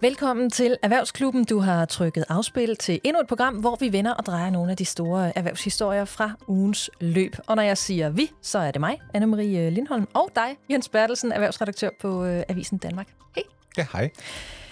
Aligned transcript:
Velkommen 0.00 0.50
til 0.50 0.76
Erhvervsklubben. 0.82 1.44
Du 1.44 1.58
har 1.58 1.84
trykket 1.84 2.24
afspil 2.28 2.76
til 2.76 3.00
endnu 3.04 3.20
et 3.20 3.26
program, 3.26 3.54
hvor 3.54 3.76
vi 3.80 3.92
vender 3.92 4.14
og 4.14 4.26
drejer 4.26 4.50
nogle 4.50 4.70
af 4.70 4.76
de 4.76 4.84
store 4.84 5.38
erhvervshistorier 5.38 6.04
fra 6.04 6.32
ugens 6.48 6.90
løb. 7.00 7.36
Og 7.46 7.56
når 7.56 7.62
jeg 7.62 7.78
siger 7.78 8.10
vi, 8.10 8.30
så 8.42 8.58
er 8.58 8.70
det 8.70 8.80
mig, 8.80 9.00
Anne-Marie 9.16 9.70
Lindholm, 9.70 10.08
og 10.14 10.30
dig, 10.36 10.56
Jens 10.70 10.88
Bertelsen, 10.88 11.32
erhvervsredaktør 11.32 11.90
på 12.00 12.24
øh, 12.24 12.42
Avisen 12.48 12.78
Danmark. 12.78 13.06
Hej. 13.34 13.44
Ja, 13.78 13.86
hej. 13.92 14.10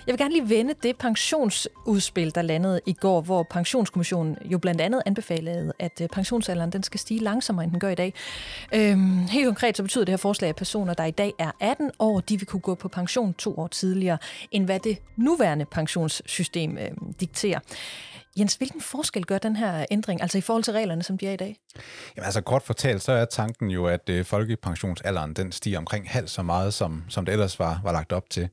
Jeg 0.06 0.12
vil 0.12 0.18
gerne 0.18 0.34
lige 0.34 0.48
vende 0.48 0.74
det 0.82 0.96
pensionsudspil, 0.96 2.34
der 2.34 2.42
landede 2.42 2.80
i 2.86 2.92
går, 2.92 3.20
hvor 3.20 3.46
pensionskommissionen 3.50 4.36
jo 4.44 4.58
blandt 4.58 4.80
andet 4.80 5.02
anbefalede, 5.06 5.72
at 5.78 6.00
øh, 6.00 6.08
pensionsalderen 6.08 6.70
den 6.70 6.82
skal 6.82 7.00
stige 7.00 7.20
langsommere, 7.20 7.64
end 7.64 7.72
den 7.72 7.80
gør 7.80 7.88
i 7.88 7.94
dag. 7.94 8.14
Øhm, 8.74 9.18
helt 9.18 9.46
konkret 9.46 9.76
så 9.76 9.82
betyder 9.82 10.04
det 10.04 10.12
her 10.12 10.16
forslag, 10.16 10.48
at 10.48 10.56
personer, 10.56 10.94
der 10.94 11.04
i 11.04 11.10
dag 11.10 11.32
er 11.38 11.50
18 11.60 11.90
år, 11.98 12.20
de 12.20 12.38
vil 12.38 12.46
kunne 12.46 12.60
gå 12.60 12.74
på 12.74 12.88
pension 12.88 13.34
to 13.34 13.58
år 13.58 13.66
tidligere, 13.66 14.18
end 14.50 14.64
hvad 14.64 14.80
det 14.80 14.98
nuværende 15.16 15.64
pensionssystem 15.64 16.78
øh, 16.78 16.90
dikterer. 17.20 17.60
Jens, 18.38 18.54
hvilken 18.54 18.80
forskel 18.80 19.24
gør 19.24 19.38
den 19.38 19.56
her 19.56 19.86
ændring, 19.90 20.22
altså 20.22 20.38
i 20.38 20.40
forhold 20.40 20.64
til 20.64 20.72
reglerne, 20.72 21.02
som 21.02 21.18
de 21.18 21.26
er 21.26 21.32
i 21.32 21.36
dag? 21.36 21.56
Jamen 22.16 22.24
altså 22.24 22.40
kort 22.40 22.62
fortalt, 22.62 23.02
så 23.02 23.12
er 23.12 23.24
tanken 23.24 23.70
jo, 23.70 23.86
at 23.86 24.08
øh, 24.08 24.24
folkepensionsalderen 24.24 25.34
den 25.34 25.52
stiger 25.52 25.78
omkring 25.78 26.10
halvt 26.10 26.30
så 26.30 26.42
meget, 26.42 26.74
som, 26.74 27.04
som 27.08 27.24
det 27.24 27.32
ellers 27.32 27.58
var, 27.58 27.80
var 27.84 27.92
lagt 27.92 28.12
op 28.12 28.30
til. 28.30 28.48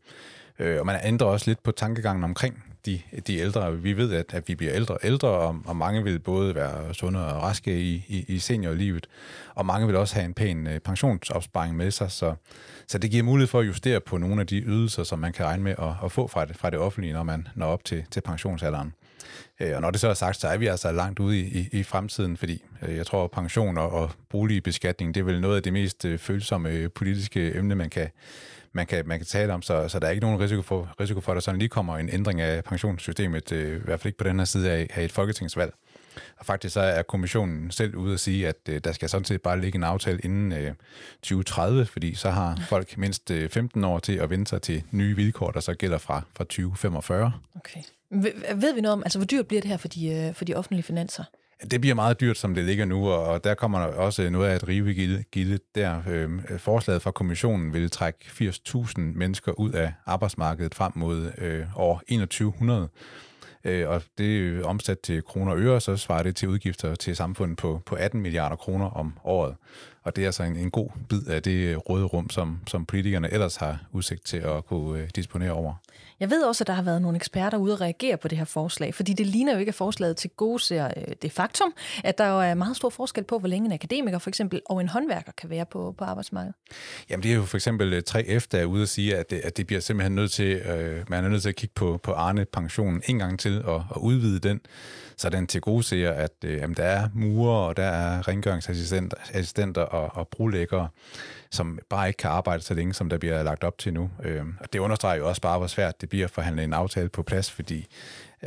Øh, 0.61 0.79
og 0.79 0.85
man 0.85 0.99
ændrer 1.03 1.27
også 1.27 1.49
lidt 1.49 1.63
på 1.63 1.71
tankegangen 1.71 2.23
omkring 2.23 2.63
de, 2.85 3.01
de 3.27 3.37
ældre. 3.37 3.77
Vi 3.77 3.97
ved, 3.97 4.13
at, 4.13 4.33
at 4.33 4.47
vi 4.47 4.55
bliver 4.55 4.73
ældre 4.73 4.93
og 4.93 4.99
ældre, 5.03 5.27
og, 5.27 5.61
og 5.65 5.75
mange 5.75 6.03
vil 6.03 6.19
både 6.19 6.55
være 6.55 6.93
sunde 6.93 7.33
og 7.33 7.43
raske 7.43 7.81
i, 7.81 8.05
i, 8.07 8.25
i 8.27 8.39
seniorlivet, 8.39 9.07
og 9.55 9.65
mange 9.65 9.87
vil 9.87 9.95
også 9.95 10.15
have 10.15 10.25
en 10.25 10.33
pæn 10.33 10.67
øh, 10.67 10.79
pensionsopsparing 10.79 11.75
med 11.75 11.91
sig, 11.91 12.11
så, 12.11 12.33
så 12.87 12.97
det 12.97 13.11
giver 13.11 13.23
mulighed 13.23 13.47
for 13.47 13.59
at 13.59 13.67
justere 13.67 13.99
på 13.99 14.17
nogle 14.17 14.41
af 14.41 14.47
de 14.47 14.61
ydelser, 14.61 15.03
som 15.03 15.19
man 15.19 15.33
kan 15.33 15.45
regne 15.45 15.63
med 15.63 15.75
at, 15.79 15.93
at 16.03 16.11
få 16.11 16.27
fra 16.27 16.45
det, 16.45 16.57
fra 16.57 16.69
det 16.69 16.79
offentlige, 16.79 17.13
når 17.13 17.23
man 17.23 17.47
når 17.55 17.65
op 17.65 17.83
til, 17.83 18.03
til 18.11 18.21
pensionsalderen. 18.21 18.93
Øh, 19.59 19.75
og 19.75 19.81
når 19.81 19.91
det 19.91 19.99
så 19.99 20.07
er 20.07 20.13
sagt, 20.13 20.37
så 20.37 20.47
er 20.47 20.57
vi 20.57 20.67
altså 20.67 20.91
langt 20.91 21.19
ude 21.19 21.39
i, 21.39 21.43
i, 21.59 21.79
i 21.79 21.83
fremtiden, 21.83 22.37
fordi 22.37 22.63
øh, 22.81 22.97
jeg 22.97 23.05
tror, 23.05 23.23
at 23.23 23.31
pension 23.31 23.77
og, 23.77 23.91
og 23.91 24.11
boligbeskatning, 24.29 25.15
det 25.15 25.21
er 25.21 25.25
vel 25.25 25.41
noget 25.41 25.55
af 25.55 25.63
det 25.63 25.73
mest 25.73 26.05
øh, 26.05 26.19
følsomme 26.19 26.69
øh, 26.69 26.89
politiske 26.89 27.55
emne, 27.55 27.75
man 27.75 27.89
kan, 27.89 28.09
man 28.73 28.85
kan, 28.85 29.07
man 29.07 29.19
kan 29.19 29.25
tale 29.25 29.53
om, 29.53 29.61
så, 29.61 29.87
så 29.87 29.99
der 29.99 30.07
er 30.07 30.11
ikke 30.11 30.21
nogen 30.21 30.39
risiko 30.39 30.61
for, 30.61 30.95
risiko 30.99 31.21
for, 31.21 31.31
at 31.31 31.35
der 31.35 31.41
sådan 31.41 31.59
lige 31.59 31.69
kommer 31.69 31.97
en 31.97 32.09
ændring 32.09 32.41
af 32.41 32.63
pensionssystemet, 32.63 33.51
øh, 33.51 33.75
i 33.75 33.79
hvert 33.79 33.99
fald 33.99 34.05
ikke 34.05 34.17
på 34.17 34.23
den 34.23 34.39
her 34.39 34.45
side 34.45 34.71
af, 34.71 34.87
af 34.93 35.03
et 35.03 35.11
folketingsvalg. 35.11 35.73
Og 36.37 36.45
faktisk 36.45 36.73
så 36.73 36.79
er 36.79 37.01
kommissionen 37.01 37.71
selv 37.71 37.95
ude 37.95 38.13
at 38.13 38.19
sige, 38.19 38.47
at 38.47 38.55
øh, 38.69 38.81
der 38.83 38.91
skal 38.91 39.09
sådan 39.09 39.25
set 39.25 39.41
bare 39.41 39.61
ligge 39.61 39.77
en 39.77 39.83
aftale 39.83 40.19
inden 40.23 40.51
øh, 40.51 40.73
2030, 41.21 41.85
fordi 41.85 42.15
så 42.15 42.29
har 42.29 42.63
folk 42.69 42.97
mindst 42.97 43.31
øh, 43.31 43.49
15 43.49 43.83
år 43.83 43.99
til 43.99 44.13
at 44.13 44.29
vente 44.29 44.49
sig 44.49 44.61
til 44.61 44.83
nye 44.91 45.15
vilkår, 45.15 45.51
der 45.51 45.59
så 45.59 45.73
gælder 45.73 45.97
fra, 45.97 46.21
fra 46.35 46.43
2045. 46.43 47.33
Okay. 47.55 47.81
Ved 48.55 48.73
vi 48.73 48.81
noget 48.81 48.93
om, 48.93 49.03
altså 49.03 49.19
hvor 49.19 49.25
dyrt 49.25 49.47
bliver 49.47 49.61
det 49.61 49.69
her 49.69 49.77
for 49.77 49.87
de, 49.87 50.07
øh, 50.07 50.33
for 50.33 50.45
de 50.45 50.55
offentlige 50.55 50.83
finanser? 50.83 51.23
Det 51.71 51.81
bliver 51.81 51.95
meget 51.95 52.19
dyrt, 52.21 52.37
som 52.37 52.55
det 52.55 52.65
ligger 52.65 52.85
nu, 52.85 53.09
og 53.09 53.43
der 53.43 53.53
kommer 53.53 53.79
der 53.79 53.87
også 53.87 54.29
noget 54.29 54.49
af 54.49 54.55
et 54.55 54.67
rivegilde 54.67 55.59
der. 55.75 56.01
Øh, 56.09 56.29
forslaget 56.57 57.01
fra 57.01 57.11
kommissionen 57.11 57.73
vil 57.73 57.91
trække 57.91 58.19
80.000 58.25 58.93
mennesker 58.97 59.51
ud 59.51 59.71
af 59.71 59.93
arbejdsmarkedet 60.05 60.75
frem 60.75 60.91
mod 60.95 61.31
øh, 61.37 61.65
år 61.75 61.97
2100. 61.97 62.89
Øh, 63.63 63.89
og 63.89 64.01
det 64.17 64.57
er 64.59 64.65
omsat 64.65 64.99
til 64.99 65.23
kroner 65.23 65.51
og 65.51 65.59
øre, 65.59 65.81
så 65.81 65.97
svarer 65.97 66.23
det 66.23 66.35
til 66.35 66.49
udgifter 66.49 66.95
til 66.95 67.15
samfundet 67.15 67.57
på, 67.57 67.81
på 67.85 67.95
18 67.95 68.21
milliarder 68.21 68.55
kroner 68.55 68.85
om 68.85 69.13
året. 69.23 69.55
Og 70.03 70.15
det 70.15 70.21
er 70.21 70.25
altså 70.25 70.43
en, 70.43 70.55
en 70.55 70.71
god 70.71 70.89
bid 71.09 71.27
af 71.27 71.43
det 71.43 71.89
røde 71.89 72.05
rum, 72.05 72.29
som, 72.29 72.59
som 72.67 72.85
politikerne 72.85 73.33
ellers 73.33 73.55
har 73.55 73.79
udsigt 73.91 74.25
til 74.25 74.37
at 74.37 74.65
kunne 74.65 74.99
øh, 74.99 75.09
disponere 75.15 75.51
over. 75.51 75.73
Jeg 76.21 76.29
ved 76.29 76.43
også, 76.43 76.63
at 76.63 76.67
der 76.67 76.73
har 76.73 76.81
været 76.81 77.01
nogle 77.01 77.15
eksperter 77.15 77.57
ude 77.57 77.73
at 77.73 77.81
reagere 77.81 78.17
på 78.17 78.27
det 78.27 78.37
her 78.37 78.45
forslag, 78.45 78.95
fordi 78.95 79.13
det 79.13 79.27
ligner 79.27 79.53
jo 79.53 79.59
ikke, 79.59 79.69
at 79.69 79.75
forslaget 79.75 80.17
til 80.17 80.29
gode 80.29 80.59
ser 80.59 80.85
øh, 80.97 81.03
det 81.21 81.31
faktum, 81.31 81.73
at 82.03 82.17
der 82.17 82.27
jo 82.27 82.39
er 82.39 82.53
meget 82.53 82.77
stor 82.77 82.89
forskel 82.89 83.23
på, 83.23 83.39
hvor 83.39 83.47
længe 83.47 83.65
en 83.65 83.71
akademiker 83.71 84.19
for 84.19 84.29
eksempel 84.29 84.61
og 84.65 84.81
en 84.81 84.89
håndværker 84.89 85.31
kan 85.37 85.49
være 85.49 85.65
på, 85.65 85.95
på 85.97 86.03
arbejdsmarkedet. 86.03 86.55
Jamen 87.09 87.23
det 87.23 87.31
er 87.31 87.35
jo 87.35 87.45
for 87.45 87.57
eksempel 87.57 87.93
øh, 87.93 88.03
3F, 88.09 88.45
der 88.51 88.59
er 88.59 88.65
ude 88.65 88.81
at 88.81 88.89
sige, 88.89 89.15
at 89.17 89.29
det, 89.29 89.41
at 89.43 89.57
det 89.57 89.67
bliver 89.67 89.79
simpelthen 89.79 90.15
nødt 90.15 90.31
til, 90.31 90.55
øh, 90.55 91.05
man 91.09 91.25
er 91.25 91.29
nødt 91.29 91.41
til 91.41 91.49
at 91.49 91.55
kigge 91.55 91.73
på, 91.75 91.99
på 92.03 92.11
Arne 92.13 92.45
pensionen 92.45 93.01
en 93.05 93.19
gang 93.19 93.39
til 93.39 93.63
og, 93.65 93.85
og 93.89 94.03
udvide 94.03 94.39
den, 94.39 94.59
så 95.17 95.29
den 95.29 95.47
til 95.47 95.61
gode 95.61 95.83
ser, 95.83 96.11
at 96.11 96.31
øh, 96.45 96.57
jamen, 96.57 96.75
der 96.75 96.83
er 96.83 97.09
murer 97.13 97.67
og 97.67 97.77
der 97.77 97.83
er 97.83 98.27
rengøringsassistenter 98.27 99.17
assistenter 99.33 99.81
og, 99.81 100.17
og 100.17 100.27
brulæggere, 100.27 100.87
som 101.51 101.79
bare 101.89 102.07
ikke 102.07 102.17
kan 102.17 102.29
arbejde 102.29 102.63
så 102.63 102.73
længe, 102.73 102.93
som 102.93 103.09
der 103.09 103.17
bliver 103.17 103.43
lagt 103.43 103.63
op 103.63 103.77
til 103.77 103.93
nu. 103.93 104.09
Øh, 104.23 104.41
og 104.59 104.73
det 104.73 104.79
understreger 104.79 105.17
jo 105.17 105.29
også 105.29 105.41
bare, 105.41 105.57
hvor 105.57 105.67
svært 105.67 106.01
det 106.01 106.09
bliver 106.09 106.25
at 106.25 106.31
forhandle 106.31 106.63
en 106.63 106.73
aftale 106.73 107.09
på 107.09 107.23
plads, 107.23 107.51
fordi 107.51 107.87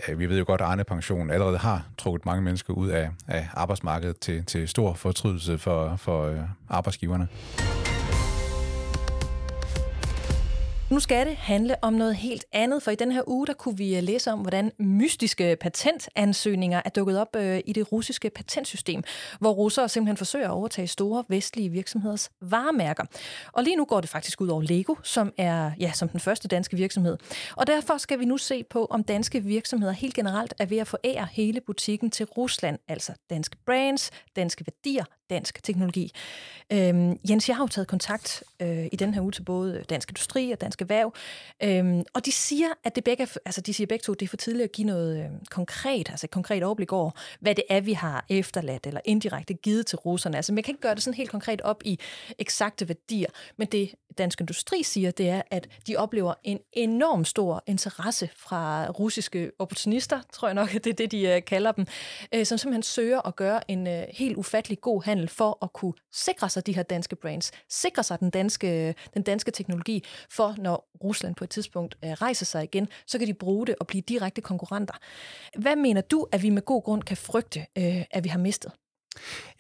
øh, 0.08 0.18
vi 0.18 0.28
ved 0.28 0.38
jo 0.38 0.44
godt, 0.46 0.60
at 0.60 0.66
Arne 0.66 0.84
Pension 0.84 1.30
allerede 1.30 1.58
har 1.58 1.86
trukket 1.98 2.26
mange 2.26 2.42
mennesker 2.42 2.74
ud 2.74 2.88
af, 2.88 3.10
af 3.28 3.48
arbejdsmarkedet 3.52 4.18
til, 4.18 4.44
til 4.44 4.68
stor 4.68 4.94
fortrydelse 4.94 5.58
for, 5.58 5.96
for 5.96 6.26
øh, 6.26 6.38
arbejdsgiverne. 6.68 7.28
Nu 10.94 11.00
skal 11.00 11.26
det 11.26 11.36
handle 11.36 11.76
om 11.82 11.92
noget 11.92 12.16
helt 12.16 12.44
andet, 12.52 12.82
for 12.82 12.90
i 12.90 12.94
den 12.94 13.12
her 13.12 13.22
uge, 13.26 13.46
der 13.46 13.52
kunne 13.52 13.76
vi 13.76 13.96
øh, 13.96 14.02
læse 14.02 14.32
om, 14.32 14.40
hvordan 14.40 14.72
mystiske 14.78 15.56
patentansøgninger 15.60 16.82
er 16.84 16.90
dukket 16.90 17.20
op 17.20 17.36
øh, 17.36 17.60
i 17.66 17.72
det 17.72 17.92
russiske 17.92 18.30
patentsystem, 18.30 19.02
hvor 19.38 19.50
russere 19.50 19.88
simpelthen 19.88 20.16
forsøger 20.16 20.46
at 20.46 20.50
overtage 20.50 20.86
store 20.86 21.24
vestlige 21.28 21.68
virksomheders 21.68 22.30
varemærker. 22.40 23.04
Og 23.52 23.62
lige 23.64 23.76
nu 23.76 23.84
går 23.84 24.00
det 24.00 24.10
faktisk 24.10 24.40
ud 24.40 24.48
over 24.48 24.62
Lego, 24.62 24.94
som 25.02 25.32
er 25.36 25.70
ja, 25.80 25.92
som 25.92 26.08
den 26.08 26.20
første 26.20 26.48
danske 26.48 26.76
virksomhed. 26.76 27.16
Og 27.56 27.66
derfor 27.66 27.98
skal 27.98 28.18
vi 28.18 28.24
nu 28.24 28.36
se 28.36 28.64
på, 28.64 28.86
om 28.90 29.04
danske 29.04 29.40
virksomheder 29.40 29.92
helt 29.92 30.14
generelt 30.14 30.54
er 30.58 30.66
ved 30.66 30.78
at 30.78 30.86
forære 30.86 31.28
hele 31.32 31.60
butikken 31.60 32.10
til 32.10 32.26
Rusland, 32.26 32.78
altså 32.88 33.12
danske 33.30 33.56
brands, 33.66 34.10
danske 34.36 34.64
værdier, 34.66 35.04
dansk 35.30 35.62
teknologi. 35.62 36.12
Øhm, 36.72 37.18
Jens, 37.30 37.48
jeg 37.48 37.56
har 37.56 37.64
jo 37.64 37.68
taget 37.68 37.88
kontakt 37.88 38.42
øh, 38.62 38.86
i 38.92 38.96
den 38.96 39.14
her 39.14 39.22
uge 39.22 39.32
til 39.32 39.42
både 39.42 39.84
Dansk 39.90 40.10
Industri 40.10 40.50
og 40.50 40.60
Dansk 40.60 40.82
Erhverv, 40.84 41.14
øhm, 41.62 42.02
og 42.14 42.26
de 42.26 42.32
siger, 42.32 42.68
at 42.84 42.96
det 42.96 43.04
begge, 43.04 43.28
altså 43.44 43.60
de 43.60 43.74
siger 43.74 43.86
begge 43.86 44.02
to, 44.02 44.12
at 44.12 44.20
det 44.20 44.26
er 44.26 44.28
for 44.28 44.36
tidligt 44.36 44.64
at 44.64 44.72
give 44.72 44.86
noget 44.86 45.18
øh, 45.18 45.30
konkret, 45.50 46.10
altså 46.10 46.26
et 46.26 46.30
konkret 46.30 46.62
overblik 46.62 46.92
over, 46.92 47.10
hvad 47.40 47.54
det 47.54 47.64
er, 47.68 47.80
vi 47.80 47.92
har 47.92 48.24
efterladt 48.28 48.86
eller 48.86 49.00
indirekte 49.04 49.54
givet 49.54 49.86
til 49.86 49.98
russerne. 49.98 50.36
Altså 50.36 50.52
man 50.52 50.62
kan 50.62 50.72
ikke 50.72 50.82
gøre 50.82 50.94
det 50.94 51.02
sådan 51.02 51.16
helt 51.16 51.30
konkret 51.30 51.60
op 51.60 51.82
i 51.84 51.98
eksakte 52.38 52.88
værdier, 52.88 53.30
men 53.56 53.68
det 53.68 53.94
Dansk 54.18 54.40
Industri 54.40 54.82
siger, 54.82 55.10
det 55.10 55.28
er, 55.28 55.42
at 55.50 55.68
de 55.86 55.96
oplever 55.96 56.34
en 56.42 56.58
enorm 56.72 57.24
stor 57.24 57.62
interesse 57.66 58.30
fra 58.36 58.90
russiske 58.90 59.50
opportunister, 59.58 60.20
tror 60.32 60.48
jeg 60.48 60.54
nok, 60.54 60.72
det 60.72 60.86
er 60.86 60.92
det, 60.92 61.10
de 61.10 61.28
øh, 61.28 61.44
kalder 61.44 61.72
dem, 61.72 61.86
øh, 62.34 62.46
som 62.46 62.58
simpelthen 62.58 62.82
søger 62.82 63.26
at 63.26 63.36
gøre 63.36 63.70
en 63.70 63.86
øh, 63.86 64.04
helt 64.12 64.36
ufattelig 64.36 64.80
god 64.80 65.04
handel 65.04 65.28
for 65.28 65.58
at 65.62 65.72
kunne 65.72 65.92
sikre 66.12 66.48
sig 66.48 66.66
de 66.66 66.74
her 66.74 66.82
danske 66.82 67.16
brands, 67.16 67.52
sikre 67.70 68.02
sig 68.02 68.20
den 68.20 68.30
danske, 68.30 68.94
den 69.14 69.22
danske 69.22 69.50
teknologi, 69.50 70.04
for 70.30 70.54
når 70.58 70.88
Rusland 71.04 71.34
på 71.34 71.44
et 71.44 71.50
tidspunkt 71.50 71.96
rejser 72.02 72.46
sig 72.46 72.64
igen, 72.64 72.88
så 73.06 73.18
kan 73.18 73.26
de 73.26 73.34
bruge 73.34 73.66
det 73.66 73.74
og 73.80 73.86
blive 73.86 74.02
direkte 74.02 74.40
konkurrenter. 74.40 74.94
Hvad 75.58 75.76
mener 75.76 76.00
du, 76.00 76.26
at 76.32 76.42
vi 76.42 76.50
med 76.50 76.62
god 76.62 76.82
grund 76.82 77.02
kan 77.02 77.16
frygte, 77.16 77.66
at 78.10 78.24
vi 78.24 78.28
har 78.28 78.38
mistet? 78.38 78.72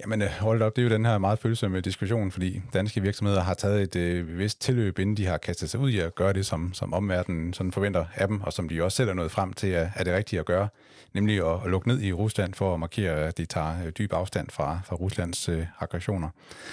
Jamen 0.00 0.22
øh, 0.22 0.28
hold 0.28 0.62
op, 0.62 0.76
det 0.76 0.82
er 0.82 0.88
jo 0.88 0.94
den 0.94 1.04
her 1.04 1.18
meget 1.18 1.38
følsomme 1.38 1.80
diskussion, 1.80 2.30
fordi 2.30 2.62
danske 2.72 3.02
virksomheder 3.02 3.42
har 3.42 3.54
taget 3.54 3.82
et 3.82 3.96
øh, 3.96 4.38
vist 4.38 4.60
tilløb, 4.60 4.98
inden 4.98 5.16
de 5.16 5.26
har 5.26 5.38
kastet 5.38 5.70
sig 5.70 5.80
ud 5.80 5.90
i 5.90 5.98
at 5.98 6.14
gøre 6.14 6.32
det, 6.32 6.46
som, 6.46 6.74
som 6.74 6.94
omverdenen 6.94 7.52
sådan 7.52 7.72
forventer 7.72 8.04
af 8.14 8.28
dem, 8.28 8.40
og 8.42 8.52
som 8.52 8.68
de 8.68 8.82
også 8.82 8.96
selv 8.96 9.08
er 9.08 9.14
nået 9.14 9.30
frem 9.30 9.52
til, 9.52 9.66
at 9.66 9.88
er 9.96 10.04
det 10.04 10.14
rigtige 10.14 10.40
at 10.40 10.46
gøre, 10.46 10.68
nemlig 11.12 11.46
at, 11.46 11.60
at 11.64 11.70
lukke 11.70 11.88
ned 11.88 12.02
i 12.02 12.12
Rusland 12.12 12.54
for 12.54 12.74
at 12.74 12.80
markere, 12.80 13.14
at 13.14 13.38
de 13.38 13.44
tager 13.44 13.86
øh, 13.86 13.92
dyb 13.98 14.12
afstand 14.12 14.50
fra, 14.50 14.80
fra 14.84 14.96
Ruslands 14.96 15.48
øh, 15.48 15.66
aggressioner. 15.80 16.28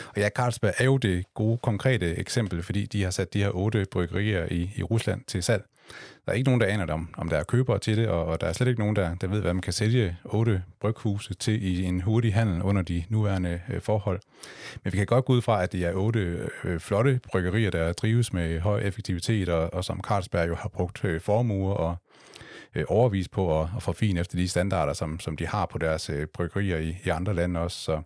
Og 0.08 0.18
ja, 0.18 0.30
Carlsberg 0.30 0.74
er 0.78 0.86
jo 0.86 0.98
det 0.98 1.26
gode, 1.34 1.58
konkrete 1.58 2.16
eksempel, 2.16 2.64
fordi 2.64 2.86
de 2.86 3.04
har 3.04 3.12
sat 3.12 3.34
de 3.34 3.40
her 3.40 3.50
otte 3.56 3.86
bryggerier 3.92 4.48
i, 4.52 4.72
i 4.76 4.84
Rusland 4.84 5.22
til 5.28 5.44
salg. 5.44 5.64
Der 6.26 6.32
er 6.32 6.34
ikke 6.34 6.50
nogen, 6.50 6.62
der 6.62 6.68
aner 6.68 6.94
om, 6.94 7.10
om 7.18 7.30
der 7.30 7.38
er 7.38 7.44
købere 7.44 7.80
til 7.80 7.98
det, 7.98 8.08
og, 8.08 8.26
og 8.26 8.42
der 8.42 8.48
er 8.48 8.54
slet 8.54 8.68
ikke 8.68 8.80
nogen, 8.80 8.96
der, 8.96 9.16
der 9.16 9.28
ved, 9.28 9.42
hvad 9.42 9.54
man 9.54 9.62
kan 9.62 9.74
sælge 9.74 10.18
otte 10.26 10.64
bryghuse 10.80 11.34
til 11.34 11.64
i 11.64 11.84
en 11.84 12.02
hurtig 12.02 12.34
handel 12.34 12.62
under 12.62 12.82
de 12.82 13.04
nuværende 13.10 13.62
øh, 13.70 13.82
forhold. 13.82 14.20
Men 14.84 14.94
vi 14.94 14.98
kan 14.98 15.06
godt 15.06 15.26
gå 15.26 15.34
ud 15.34 15.42
fra, 15.42 15.64
at 15.64 15.72
det 15.72 15.86
er 15.86 15.94
otte 15.94 16.50
øh, 16.64 16.80
flotte 16.80 17.20
bryggerier, 17.32 17.70
der 17.70 17.94
drives 17.94 18.34
med 18.34 18.60
høj 18.60 18.82
effektivitet, 18.82 19.50
og, 19.50 19.74
og 19.74 19.84
som 19.84 20.02
Carlsberg 20.02 20.48
jo 20.48 20.56
har 20.56 20.70
brugt 20.70 21.06
øh, 21.06 21.22
formuer 21.22 21.74
og 21.74 21.96
øh, 22.76 22.86
overvis 22.88 23.28
på 23.28 23.62
at, 23.62 23.68
at 23.76 23.84
forfine 23.84 24.20
efter 24.20 24.38
de 24.38 24.48
standarder, 24.48 24.94
som, 24.94 25.20
som 25.20 25.38
de 25.38 25.48
har 25.48 25.66
på 25.66 25.78
deres 25.78 26.10
øh, 26.10 26.28
bryggerier 26.28 26.78
i, 26.78 26.98
i 27.06 27.10
andre 27.10 27.34
lande 27.34 27.60
også. 27.60 27.78
Så, 27.78 28.02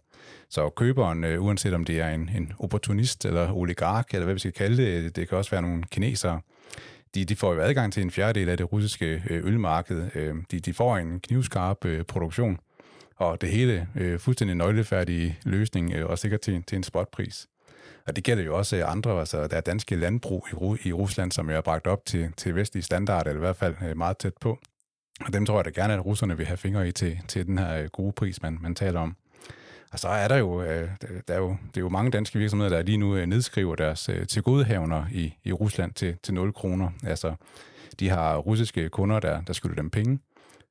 så 0.49 0.69
køberen, 0.69 1.23
øh, 1.23 1.43
uanset 1.43 1.73
om 1.73 1.85
det 1.85 1.99
er 1.99 2.09
en, 2.09 2.29
en 2.35 2.53
opportunist 2.59 3.25
eller 3.25 3.51
oligark, 3.53 4.13
eller 4.13 4.25
hvad 4.25 4.35
vi 4.35 4.39
skal 4.39 4.53
kalde 4.53 4.77
det, 4.77 5.03
øh, 5.03 5.11
det 5.15 5.29
kan 5.29 5.37
også 5.37 5.51
være 5.51 5.61
nogle 5.61 5.83
kinesere, 5.91 6.41
de, 7.15 7.25
de 7.25 7.35
får 7.35 7.53
jo 7.53 7.61
adgang 7.61 7.93
til 7.93 8.03
en 8.03 8.11
fjerdedel 8.11 8.49
af 8.49 8.57
det 8.57 8.73
russiske 8.73 9.23
øh, 9.29 9.45
ølmarked. 9.45 10.09
Øh, 10.15 10.35
de, 10.51 10.59
de 10.59 10.73
får 10.73 10.97
en 10.97 11.19
knivskarp 11.19 11.85
øh, 11.85 12.03
produktion, 12.03 12.57
og 13.15 13.41
det 13.41 13.49
hele 13.49 13.87
øh, 13.95 14.19
fuldstændig 14.19 14.55
nøglefærdige 14.55 15.39
løsning, 15.43 15.93
øh, 15.93 16.05
og 16.05 16.19
sikkert 16.19 16.41
til, 16.41 16.63
til 16.63 16.75
en 16.75 16.83
spotpris. 16.83 17.47
Og 18.07 18.15
det 18.15 18.23
gælder 18.23 18.43
jo 18.43 18.57
også 18.57 18.85
andre, 18.85 19.19
altså 19.19 19.47
der 19.47 19.57
er 19.57 19.61
danske 19.61 19.95
landbrug 19.95 20.47
i, 20.51 20.87
i 20.87 20.93
Rusland, 20.93 21.31
som 21.31 21.49
er 21.49 21.61
bragt 21.61 21.87
op 21.87 22.05
til, 22.05 22.33
til 22.37 22.55
vestlige 22.55 22.83
standard, 22.83 23.27
eller 23.27 23.39
i 23.39 23.45
hvert 23.45 23.55
fald 23.55 23.75
øh, 23.89 23.97
meget 23.97 24.17
tæt 24.17 24.33
på. 24.41 24.59
Og 25.25 25.33
dem 25.33 25.45
tror 25.45 25.57
jeg 25.57 25.65
da 25.65 25.69
gerne, 25.81 25.93
at 25.93 26.05
russerne 26.05 26.37
vil 26.37 26.45
have 26.45 26.57
fingre 26.57 26.87
i 26.87 26.91
til, 26.91 27.19
til 27.27 27.45
den 27.47 27.57
her 27.57 27.81
øh, 27.81 27.89
gode 27.93 28.13
pris, 28.13 28.41
man, 28.41 28.57
man 28.61 28.75
taler 28.75 28.99
om. 28.99 29.15
Og 29.95 29.99
så 29.99 30.07
er 30.07 30.27
der 30.27 30.37
jo, 30.37 30.61
øh, 30.61 30.89
der 31.27 31.33
er 31.33 31.37
jo, 31.37 31.49
det 31.67 31.77
er 31.77 31.81
jo 31.81 31.89
mange 31.89 32.11
danske 32.11 32.39
virksomheder, 32.39 32.69
der 32.75 32.83
lige 32.83 32.97
nu 32.97 33.15
øh, 33.15 33.25
nedskriver 33.25 33.75
deres 33.75 34.09
øh, 34.09 34.27
tilgodehavner 34.27 35.05
i, 35.11 35.33
i 35.43 35.51
Rusland 35.51 35.93
til, 35.93 36.15
til 36.23 36.33
0 36.33 36.53
kroner. 36.53 36.89
Altså, 37.03 37.35
de 37.99 38.09
har 38.09 38.37
russiske 38.37 38.89
kunder, 38.89 39.19
der, 39.19 39.41
der 39.41 39.53
skylder 39.53 39.75
dem 39.75 39.89
penge. 39.89 40.19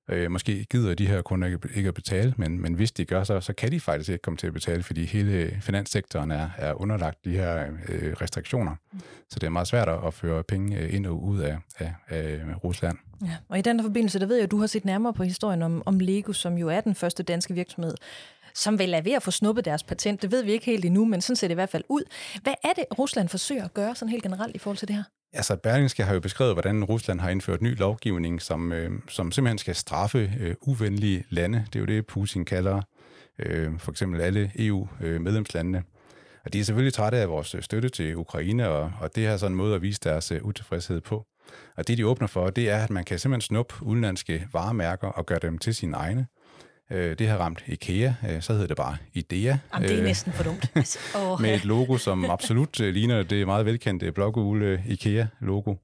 Øh, 0.08 0.30
måske 0.30 0.64
gider 0.70 0.94
de 0.94 1.06
her 1.06 1.22
kunder 1.22 1.48
ikke, 1.48 1.68
ikke 1.74 1.88
at 1.88 1.94
betale, 1.94 2.34
men, 2.36 2.60
men 2.60 2.74
hvis 2.74 2.92
de 2.92 3.04
gør 3.04 3.24
så, 3.24 3.40
så 3.40 3.52
kan 3.52 3.72
de 3.72 3.80
faktisk 3.80 4.10
ikke 4.10 4.22
komme 4.22 4.36
til 4.36 4.46
at 4.46 4.52
betale, 4.52 4.82
fordi 4.82 5.04
hele 5.04 5.32
øh, 5.32 5.60
finanssektoren 5.60 6.30
er, 6.30 6.50
er 6.58 6.80
underlagt 6.80 7.24
de 7.24 7.30
her 7.30 7.66
øh, 7.88 8.12
restriktioner. 8.12 8.76
Så 9.30 9.38
det 9.38 9.46
er 9.46 9.50
meget 9.50 9.68
svært 9.68 9.88
at 9.88 10.14
føre 10.14 10.42
penge 10.42 10.88
ind 10.88 11.06
og 11.06 11.24
ud 11.24 11.38
af, 11.38 11.58
af, 11.78 11.94
af 12.08 12.64
Rusland. 12.64 12.98
Ja, 13.22 13.36
og 13.48 13.58
i 13.58 13.62
den 13.62 13.82
forbindelse, 13.82 14.18
der 14.18 14.26
ved 14.26 14.36
jeg, 14.36 14.44
at 14.44 14.50
du 14.50 14.58
har 14.58 14.66
set 14.66 14.84
nærmere 14.84 15.12
på 15.12 15.22
historien 15.22 15.62
om, 15.62 15.82
om 15.86 16.00
Lego, 16.00 16.32
som 16.32 16.58
jo 16.58 16.68
er 16.68 16.80
den 16.80 16.94
første 16.94 17.22
danske 17.22 17.54
virksomhed, 17.54 17.94
som 18.54 18.78
vel 18.78 18.94
er 18.94 19.00
ved 19.00 19.12
at 19.12 19.22
få 19.22 19.30
snuppet 19.30 19.64
deres 19.64 19.82
patent. 19.82 20.22
Det 20.22 20.30
ved 20.30 20.42
vi 20.42 20.52
ikke 20.52 20.66
helt 20.66 20.84
endnu, 20.84 21.04
men 21.04 21.20
sådan 21.20 21.36
ser 21.36 21.48
det 21.48 21.52
i 21.52 21.54
hvert 21.54 21.68
fald 21.68 21.84
ud. 21.88 22.02
Hvad 22.42 22.54
er 22.64 22.72
det, 22.72 22.84
Rusland 22.98 23.28
forsøger 23.28 23.64
at 23.64 23.74
gøre 23.74 23.94
sådan 23.94 24.10
helt 24.10 24.22
generelt 24.22 24.56
i 24.56 24.58
forhold 24.58 24.78
til 24.78 24.88
det 24.88 24.96
her? 24.96 25.04
Altså, 25.32 25.56
Berlingske 25.56 26.04
har 26.04 26.14
jo 26.14 26.20
beskrevet, 26.20 26.54
hvordan 26.54 26.84
Rusland 26.84 27.20
har 27.20 27.30
indført 27.30 27.62
ny 27.62 27.78
lovgivning, 27.78 28.42
som, 28.42 28.72
øh, 28.72 28.90
som 29.08 29.32
simpelthen 29.32 29.58
skal 29.58 29.74
straffe 29.74 30.32
øh, 30.40 30.54
uvenlige 30.60 31.24
lande. 31.30 31.64
Det 31.72 31.76
er 31.76 31.80
jo 31.80 31.86
det, 31.86 32.06
Putin 32.06 32.44
kalder 32.44 32.82
øh, 33.38 33.78
for 33.78 33.90
eksempel 33.90 34.20
alle 34.20 34.52
EU-medlemslandene. 34.58 35.78
Øh, 35.78 35.84
og 36.44 36.52
de 36.52 36.60
er 36.60 36.64
selvfølgelig 36.64 36.94
trætte 36.94 37.18
af 37.18 37.28
vores 37.28 37.56
støtte 37.60 37.88
til 37.88 38.16
Ukraine, 38.16 38.68
og, 38.68 38.92
og 39.00 39.14
det 39.14 39.26
er 39.26 39.36
sådan 39.36 39.52
en 39.52 39.56
måde 39.56 39.74
at 39.74 39.82
vise 39.82 40.00
deres 40.04 40.32
øh, 40.32 40.44
utilfredshed 40.44 41.00
på. 41.00 41.26
Og 41.76 41.88
det, 41.88 41.98
de 41.98 42.06
åbner 42.06 42.26
for, 42.28 42.50
det 42.50 42.70
er, 42.70 42.84
at 42.84 42.90
man 42.90 43.04
kan 43.04 43.18
simpelthen 43.18 43.46
snuppe 43.46 43.74
udenlandske 43.82 44.48
varemærker 44.52 45.08
og 45.08 45.26
gøre 45.26 45.38
dem 45.38 45.58
til 45.58 45.74
sine 45.74 45.96
egne. 45.96 46.26
Øh, 46.90 47.19
det 47.19 47.28
har 47.28 47.36
ramt 47.36 47.64
IKEA, 47.66 48.12
øh, 48.31 48.42
så 48.42 48.52
hedder 48.52 48.66
det 48.66 48.76
bare 48.76 48.96
IDEA. 49.12 49.58
Jamen, 49.75 49.88
det 49.88 49.94
er 49.94 49.98
øh, 49.98 50.04
næsten 50.04 50.32
for 50.32 50.44
dumt. 50.44 50.72
oh. 51.16 51.40
med 51.40 51.54
et 51.54 51.64
logo, 51.64 51.96
som 51.96 52.25
absolut 52.25 52.78
ligner 52.78 53.22
det 53.22 53.46
meget 53.46 53.66
velkendte 53.66 54.12
blågule 54.12 54.82
IKEA-logo. 54.86 55.75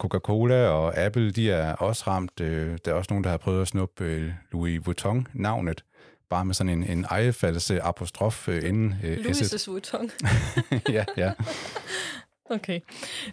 Coca-Cola 0.00 0.68
og 0.68 0.98
Apple, 0.98 1.30
de 1.30 1.50
er 1.50 1.72
også 1.72 2.04
ramt. 2.06 2.38
Der 2.38 2.78
er 2.86 2.92
også 2.92 3.06
nogen, 3.10 3.24
der 3.24 3.30
har 3.30 3.36
prøvet 3.36 3.62
at 3.62 3.68
snuppe 3.68 4.34
Louis 4.52 4.86
Vuitton-navnet, 4.86 5.84
bare 6.30 6.44
med 6.44 6.54
sådan 6.54 6.70
en, 6.70 6.84
en 6.84 7.04
ejefaldelse 7.10 7.82
apostrof 7.82 8.48
inden. 8.48 8.94
Louis 9.02 9.68
Vuitton. 9.68 10.10
ja, 10.96 11.04
ja. 11.16 11.32
Okay. 12.50 12.80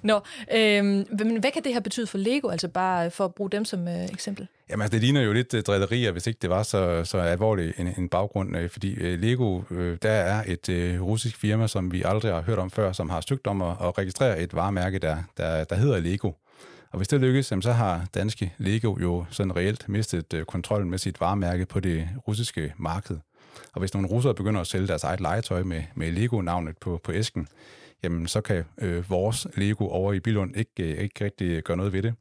Nå, 0.02 0.22
øhm, 0.56 1.06
men 1.20 1.40
hvad 1.40 1.52
kan 1.52 1.64
det 1.64 1.74
her 1.74 1.80
betyde 1.80 2.08
for 2.08 2.18
Lego, 2.18 2.50
altså 2.50 2.68
bare 2.68 3.06
øh, 3.06 3.12
for 3.12 3.26
at 3.26 3.36
bruge 3.36 3.50
dem 3.50 3.66
som 3.66 3.88
øh, 3.88 4.04
eksempel? 4.04 4.48
Jamen 4.70 4.82
altså, 4.82 4.96
det 4.96 5.04
ligner 5.04 5.22
jo 5.22 5.34
lidt 5.34 5.54
øh, 5.54 5.58
uh, 5.58 5.64
drillerier, 5.64 6.12
hvis 6.12 6.28
ikke 6.28 6.40
det 6.42 6.50
var 6.50 6.64
så, 6.64 7.06
så 7.06 7.18
alvorligt 7.18 7.80
en, 7.80 7.94
en 7.98 8.10
baggrund, 8.10 8.58
øh, 8.58 8.70
fordi 8.70 8.94
øh, 8.94 9.20
Lego, 9.20 9.62
øh, 9.72 9.98
der 10.02 10.12
er 10.12 10.44
et 10.48 10.70
øh, 10.70 11.02
russisk 11.02 11.38
firma, 11.38 11.68
som 11.68 11.92
vi 11.92 12.04
aldrig 12.06 12.34
har 12.34 12.42
hørt 12.42 12.60
om 12.60 12.72
før, 12.72 12.92
som 12.92 13.10
har 13.10 13.22
søgt 13.28 13.48
om 13.48 13.62
at, 13.62 13.76
at 13.82 13.98
registrere 13.98 14.40
et 14.40 14.56
varemærke, 14.56 15.00
der, 15.00 15.18
der, 15.38 15.64
der 15.64 15.76
hedder 15.76 16.00
Lego. 16.00 16.32
Og 16.92 16.98
hvis 16.98 17.08
det 17.08 17.22
lykkes, 17.22 17.46
så 17.46 17.72
har 17.72 18.06
danske 18.14 18.54
Lego 18.58 18.98
jo 19.02 19.26
sådan 19.30 19.56
reelt 19.56 19.90
mistet 19.90 20.34
øh, 20.34 20.46
kontrollen 20.46 20.90
med 20.90 20.98
sit 20.98 21.22
varemærke 21.22 21.66
på 21.66 21.80
det 21.80 22.10
russiske 22.28 22.74
marked. 22.78 23.18
Og 23.74 23.80
hvis 23.80 23.94
nogle 23.94 24.08
russere 24.08 24.34
begynder 24.34 24.62
at 24.62 24.68
sælge 24.68 24.88
deres 24.88 25.04
eget 25.04 25.22
legetøj 25.22 25.64
med, 25.64 25.84
med 25.96 26.12
Lego-navnet 26.12 26.78
på, 26.78 27.00
på 27.04 27.12
æsken, 27.12 27.48
jamen 28.04 28.28
så 28.28 28.42
kan 28.42 28.64
øh, 28.78 29.10
vores 29.10 29.48
Lego 29.56 29.88
over 29.88 30.14
i 30.14 30.20
Bilund 30.20 30.58
ikke, 30.58 30.94
øh, 30.94 31.04
ikke 31.04 31.26
rigtig 31.26 31.64
gøre 31.64 31.78
noget 31.78 31.94
ved 31.94 32.04
det. 32.04 32.14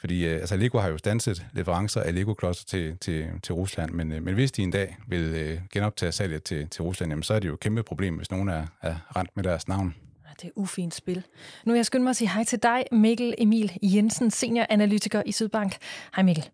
Fordi 0.00 0.26
øh, 0.26 0.32
altså 0.32 0.56
Lego 0.56 0.78
har 0.78 0.88
jo 0.88 0.98
stanset 0.98 1.46
leverancer 1.52 2.02
af 2.02 2.14
Lego-klodser 2.14 2.64
til, 2.64 2.98
til, 2.98 3.26
til 3.42 3.54
Rusland, 3.54 3.90
men, 3.90 4.12
øh, 4.12 4.22
men 4.22 4.34
hvis 4.34 4.52
de 4.52 4.62
en 4.62 4.70
dag 4.70 4.96
vil 5.08 5.34
øh, 5.34 5.60
genoptage 5.72 6.12
salget 6.12 6.42
til, 6.42 6.68
til 6.68 6.82
Rusland, 6.82 7.12
jamen, 7.12 7.22
så 7.22 7.34
er 7.34 7.38
det 7.38 7.48
jo 7.48 7.54
et 7.54 7.60
kæmpe 7.60 7.82
problem, 7.82 8.16
hvis 8.16 8.30
nogen 8.30 8.48
er, 8.48 8.66
er 8.82 9.16
rent 9.16 9.30
med 9.36 9.44
deres 9.44 9.68
navn. 9.68 9.94
Det 10.42 10.46
er 10.46 10.52
ufint 10.56 10.94
spil. 10.94 11.22
Nu 11.64 11.72
vil 11.72 11.78
jeg 11.78 11.86
skynde 11.86 12.02
mig 12.02 12.10
at 12.10 12.16
sige 12.16 12.28
hej 12.28 12.44
til 12.44 12.62
dig, 12.62 12.84
Mikkel 12.92 13.34
Emil 13.38 13.78
Jensen, 13.82 14.30
senior 14.30 14.66
analytiker 14.70 15.22
i 15.26 15.32
Sydbank. 15.32 15.76
Hej 16.16 16.24
Mikkel. 16.24 16.50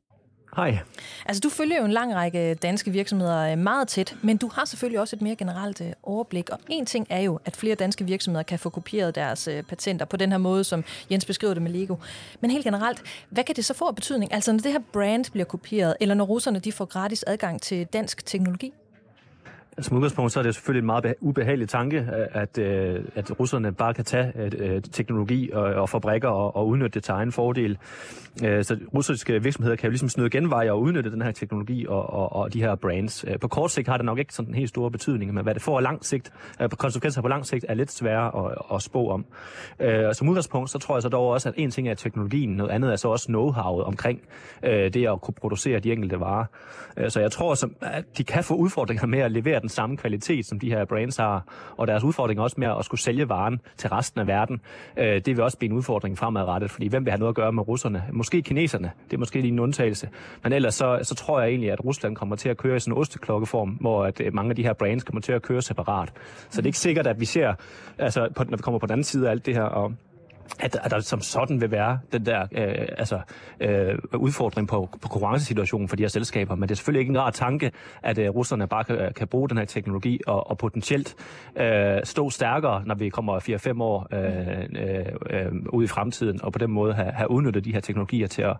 Hej. 0.56 0.78
Altså, 1.26 1.40
du 1.40 1.48
følger 1.48 1.78
jo 1.78 1.84
en 1.84 1.92
lang 1.92 2.14
række 2.14 2.54
danske 2.54 2.90
virksomheder 2.90 3.52
øh, 3.52 3.58
meget 3.58 3.88
tæt, 3.88 4.16
men 4.22 4.36
du 4.36 4.50
har 4.54 4.64
selvfølgelig 4.64 5.00
også 5.00 5.16
et 5.16 5.22
mere 5.22 5.36
generelt 5.36 5.80
øh, 5.80 5.92
overblik. 6.02 6.50
Og 6.50 6.58
en 6.68 6.86
ting 6.86 7.06
er 7.10 7.20
jo, 7.20 7.40
at 7.44 7.56
flere 7.56 7.74
danske 7.74 8.04
virksomheder 8.04 8.42
kan 8.42 8.58
få 8.58 8.70
kopieret 8.70 9.14
deres 9.14 9.48
øh, 9.48 9.62
patenter 9.62 10.06
på 10.06 10.16
den 10.16 10.30
her 10.30 10.38
måde, 10.38 10.64
som 10.64 10.84
Jens 11.10 11.24
beskriver 11.24 11.54
det 11.54 11.62
med 11.62 11.70
Lego. 11.70 11.96
Men 12.40 12.50
helt 12.50 12.64
generelt, 12.64 13.02
hvad 13.30 13.44
kan 13.44 13.56
det 13.56 13.64
så 13.64 13.74
få 13.74 13.84
af 13.84 13.94
betydning? 13.94 14.34
Altså, 14.34 14.52
når 14.52 14.58
det 14.58 14.72
her 14.72 14.80
brand 14.92 15.24
bliver 15.32 15.44
kopieret, 15.44 15.94
eller 16.00 16.14
når 16.14 16.24
russerne 16.24 16.58
de 16.58 16.72
får 16.72 16.84
gratis 16.84 17.24
adgang 17.26 17.62
til 17.62 17.86
dansk 17.86 18.26
teknologi? 18.26 18.72
Altså, 19.76 19.88
som 19.88 19.96
udgangspunkt 19.96 20.32
så 20.32 20.38
er 20.38 20.42
det 20.42 20.54
selvfølgelig 20.54 20.80
en 20.80 20.86
meget 20.86 21.14
ubehagelig 21.20 21.68
tanke, 21.68 21.98
øh, 21.98 22.42
at, 22.42 22.58
øh, 22.58 23.04
at 23.14 23.40
russerne 23.40 23.72
bare 23.72 23.94
kan 23.94 24.04
tage 24.04 24.32
øh, 24.36 24.82
teknologi 24.82 25.50
og, 25.52 25.62
og 25.62 25.88
fabrikker 25.88 26.28
og, 26.28 26.56
og 26.56 26.68
udnytte 26.68 26.94
det 26.94 27.04
til 27.04 27.12
egen 27.12 27.32
fordel. 27.32 27.78
Så 28.38 28.78
russiske 28.94 29.42
virksomheder 29.42 29.76
kan 29.76 29.86
jo 29.86 29.90
ligesom 29.90 30.08
snyde 30.08 30.30
genveje 30.30 30.72
og 30.72 30.80
udnytte 30.80 31.12
den 31.12 31.22
her 31.22 31.30
teknologi 31.30 31.86
og, 31.88 32.10
og, 32.10 32.32
og 32.32 32.52
de 32.52 32.60
her 32.60 32.74
brands. 32.74 33.24
På 33.40 33.48
kort 33.48 33.70
sigt 33.70 33.88
har 33.88 33.96
det 33.96 34.06
nok 34.06 34.18
ikke 34.18 34.34
sådan 34.34 34.48
en 34.48 34.54
helt 34.54 34.68
stor 34.68 34.88
betydning, 34.88 35.34
men 35.34 35.42
hvad 35.42 35.54
det 35.54 35.62
får 35.62 35.80
lang 35.80 36.04
sigt, 36.04 36.32
konsekvenser 36.70 37.22
på 37.22 37.28
lang 37.28 37.46
sigt 37.46 37.64
er 37.68 37.74
lidt 37.74 37.92
sværere 37.92 38.46
at, 38.46 38.76
at 38.76 38.82
spå 38.82 39.10
om. 39.10 39.24
Som 40.12 40.28
udgangspunkt 40.28 40.70
så 40.70 40.78
tror 40.78 40.96
jeg 40.96 41.02
så 41.02 41.08
dog 41.08 41.28
også, 41.28 41.48
at 41.48 41.54
en 41.58 41.70
ting 41.70 41.88
er 41.88 41.94
teknologien, 41.94 42.50
noget 42.50 42.70
andet 42.70 42.92
er 42.92 42.96
så 42.96 43.08
også 43.08 43.28
know-howet 43.28 43.84
omkring 43.84 44.20
det 44.62 45.08
at 45.08 45.20
kunne 45.20 45.34
producere 45.34 45.80
de 45.80 45.92
enkelte 45.92 46.20
varer. 46.20 46.44
Så 47.08 47.20
jeg 47.20 47.32
tror, 47.32 47.56
at 47.82 48.04
de 48.18 48.24
kan 48.24 48.44
få 48.44 48.54
udfordringer 48.54 49.06
med 49.06 49.18
at 49.18 49.32
levere 49.32 49.60
den 49.66 49.70
samme 49.70 49.96
kvalitet, 49.96 50.46
som 50.46 50.58
de 50.58 50.70
her 50.70 50.84
brands 50.84 51.16
har, 51.16 51.44
og 51.76 51.86
deres 51.86 52.04
udfordring 52.04 52.40
også 52.40 52.56
med 52.58 52.68
at 52.78 52.84
skulle 52.84 53.00
sælge 53.00 53.28
varen 53.28 53.60
til 53.76 53.90
resten 53.90 54.20
af 54.20 54.26
verden, 54.26 54.60
øh, 54.96 55.04
det 55.06 55.26
vil 55.26 55.40
også 55.40 55.58
blive 55.58 55.70
en 55.70 55.76
udfordring 55.76 56.18
fremadrettet, 56.18 56.70
fordi 56.70 56.88
hvem 56.88 57.04
vil 57.04 57.10
have 57.10 57.18
noget 57.18 57.32
at 57.32 57.36
gøre 57.36 57.52
med 57.52 57.68
russerne? 57.68 58.04
Måske 58.12 58.42
kineserne, 58.42 58.90
det 59.04 59.16
er 59.16 59.18
måske 59.18 59.40
lige 59.40 59.52
en 59.52 59.58
undtagelse, 59.58 60.08
men 60.42 60.52
ellers 60.52 60.74
så, 60.74 60.98
så 61.02 61.14
tror 61.14 61.40
jeg 61.40 61.48
egentlig, 61.48 61.72
at 61.72 61.84
Rusland 61.84 62.16
kommer 62.16 62.36
til 62.36 62.48
at 62.48 62.56
køre 62.56 62.76
i 62.76 62.80
sådan 62.80 62.92
en 62.94 62.98
osteklokkeform, 62.98 63.68
hvor 63.68 64.04
at 64.04 64.20
øh, 64.20 64.34
mange 64.34 64.50
af 64.50 64.56
de 64.56 64.62
her 64.62 64.72
brands 64.72 65.04
kommer 65.04 65.20
til 65.20 65.32
at 65.32 65.42
køre 65.42 65.62
separat. 65.62 66.12
Så 66.50 66.60
det 66.60 66.66
er 66.66 66.66
ikke 66.66 66.78
sikkert, 66.78 67.06
at 67.06 67.20
vi 67.20 67.24
ser, 67.24 67.54
altså 67.98 68.28
på, 68.36 68.44
når 68.44 68.56
vi 68.56 68.62
kommer 68.62 68.78
på 68.78 68.86
den 68.86 68.92
anden 68.92 69.04
side 69.04 69.26
af 69.26 69.30
alt 69.30 69.46
det 69.46 69.54
her, 69.54 69.62
og 69.62 69.92
at, 70.60 70.78
at 70.82 70.90
der 70.90 71.00
som 71.00 71.20
sådan 71.20 71.60
vil 71.60 71.70
være 71.70 71.98
den 72.12 72.26
der 72.26 72.42
øh, 72.52 72.88
altså, 72.98 73.20
øh, 73.60 73.98
udfordring 74.14 74.68
på, 74.68 74.88
på 75.02 75.08
konkurrencesituationen 75.08 75.88
for 75.88 75.96
de 75.96 76.02
her 76.02 76.08
selskaber. 76.08 76.54
Men 76.54 76.62
det 76.68 76.70
er 76.70 76.76
selvfølgelig 76.76 77.00
ikke 77.00 77.10
en 77.10 77.18
rar 77.18 77.30
tanke, 77.30 77.72
at 78.02 78.18
øh, 78.18 78.30
russerne 78.30 78.66
bare 78.66 78.84
kan, 78.84 79.12
kan 79.16 79.28
bruge 79.28 79.48
den 79.48 79.58
her 79.58 79.64
teknologi 79.64 80.20
og, 80.26 80.50
og 80.50 80.58
potentielt 80.58 81.14
øh, 81.56 81.98
stå 82.04 82.30
stærkere, 82.30 82.82
når 82.86 82.94
vi 82.94 83.08
kommer 83.08 83.40
4-5 83.76 83.82
år 83.82 84.06
øh, 84.12 84.58
øh, 84.82 85.46
øh, 85.46 85.52
ud 85.68 85.84
i 85.84 85.86
fremtiden, 85.86 86.42
og 86.42 86.52
på 86.52 86.58
den 86.58 86.70
måde 86.70 86.94
have, 86.94 87.12
have 87.12 87.30
udnyttet 87.30 87.64
de 87.64 87.72
her 87.72 87.80
teknologier 87.80 88.26
til 88.26 88.42
at, 88.42 88.56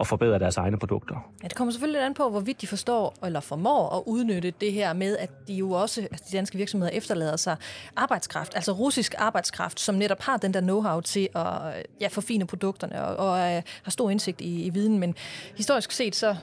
at 0.00 0.06
forbedre 0.06 0.38
deres 0.38 0.56
egne 0.56 0.78
produkter. 0.78 1.30
Ja, 1.42 1.48
det 1.48 1.56
kommer 1.56 1.72
selvfølgelig 1.72 2.02
an 2.02 2.14
på, 2.14 2.30
hvorvidt 2.30 2.60
de 2.60 2.66
forstår 2.66 3.14
eller 3.24 3.40
formår 3.40 3.96
at 3.96 4.02
udnytte 4.06 4.50
det 4.60 4.72
her 4.72 4.92
med, 4.92 5.16
at 5.16 5.30
de 5.48 5.54
jo 5.54 5.70
også, 5.70 6.00
altså 6.00 6.24
de 6.30 6.36
danske 6.36 6.58
virksomheder 6.58 6.92
efterlader 6.92 7.36
sig 7.36 7.56
arbejdskraft, 7.96 8.54
altså 8.54 8.72
russisk 8.72 9.14
arbejdskraft, 9.18 9.80
som 9.80 9.94
netop 9.94 10.20
har 10.20 10.36
den 10.36 10.54
der 10.54 10.60
know-how 10.60 11.00
til 11.00 11.23
til 11.24 11.38
at 11.40 11.86
ja, 12.00 12.08
forfine 12.08 12.46
produkterne 12.46 13.04
og, 13.04 13.28
og 13.28 13.38
øh, 13.38 13.62
har 13.82 13.90
stor 13.90 14.10
indsigt 14.10 14.40
i, 14.40 14.64
i 14.64 14.70
viden. 14.70 14.98
Men 14.98 15.14
historisk 15.56 15.92
set, 15.92 16.16
så 16.16 16.36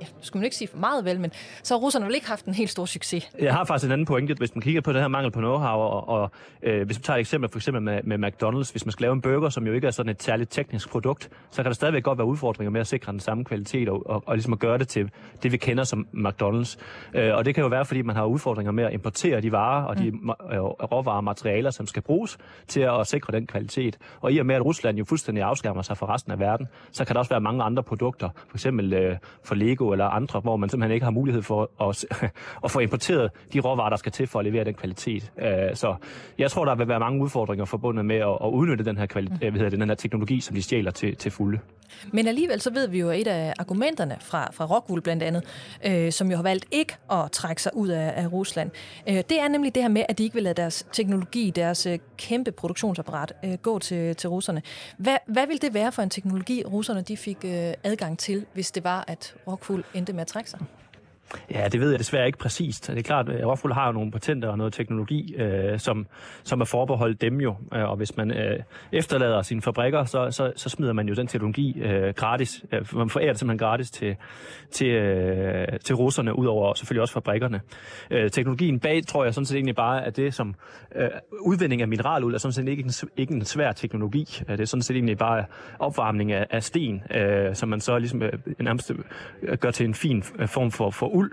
ja, 0.00 0.06
skulle 0.20 0.40
man 0.40 0.44
ikke 0.44 0.56
sige 0.56 0.68
for 0.68 0.78
meget 0.78 1.04
vel, 1.04 1.20
men 1.20 1.30
så 1.62 1.74
har 1.74 1.78
russerne 1.78 2.06
vel 2.06 2.14
ikke 2.14 2.26
haft 2.26 2.44
en 2.44 2.54
helt 2.54 2.70
stor 2.70 2.84
succes. 2.84 3.30
Jeg 3.38 3.54
har 3.54 3.64
faktisk 3.64 3.86
en 3.86 3.92
anden 3.92 4.06
pointe, 4.06 4.34
hvis 4.34 4.54
man 4.54 4.62
kigger 4.62 4.80
på 4.80 4.92
det 4.92 5.00
her 5.00 5.08
mangel 5.08 5.32
på 5.32 5.40
know-how, 5.40 5.66
og, 5.66 6.08
og 6.08 6.30
øh, 6.62 6.86
hvis 6.86 6.98
man 6.98 7.02
tager 7.02 7.16
et 7.16 7.20
eksempel 7.20 7.50
for 7.50 7.58
eksempel 7.58 7.82
med, 7.82 8.00
med 8.02 8.18
McDonald's, 8.18 8.72
hvis 8.72 8.86
man 8.86 8.92
skal 8.92 9.04
lave 9.04 9.12
en 9.12 9.20
burger, 9.20 9.48
som 9.48 9.66
jo 9.66 9.72
ikke 9.72 9.86
er 9.86 9.90
sådan 9.90 10.10
et 10.10 10.22
særligt 10.22 10.50
teknisk 10.52 10.88
produkt, 10.90 11.30
så 11.50 11.62
kan 11.62 11.64
der 11.64 11.74
stadigvæk 11.74 12.02
godt 12.02 12.18
være 12.18 12.26
udfordringer 12.26 12.70
med 12.70 12.80
at 12.80 12.86
sikre 12.86 13.12
den 13.12 13.20
samme 13.20 13.44
kvalitet, 13.44 13.88
og, 13.88 14.06
og, 14.06 14.22
og 14.26 14.34
ligesom 14.34 14.52
at 14.52 14.58
gøre 14.58 14.78
det 14.78 14.88
til 14.88 15.10
det, 15.42 15.52
vi 15.52 15.56
kender 15.56 15.84
som 15.84 16.06
McDonald's. 16.14 16.76
Øh, 17.14 17.34
og 17.34 17.44
det 17.44 17.54
kan 17.54 17.62
jo 17.62 17.68
være, 17.68 17.84
fordi 17.84 18.02
man 18.02 18.16
har 18.16 18.24
udfordringer 18.24 18.72
med 18.72 18.84
at 18.84 18.92
importere 18.92 19.40
de 19.40 19.52
varer 19.52 19.84
og 19.84 19.98
de 19.98 20.10
mm. 20.10 20.30
øh, 20.30 20.60
råvarer 20.60 21.16
og 21.16 21.24
materialer, 21.24 21.70
som 21.70 21.86
skal 21.86 22.02
bruges 22.02 22.38
til 22.68 22.80
at 22.80 23.06
sikre 23.06 23.32
den 23.32 23.46
kvalitet. 23.46 23.98
Og 24.20 24.32
i 24.32 24.38
og 24.38 24.46
med, 24.46 24.54
at 24.54 24.64
Rusland 24.64 24.98
jo 24.98 25.04
fuldstændig 25.04 25.44
afskærmer 25.44 25.82
sig 25.82 25.96
fra 25.96 26.14
resten 26.14 26.32
af 26.32 26.38
verden, 26.38 26.68
så 26.92 27.04
kan 27.04 27.14
der 27.14 27.18
også 27.18 27.30
være 27.30 27.40
mange 27.40 27.62
andre 27.62 27.82
produkter, 27.82 28.28
for 28.48 28.56
eksempel 28.56 28.92
øh, 28.92 29.16
for 29.44 29.54
Lego 29.54 29.83
Lego 29.84 29.92
eller 29.92 30.04
andre, 30.04 30.40
hvor 30.40 30.56
man 30.56 30.68
simpelthen 30.68 30.94
ikke 30.94 31.04
har 31.04 31.10
mulighed 31.10 31.42
for 31.42 31.88
at, 31.88 32.04
at 32.64 32.70
få 32.70 32.78
importeret 32.78 33.30
de 33.52 33.60
råvarer, 33.60 33.90
der 33.90 33.96
skal 33.96 34.12
til 34.12 34.26
for 34.26 34.38
at 34.38 34.44
levere 34.44 34.64
den 34.64 34.74
kvalitet. 34.74 35.32
Øh, 35.38 35.74
så 35.74 35.94
jeg 36.38 36.50
tror, 36.50 36.64
der 36.64 36.74
vil 36.74 36.88
være 36.88 37.00
mange 37.00 37.22
udfordringer 37.22 37.64
forbundet 37.64 38.04
med 38.04 38.16
at, 38.16 38.50
udnytte 38.52 38.84
den 38.84 38.96
her, 38.98 39.06
kvalitet, 39.06 39.38
øh, 39.42 39.56
hvad 39.56 39.70
det, 39.70 39.80
den 39.80 39.88
her 39.88 39.94
teknologi, 39.94 40.40
som 40.40 40.54
de 40.54 40.62
stjæler 40.62 40.90
til, 40.90 41.16
til 41.16 41.30
fulde. 41.30 41.58
Men 42.12 42.26
alligevel 42.26 42.60
så 42.60 42.70
ved 42.70 42.88
vi 42.88 43.00
jo, 43.00 43.10
at 43.10 43.20
et 43.20 43.26
af 43.26 43.54
argumenterne 43.58 44.16
fra, 44.20 44.50
fra 44.52 44.64
Rockwool 44.64 45.00
blandt 45.00 45.22
andet, 45.22 45.44
øh, 45.86 46.12
som 46.12 46.30
jo 46.30 46.36
har 46.36 46.42
valgt 46.42 46.66
ikke 46.70 46.96
at 47.10 47.30
trække 47.32 47.62
sig 47.62 47.76
ud 47.76 47.88
af, 47.88 48.12
af 48.16 48.32
Rusland, 48.32 48.70
øh, 49.08 49.14
det 49.14 49.40
er 49.40 49.48
nemlig 49.48 49.74
det 49.74 49.82
her 49.82 49.90
med, 49.90 50.02
at 50.08 50.18
de 50.18 50.22
ikke 50.22 50.34
vil 50.34 50.42
lade 50.42 50.54
deres 50.54 50.86
teknologi, 50.92 51.50
deres 51.50 51.86
øh, 51.86 51.98
kæmpe 52.16 52.52
produktionsapparat 52.52 53.32
øh, 53.44 53.54
gå 53.54 53.78
til, 53.78 54.16
til 54.16 54.28
russerne. 54.30 54.62
Hvad, 54.98 55.16
hvad 55.26 55.46
vil 55.46 55.62
det 55.62 55.74
være 55.74 55.92
for 55.92 56.02
en 56.02 56.10
teknologi, 56.10 56.62
russerne 56.64 57.00
de 57.00 57.16
fik 57.16 57.38
øh, 57.44 57.72
adgang 57.84 58.18
til, 58.18 58.46
hvis 58.54 58.70
det 58.70 58.84
var, 58.84 59.04
at 59.08 59.34
Rockwool 59.48 59.73
fuld 59.74 59.84
endte 59.94 60.12
med 60.12 60.20
at 60.20 60.26
trække 60.26 60.50
sig? 60.50 60.60
Ja, 61.50 61.68
det 61.68 61.80
ved 61.80 61.90
jeg 61.90 61.98
desværre 61.98 62.26
ikke 62.26 62.38
præcist. 62.38 62.86
Det 62.86 62.98
er 62.98 63.02
klart, 63.02 63.28
at 63.28 63.46
Rockwool 63.46 63.72
har 63.72 63.86
jo 63.86 63.92
nogle 63.92 64.10
patenter 64.10 64.48
og 64.48 64.58
noget 64.58 64.72
teknologi, 64.72 65.34
øh, 65.34 65.78
som, 65.78 66.06
som 66.44 66.60
er 66.60 66.64
forbeholdt 66.64 67.20
dem 67.20 67.40
jo. 67.40 67.56
Øh, 67.74 67.90
og 67.90 67.96
hvis 67.96 68.16
man 68.16 68.30
øh, 68.30 68.60
efterlader 68.92 69.42
sine 69.42 69.62
fabrikker, 69.62 70.04
så, 70.04 70.30
så, 70.30 70.52
så 70.56 70.68
smider 70.68 70.92
man 70.92 71.08
jo 71.08 71.14
den 71.14 71.26
teknologi 71.26 71.80
øh, 71.80 72.14
gratis. 72.14 72.64
Øh, 72.72 72.96
man 72.96 73.10
forærer 73.10 73.28
det 73.28 73.38
simpelthen 73.38 73.58
gratis 73.58 73.90
til, 73.90 74.16
til, 74.70 74.86
øh, 74.86 75.66
til 75.84 75.94
russerne, 75.94 76.38
udover 76.38 76.74
selvfølgelig 76.74 77.02
også 77.02 77.14
fabrikkerne. 77.14 77.60
Øh, 78.10 78.30
teknologien 78.30 78.80
bag, 78.80 79.06
tror 79.06 79.24
jeg 79.24 79.34
sådan 79.34 79.46
set 79.46 79.56
egentlig 79.56 79.76
bare, 79.76 80.04
at 80.04 80.16
det 80.16 80.34
som 80.34 80.54
øh, 80.96 81.08
udvinding 81.40 81.82
af 81.82 81.88
mineraluld 81.88 82.34
er 82.34 82.38
sådan 82.38 82.52
set 82.52 82.68
ikke 82.68 82.82
en, 82.82 82.90
ikke 83.16 83.34
en 83.34 83.44
svær 83.44 83.72
teknologi. 83.72 84.42
Øh, 84.48 84.52
det 84.56 84.60
er 84.60 84.66
sådan 84.66 84.82
set 84.82 84.96
egentlig 84.96 85.18
bare 85.18 85.44
opvarmning 85.78 86.32
af, 86.32 86.46
af 86.50 86.62
sten, 86.62 87.02
øh, 87.14 87.54
som 87.54 87.68
man 87.68 87.80
så 87.80 87.98
ligesom 87.98 88.22
øh, 88.22 88.32
nærmest 88.60 88.92
gør 89.60 89.70
til 89.70 89.86
en 89.86 89.94
fin 89.94 90.22
form 90.22 90.70
for, 90.70 90.90
for 90.90 91.06
uld. 91.06 91.23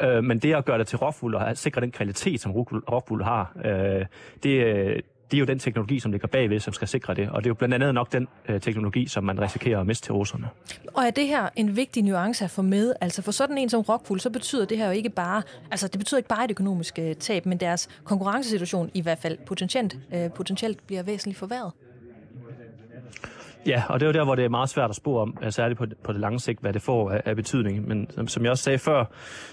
Øh, 0.00 0.24
men 0.24 0.38
det 0.38 0.54
at 0.54 0.64
gøre 0.64 0.78
det 0.78 0.86
til 0.86 0.98
råfuld 0.98 1.34
og 1.34 1.56
sikre 1.56 1.80
den 1.80 1.90
kvalitet, 1.90 2.40
som 2.40 2.52
råfuld 2.52 3.22
har, 3.22 3.52
øh, 3.64 4.06
det, 4.42 4.64
øh, 4.64 5.02
det 5.30 5.36
er 5.36 5.38
jo 5.40 5.44
den 5.44 5.58
teknologi, 5.58 6.00
som 6.00 6.12
ligger 6.12 6.28
bagved, 6.28 6.60
som 6.60 6.72
skal 6.72 6.88
sikre 6.88 7.14
det. 7.14 7.28
Og 7.28 7.44
det 7.44 7.46
er 7.46 7.50
jo 7.50 7.54
blandt 7.54 7.74
andet 7.74 7.94
nok 7.94 8.12
den 8.12 8.28
øh, 8.48 8.60
teknologi, 8.60 9.06
som 9.06 9.24
man 9.24 9.40
risikerer 9.40 9.80
at 9.80 9.86
miste 9.86 10.06
til 10.06 10.12
russerne. 10.12 10.48
Og 10.94 11.04
er 11.04 11.10
det 11.10 11.26
her 11.26 11.48
en 11.56 11.76
vigtig 11.76 12.02
nuance 12.02 12.44
at 12.44 12.50
få 12.50 12.62
med? 12.62 12.94
Altså 13.00 13.22
for 13.22 13.32
sådan 13.32 13.58
en 13.58 13.68
som 13.68 13.80
Rockwool, 13.80 14.20
så 14.20 14.30
betyder 14.30 14.64
det 14.64 14.78
her 14.78 14.86
jo 14.86 14.92
ikke 14.92 15.10
bare, 15.10 15.42
altså 15.70 15.88
det 15.88 15.98
betyder 15.98 16.18
ikke 16.18 16.28
bare 16.28 16.44
et 16.44 16.50
økonomisk 16.50 16.98
øh, 16.98 17.14
tab, 17.14 17.46
men 17.46 17.58
deres 17.58 17.88
konkurrencesituation 18.04 18.90
i 18.94 19.00
hvert 19.00 19.18
fald 19.18 19.38
potentielt, 19.46 19.96
øh, 20.14 20.30
potentielt 20.32 20.86
bliver 20.86 21.02
væsentligt 21.02 21.38
forværret. 21.38 21.72
Ja, 23.66 23.82
og 23.88 24.00
det 24.00 24.06
er 24.06 24.10
jo 24.10 24.12
der, 24.12 24.24
hvor 24.24 24.34
det 24.34 24.44
er 24.44 24.48
meget 24.48 24.68
svært 24.68 24.90
at 24.90 24.96
spore 24.96 25.22
om, 25.22 25.38
øh, 25.42 25.52
særligt 25.52 25.78
på, 25.78 25.86
på 26.04 26.12
det 26.12 26.20
lange 26.20 26.40
sigt, 26.40 26.60
hvad 26.60 26.72
det 26.72 26.82
får 26.82 27.10
af, 27.10 27.22
af 27.24 27.36
betydning. 27.36 27.88
Men 27.88 28.10
som, 28.10 28.28
som 28.28 28.42
jeg 28.42 28.50
også 28.50 28.64
sagde 28.64 28.78
før, 28.78 29.04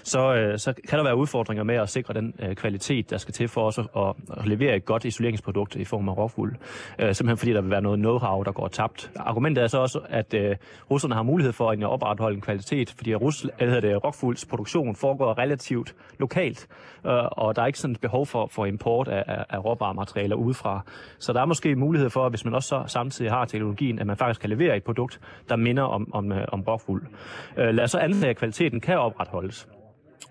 så, 0.02 0.34
øh, 0.34 0.58
så 0.58 0.74
kan 0.88 0.98
der 0.98 1.04
være 1.04 1.16
udfordringer 1.16 1.64
med 1.64 1.74
at 1.74 1.88
sikre 1.88 2.14
den 2.14 2.34
øh, 2.38 2.54
kvalitet, 2.54 3.10
der 3.10 3.16
skal 3.16 3.34
til 3.34 3.48
for 3.48 3.66
os 3.66 3.78
at, 3.78 3.86
at, 3.96 4.14
at 4.36 4.46
levere 4.46 4.76
et 4.76 4.84
godt 4.84 5.04
isoleringsprodukt 5.04 5.76
i 5.76 5.84
form 5.84 6.08
af 6.08 6.16
råfuld. 6.16 6.56
Øh, 6.98 7.14
simpelthen 7.14 7.36
fordi 7.36 7.52
der 7.52 7.60
vil 7.60 7.70
være 7.70 7.82
noget 7.82 7.98
know-how, 7.98 8.42
der 8.42 8.52
går 8.52 8.68
tabt. 8.68 9.10
Argumentet 9.16 9.64
er 9.64 9.68
så 9.68 9.78
også, 9.78 10.00
at 10.08 10.34
øh, 10.34 10.56
russerne 10.90 11.14
har 11.14 11.22
mulighed 11.22 11.52
for 11.52 11.70
at 11.70 11.84
opretholde 11.84 12.34
en 12.34 12.40
kvalitet, 12.40 12.94
fordi 12.96 13.14
Rus, 13.14 13.44
øh, 13.44 13.50
eller 13.58 13.80
det, 13.80 14.04
råfulds 14.04 14.44
produktion 14.44 14.96
foregår 14.96 15.38
relativt 15.38 15.94
lokalt, 16.18 16.68
øh, 17.06 17.12
og 17.12 17.56
der 17.56 17.62
er 17.62 17.66
ikke 17.66 17.78
sådan 17.78 17.94
et 17.94 18.00
behov 18.00 18.26
for, 18.26 18.46
for 18.46 18.66
import 18.66 19.08
af, 19.08 19.24
af, 19.26 19.44
af 19.48 19.64
råvarematerialer 19.64 20.36
udefra. 20.36 20.80
Så 21.18 21.32
der 21.32 21.40
er 21.40 21.46
måske 21.46 21.76
mulighed 21.76 22.10
for, 22.10 22.28
hvis 22.28 22.44
man 22.44 22.54
også 22.54 22.68
så 22.68 22.82
samtidig 22.86 23.30
har 23.30 23.44
teknologien, 23.44 23.95
at 23.98 24.06
man 24.06 24.16
faktisk 24.16 24.40
kan 24.40 24.50
levere 24.50 24.76
et 24.76 24.84
produkt, 24.84 25.20
der 25.48 25.56
minder 25.56 25.82
om, 25.82 26.14
om, 26.14 26.32
øh, 26.32 26.44
om 26.48 26.60
rockwool. 26.60 27.08
Øh, 27.56 27.74
lad 27.74 27.84
os 27.84 27.90
så 27.90 27.98
antage, 27.98 28.30
at 28.30 28.36
kvaliteten 28.36 28.80
kan 28.80 28.98
opretholdes 28.98 29.68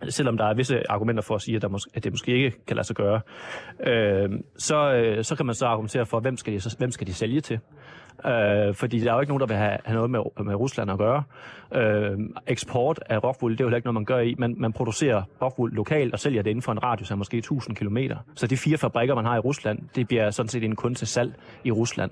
selvom 0.09 0.37
der 0.37 0.45
er 0.45 0.53
visse 0.53 0.91
argumenter 0.91 1.23
for 1.23 1.35
at 1.35 1.41
sige, 1.41 1.55
at, 1.55 1.61
der 1.61 1.69
mås- 1.69 1.91
at 1.93 2.03
det 2.03 2.13
måske 2.13 2.31
ikke 2.31 2.65
kan 2.67 2.75
lade 2.75 2.87
sig 2.87 2.95
gøre, 2.95 3.21
øh, 3.79 4.29
så, 4.57 4.93
øh, 4.93 5.23
så 5.23 5.35
kan 5.35 5.45
man 5.45 5.55
så 5.55 5.65
argumentere 5.65 6.05
for, 6.05 6.19
hvem 6.19 6.37
skal 6.37 6.53
de, 6.53 6.59
hvem 6.77 6.91
skal 6.91 7.07
de 7.07 7.13
sælge 7.13 7.41
til? 7.41 7.59
Øh, 8.25 8.75
fordi 8.75 8.99
der 8.99 9.11
er 9.11 9.13
jo 9.13 9.19
ikke 9.19 9.31
nogen, 9.31 9.41
der 9.41 9.47
vil 9.47 9.57
have, 9.57 9.77
have 9.85 9.95
noget 9.95 10.09
med, 10.09 10.19
med 10.45 10.55
Rusland 10.55 10.91
at 10.91 10.97
gøre. 10.97 11.23
Øh, 11.75 12.19
eksport 12.47 12.99
af 13.09 13.23
rockwool, 13.23 13.51
det 13.51 13.59
er 13.59 13.63
jo 13.63 13.67
heller 13.67 13.77
ikke 13.77 13.85
noget, 13.85 13.93
man 13.93 14.05
gør 14.05 14.19
i. 14.19 14.35
Man, 14.37 14.55
man 14.57 14.73
producerer 14.73 15.23
rockwool 15.41 15.71
lokalt 15.73 16.13
og 16.13 16.19
sælger 16.19 16.41
det 16.41 16.49
inden 16.49 16.61
for 16.61 16.71
en 16.71 16.83
radius 16.83 17.11
af 17.11 17.17
måske 17.17 17.37
1000 17.37 17.75
km. 17.75 17.97
Så 18.35 18.47
de 18.47 18.57
fire 18.57 18.77
fabrikker, 18.77 19.15
man 19.15 19.25
har 19.25 19.35
i 19.35 19.39
Rusland, 19.39 19.79
det 19.95 20.07
bliver 20.07 20.31
sådan 20.31 20.49
set 20.49 20.63
en 20.63 20.75
kun 20.75 20.95
til 20.95 21.07
salg 21.07 21.33
i 21.63 21.71
Rusland. 21.71 22.11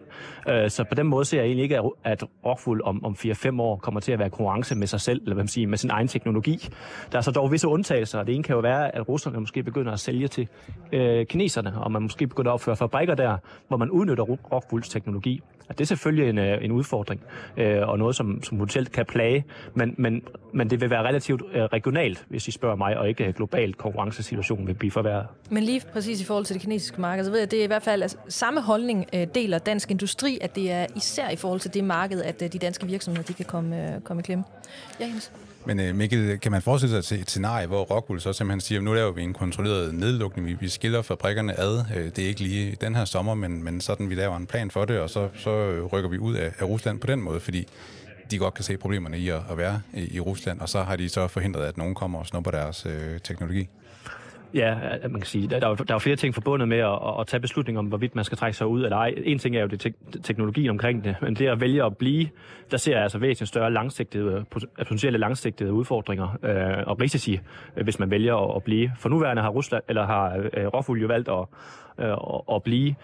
Øh, 0.50 0.70
så 0.70 0.84
på 0.84 0.96
den 0.96 1.08
måde 1.08 1.26
ser 1.26 1.38
jeg 1.38 1.46
egentlig 1.46 1.64
ikke, 1.64 1.80
at 2.04 2.24
rockwool 2.46 2.82
om, 2.84 3.06
om 3.06 3.16
4-5 3.20 3.62
år 3.62 3.78
kommer 3.78 4.00
til 4.00 4.12
at 4.12 4.20
være 4.20 4.30
konkurrence 4.30 4.76
med 4.76 4.88
sig 4.88 5.02
selv, 5.02 5.22
eller 5.22 5.34
hvad 5.34 5.44
man 5.44 5.48
siger, 5.48 5.68
med 5.68 5.78
sin 5.78 5.90
egen 5.90 6.08
teknologi. 6.08 6.70
Der 7.12 7.18
er 7.18 7.22
så 7.22 7.32
dog 7.32 7.52
visse 7.52 7.68
undtagelser, 7.68 8.20
og 8.20 8.28
det 8.28 8.36
ene 8.36 8.44
kan 8.44 8.56
jo 8.56 8.62
være, 8.62 8.96
at 8.96 9.10
russerne 9.10 9.40
måske 9.40 9.64
begynder 9.64 9.92
at 9.92 10.00
sælge 10.00 10.28
til 10.28 10.48
øh, 10.92 11.26
kineserne, 11.26 11.74
og 11.82 11.92
man 11.92 12.02
måske 12.02 12.28
begynder 12.28 12.52
at 12.52 12.54
opføre 12.54 12.76
fabrikker 12.76 13.16
der, 13.16 13.38
hvor 13.68 13.78
man 13.78 13.90
udnytter 13.90 14.24
rockwools 14.24 14.90
teknologi. 14.90 15.42
Og 15.70 15.80
det 15.80 15.88
selvfølgelig 15.96 16.30
en, 16.30 16.38
øh, 16.38 16.66
en 16.66 16.72
udfordring, 16.72 17.22
øh, 17.58 17.90
og 17.90 18.00
noget, 18.00 18.16
som, 18.16 18.44
som 18.44 18.58
potentielt 18.58 18.92
kan 18.92 19.06
plage, 19.06 19.46
men, 19.74 19.96
men, 19.98 20.22
men 20.54 20.70
det 20.70 20.82
vil 20.82 20.90
være 20.90 21.04
relativt 21.04 21.42
øh, 21.54 21.64
regionalt, 21.64 22.26
hvis 22.30 22.48
I 22.48 22.52
spørger 22.52 22.76
mig, 22.76 22.98
og 22.98 23.10
ikke 23.10 23.26
øh, 23.26 23.34
globalt 23.34 23.78
konkurrencesituationen 23.78 24.68
vil 24.68 24.74
blive 24.74 24.92
forværret. 24.92 25.28
Men 25.50 25.64
lige 25.64 25.82
præcis 25.94 26.22
i 26.22 26.26
forhold 26.26 26.46
til 26.46 26.54
det 26.54 26.62
kinesiske 26.62 27.02
marked, 27.02 27.26
så 27.26 27.32
ved 27.32 27.40
jeg, 27.40 27.46
at 27.46 27.52
det 27.52 27.60
er 27.60 27.64
i 27.64 27.68
hvert 27.68 27.84
fald 27.84 28.02
altså, 28.02 28.18
samme 28.28 28.62
holdning 28.62 29.06
øh, 29.14 29.28
deler 29.36 29.58
dansk 29.58 29.92
industri, 29.92 30.38
at 30.42 30.56
det 30.56 30.72
er 30.72 30.86
især 30.96 31.30
i 31.30 31.36
forhold 31.36 31.60
til 31.60 31.74
det 31.74 31.84
marked, 31.84 32.22
at 32.22 32.42
øh, 32.42 32.54
de 32.54 32.60
danske 32.60 32.88
virksomheder 32.88 33.26
de 33.28 33.34
kan 33.34 33.46
komme, 33.46 33.94
øh, 33.96 34.02
komme 34.02 34.20
i 34.20 34.24
klemme. 34.24 34.44
Ja, 35.00 35.06
Jens? 35.06 35.32
Men 35.66 35.80
øh, 35.80 35.96
Mikkel, 35.96 36.40
kan 36.40 36.52
man 36.52 36.62
forestille 36.62 37.04
sig 37.04 37.22
et 37.22 37.30
scenarie, 37.30 37.68
hvor 37.68 37.84
Rockwool 37.84 38.22
så 38.22 38.34
simpelthen 38.34 38.62
siger, 38.62 38.80
at 38.80 38.84
nu 38.84 38.94
laver 38.94 39.12
vi 39.12 39.22
en 39.22 39.34
kontrolleret 39.34 39.96
nedlukning, 39.96 40.62
vi 40.62 40.70
skiller 40.70 41.02
fabrikkerne 41.02 41.60
ad. 41.60 41.86
Øh, 41.96 42.06
det 42.06 42.20
er 42.20 42.28
ikke 42.28 42.42
lige 42.42 42.78
den 42.82 42.96
her 42.96 43.06
sommer, 43.06 43.34
men, 43.34 43.64
men 43.64 43.82
sådan 43.82 44.10
vi 44.10 44.16
laver 44.16 44.38
en 44.38 44.48
plan 44.48 44.72
for 44.72 44.86
det, 44.86 45.00
og 45.00 45.10
så, 45.10 45.30
så 45.36 45.50
øh, 45.50 45.86
rykker 45.86 46.10
vi 46.10 46.18
ud 46.18 46.36
af, 46.36 46.52
af 46.60 46.64
Rusland 46.66 47.00
på 47.00 47.08
den 47.08 47.22
måde, 47.22 47.40
fordi 47.40 47.68
de 48.32 48.38
godt 48.38 48.54
kan 48.54 48.64
se 48.64 48.78
problemerne 48.78 49.18
i 49.18 49.30
at, 49.30 49.42
at 49.52 49.58
være 49.58 49.82
i, 49.94 50.16
i 50.16 50.20
Rusland, 50.20 50.60
og 50.60 50.70
så 50.70 50.84
har 50.84 50.96
de 50.96 51.10
så 51.10 51.28
forhindret, 51.28 51.66
at 51.66 51.78
nogen 51.78 51.96
kommer 51.96 52.20
og 52.20 52.28
snupper 52.28 52.52
deres 52.52 52.86
øh, 52.86 53.20
teknologi. 53.20 53.70
Ja, 54.54 54.76
man 55.04 55.22
kan 55.22 55.26
sige, 55.26 55.48
der, 55.48 55.60
der, 55.60 55.68
er, 55.68 55.76
der 55.76 55.96
er 55.96 56.00
flere 56.00 56.16
ting 56.16 56.34
forbundet 56.34 56.68
med 56.68 56.78
at, 56.78 57.00
at 57.20 57.28
tage 57.28 57.42
beslutninger 57.42 57.80
om, 57.80 57.86
hvorvidt 57.86 58.16
man 58.16 58.26
skal 58.26 58.38
trække 58.38 58.58
sig 58.58 58.68
ud 58.68 58.84
eller 58.84 58.98
ej. 58.98 59.14
En 59.18 59.40
ting 59.40 59.56
er 59.56 59.62
jo 59.62 59.68
det 59.68 59.80
te- 59.80 60.22
teknologien 60.24 60.70
omkring 60.70 61.04
det, 61.04 61.16
men 61.22 61.36
det 61.36 61.48
at 61.48 61.62
vælge 61.62 61.84
at 61.84 61.98
blive, 61.98 62.30
der 62.72 62.78
ser 62.78 62.94
jeg 62.94 63.04
altså 63.04 63.18
væsentligt 63.18 63.50
større 63.50 63.72
langsigtede, 63.72 64.46
potentielle 64.78 65.20
langsigtede 65.20 65.74
udfordringer 65.74 66.38
øh, 66.44 66.88
og 66.88 67.02
risici, 67.02 67.40
øh, 67.78 67.84
hvis 67.84 68.00
man 68.00 68.12
vælger 68.12 68.36
at, 68.36 68.56
at 68.56 68.64
blive. 68.64 68.92
For 69.00 69.10
nuværende 69.10 69.42
har 69.42 69.50
Rusland, 69.50 69.84
eller 69.90 70.06
har 70.06 70.50
øh, 70.54 70.68
Råfuld 70.68 71.02
jo 71.02 71.08
valgt 71.08 71.30
at, 71.30 71.46
øh, 72.00 72.12
at, 72.12 72.42
at 72.56 72.64
blive. 72.64 72.96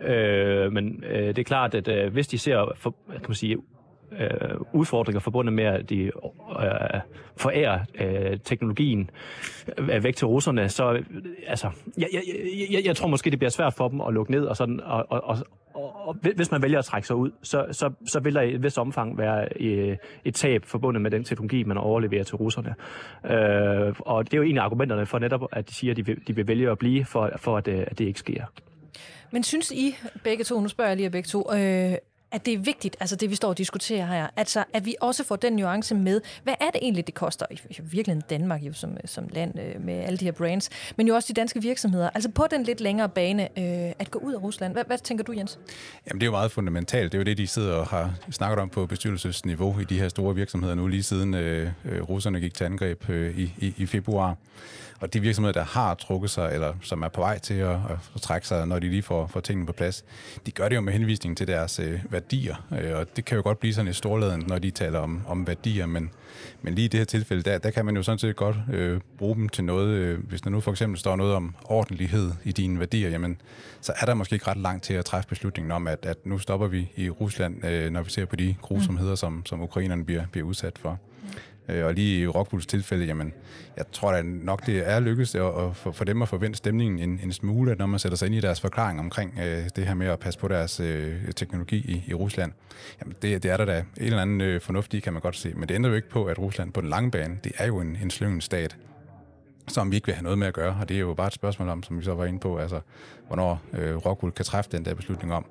Øh, 0.00 0.72
men 0.72 1.04
øh, 1.08 1.26
det 1.26 1.38
er 1.38 1.44
klart, 1.44 1.74
at 1.74 1.88
øh, 1.88 2.12
hvis 2.12 2.28
de 2.28 2.38
ser 2.38 2.72
for, 2.76 2.94
kan 3.10 3.24
man 3.28 3.34
sige, 3.34 3.56
øh, 4.12 4.28
udfordringer 4.72 5.20
forbundet 5.20 5.52
med, 5.52 5.64
at 5.64 5.90
de 5.90 6.02
øh, 6.02 6.12
forærer 7.36 7.80
øh, 8.00 8.38
teknologien 8.44 9.10
øh, 9.78 10.04
væk 10.04 10.16
til 10.16 10.26
russerne, 10.26 10.68
så 10.68 11.02
altså, 11.46 11.70
jeg, 11.98 12.08
jeg, 12.12 12.22
jeg, 12.70 12.82
jeg 12.84 12.96
tror 12.96 13.08
måske, 13.08 13.30
det 13.30 13.38
bliver 13.38 13.50
svært 13.50 13.74
for 13.74 13.88
dem 13.88 14.00
at 14.00 14.14
lukke 14.14 14.32
ned, 14.32 14.44
og, 14.44 14.56
sådan, 14.56 14.80
og, 14.80 15.06
og, 15.08 15.24
og, 15.24 15.38
og 16.08 16.16
hvis 16.34 16.50
man 16.50 16.62
vælger 16.62 16.78
at 16.78 16.84
trække 16.84 17.06
sig 17.06 17.16
ud, 17.16 17.30
så, 17.42 17.66
så, 17.70 17.90
så 18.06 18.20
vil 18.20 18.34
der 18.34 18.40
i 18.40 18.54
et 18.54 18.62
vis 18.62 18.78
omfang 18.78 19.18
være 19.18 19.48
øh, 19.60 19.96
et 20.24 20.34
tab 20.34 20.64
forbundet 20.64 21.02
med 21.02 21.10
den 21.10 21.24
teknologi, 21.24 21.64
man 21.64 21.78
overleverer 21.78 22.24
til 22.24 22.36
russerne. 22.36 22.74
Øh, 23.24 23.94
og 23.98 24.24
det 24.24 24.34
er 24.34 24.38
jo 24.38 24.42
en 24.42 24.58
af 24.58 24.62
argumenterne 24.62 25.06
for 25.06 25.18
netop, 25.18 25.48
at 25.52 25.68
de 25.68 25.74
siger, 25.74 25.90
at 25.90 25.96
de 25.96 26.06
vil, 26.06 26.26
de 26.26 26.36
vil 26.36 26.48
vælge 26.48 26.70
at 26.70 26.78
blive, 26.78 27.04
for, 27.04 27.30
for 27.36 27.56
at, 27.56 27.68
øh, 27.68 27.84
at 27.86 27.98
det 27.98 28.04
ikke 28.04 28.18
sker. 28.18 28.44
Men 29.30 29.42
synes 29.42 29.70
I 29.70 29.96
begge 30.24 30.44
to, 30.44 30.60
nu 30.60 30.68
spørger 30.68 30.90
jeg 30.90 30.96
lige 30.96 31.10
begge 31.10 31.26
to, 31.26 31.52
øh, 31.54 31.94
at 32.32 32.46
det 32.46 32.54
er 32.54 32.58
vigtigt, 32.58 32.96
altså 33.00 33.16
det 33.16 33.30
vi 33.30 33.34
står 33.34 33.48
og 33.48 33.58
diskuterer 33.58 34.06
her, 34.06 34.26
altså 34.36 34.64
at 34.72 34.86
vi 34.86 34.94
også 35.00 35.24
får 35.24 35.36
den 35.36 35.52
nuance 35.52 35.94
med, 35.94 36.20
hvad 36.42 36.54
er 36.60 36.70
det 36.70 36.78
egentlig, 36.82 37.06
det 37.06 37.14
koster, 37.14 37.46
i 37.50 37.60
virkeligheden 37.70 38.22
Danmark 38.30 38.62
jo 38.62 38.72
som, 38.72 38.90
øh, 38.90 38.96
som 39.04 39.28
land 39.32 39.58
øh, 39.58 39.84
med 39.84 39.94
alle 39.94 40.18
de 40.18 40.24
her 40.24 40.32
brands, 40.32 40.70
men 40.96 41.08
jo 41.08 41.14
også 41.14 41.26
de 41.28 41.40
danske 41.40 41.62
virksomheder, 41.62 42.10
altså 42.14 42.30
på 42.30 42.46
den 42.50 42.62
lidt 42.62 42.80
længere 42.80 43.08
bane, 43.08 43.42
øh, 43.42 43.92
at 43.98 44.10
gå 44.10 44.18
ud 44.18 44.34
af 44.34 44.42
Rusland. 44.42 44.72
Hvad, 44.72 44.84
hvad 44.86 44.98
tænker 44.98 45.24
du, 45.24 45.32
Jens? 45.32 45.58
Jamen 46.06 46.20
det 46.20 46.22
er 46.22 46.26
jo 46.26 46.32
meget 46.32 46.52
fundamentalt, 46.52 47.12
det 47.12 47.18
er 47.18 47.20
jo 47.20 47.24
det, 47.24 47.38
de 47.38 47.46
sidder 47.46 47.74
og 47.74 47.86
har 47.86 48.14
snakket 48.30 48.58
om 48.58 48.68
på 48.68 48.86
bestyrelsesniveau 48.86 49.80
i 49.80 49.84
de 49.84 50.00
her 50.00 50.08
store 50.08 50.34
virksomheder 50.34 50.74
nu, 50.74 50.86
lige 50.86 51.02
siden 51.02 51.34
øh, 51.34 51.70
øh 51.84 52.02
russerne 52.02 52.40
gik 52.40 52.54
til 52.54 52.64
angreb 52.64 53.10
øh, 53.10 53.38
i, 53.38 53.52
i, 53.58 53.74
i 53.76 53.86
februar. 53.86 54.36
Og 55.00 55.14
de 55.14 55.20
virksomheder, 55.20 55.52
der 55.52 55.64
har 55.64 55.94
trukket 55.94 56.30
sig, 56.30 56.50
eller 56.52 56.74
som 56.82 57.02
er 57.02 57.08
på 57.08 57.20
vej 57.20 57.38
til 57.38 57.54
at, 57.54 57.76
at 58.14 58.20
trække 58.20 58.46
sig, 58.46 58.66
når 58.66 58.78
de 58.78 58.88
lige 58.88 59.02
får, 59.02 59.26
får 59.26 59.40
tingene 59.40 59.66
på 59.66 59.72
plads, 59.72 60.04
de 60.46 60.50
gør 60.50 60.68
det 60.68 60.76
jo 60.76 60.80
med 60.80 60.92
henvisning 60.92 61.36
til 61.36 61.46
deres 61.46 61.78
øh, 61.78 62.00
værdier. 62.10 62.66
Øh, 62.80 62.98
og 62.98 63.16
det 63.16 63.24
kan 63.24 63.36
jo 63.36 63.42
godt 63.42 63.60
blive 63.60 63.74
sådan 63.74 63.88
et 63.88 63.96
storladen, 63.96 64.44
når 64.48 64.58
de 64.58 64.70
taler 64.70 64.98
om, 64.98 65.22
om 65.26 65.46
værdier, 65.46 65.86
men, 65.86 66.10
men 66.62 66.74
lige 66.74 66.84
i 66.84 66.88
det 66.88 67.00
her 67.00 67.04
tilfælde, 67.04 67.42
der, 67.42 67.58
der 67.58 67.70
kan 67.70 67.84
man 67.84 67.96
jo 67.96 68.02
sådan 68.02 68.18
set 68.18 68.36
godt 68.36 68.56
øh, 68.72 69.00
bruge 69.18 69.36
dem 69.36 69.48
til 69.48 69.64
noget. 69.64 69.88
Øh, 69.88 70.28
hvis 70.28 70.40
der 70.40 70.50
nu 70.50 70.60
for 70.60 70.70
eksempel 70.70 70.98
står 70.98 71.16
noget 71.16 71.34
om 71.34 71.54
ordentlighed 71.64 72.32
i 72.44 72.52
dine 72.52 72.78
værdier, 72.78 73.08
jamen, 73.08 73.40
så 73.80 73.92
er 74.00 74.06
der 74.06 74.14
måske 74.14 74.34
ikke 74.34 74.46
ret 74.46 74.56
langt 74.56 74.84
til 74.84 74.94
at 74.94 75.04
træffe 75.04 75.28
beslutningen 75.28 75.72
om, 75.72 75.86
at, 75.86 76.06
at 76.06 76.26
nu 76.26 76.38
stopper 76.38 76.66
vi 76.66 76.90
i 76.96 77.10
Rusland, 77.10 77.64
øh, 77.64 77.90
når 77.90 78.02
vi 78.02 78.10
ser 78.10 78.24
på 78.24 78.36
de 78.36 78.56
grusomheder, 78.62 79.14
som, 79.14 79.46
som 79.46 79.62
ukrainerne 79.62 80.04
bliver, 80.04 80.26
bliver 80.32 80.46
udsat 80.46 80.78
for. 80.78 80.98
Øh, 81.68 81.84
og 81.84 81.94
lige 81.94 82.20
i 82.20 82.26
Rockbulls 82.26 82.66
tilfælde, 82.66 83.04
jamen, 83.04 83.32
jeg 83.76 83.84
tror 83.92 84.12
da 84.12 84.22
nok, 84.22 84.66
det 84.66 84.90
er 84.90 85.00
lykkedes 85.00 85.34
at, 85.34 85.42
at 85.42 85.76
for, 85.76 85.92
for 85.92 86.04
dem 86.04 86.22
at 86.22 86.28
forvente 86.28 86.56
stemningen 86.56 86.98
en, 86.98 87.20
en 87.22 87.32
smule, 87.32 87.74
når 87.78 87.86
man 87.86 87.98
sætter 87.98 88.16
sig 88.18 88.26
ind 88.26 88.34
i 88.34 88.40
deres 88.40 88.60
forklaring 88.60 89.00
omkring 89.00 89.38
øh, 89.38 89.64
det 89.76 89.86
her 89.86 89.94
med 89.94 90.06
at 90.06 90.18
passe 90.18 90.40
på 90.40 90.48
deres 90.48 90.80
øh, 90.80 91.14
teknologi 91.36 91.76
i, 91.76 92.10
i 92.10 92.14
Rusland. 92.14 92.52
Jamen, 93.00 93.16
det, 93.22 93.42
det 93.42 93.50
er 93.50 93.56
der 93.56 93.64
da 93.64 93.78
en 93.78 93.86
eller 93.96 94.22
anden 94.22 94.40
øh, 94.40 94.60
fornuftig, 94.60 95.02
kan 95.02 95.12
man 95.12 95.22
godt 95.22 95.36
se. 95.36 95.52
Men 95.56 95.68
det 95.68 95.74
ændrer 95.74 95.90
jo 95.90 95.96
ikke 95.96 96.10
på, 96.10 96.24
at 96.24 96.38
Rusland 96.38 96.72
på 96.72 96.80
den 96.80 96.88
lange 96.88 97.10
bane, 97.10 97.38
det 97.44 97.52
er 97.58 97.66
jo 97.66 97.80
en, 97.80 97.98
en 98.02 98.10
slyngen 98.10 98.40
stat 98.40 98.76
som 99.68 99.90
vi 99.90 99.96
ikke 99.96 100.06
vil 100.06 100.14
have 100.14 100.22
noget 100.22 100.38
med 100.38 100.46
at 100.46 100.54
gøre. 100.54 100.76
Og 100.80 100.88
det 100.88 100.96
er 100.96 101.00
jo 101.00 101.14
bare 101.14 101.26
et 101.26 101.32
spørgsmål 101.32 101.68
om, 101.68 101.82
som 101.82 101.98
vi 101.98 102.04
så 102.04 102.14
var 102.14 102.24
inde 102.24 102.38
på, 102.38 102.58
altså, 102.58 102.80
hvornår 103.26 103.62
øh, 103.72 103.96
Rockwool 103.96 104.32
kan 104.32 104.44
træffe 104.44 104.70
den 104.72 104.84
der 104.84 104.94
beslutning 104.94 105.34
om, 105.34 105.46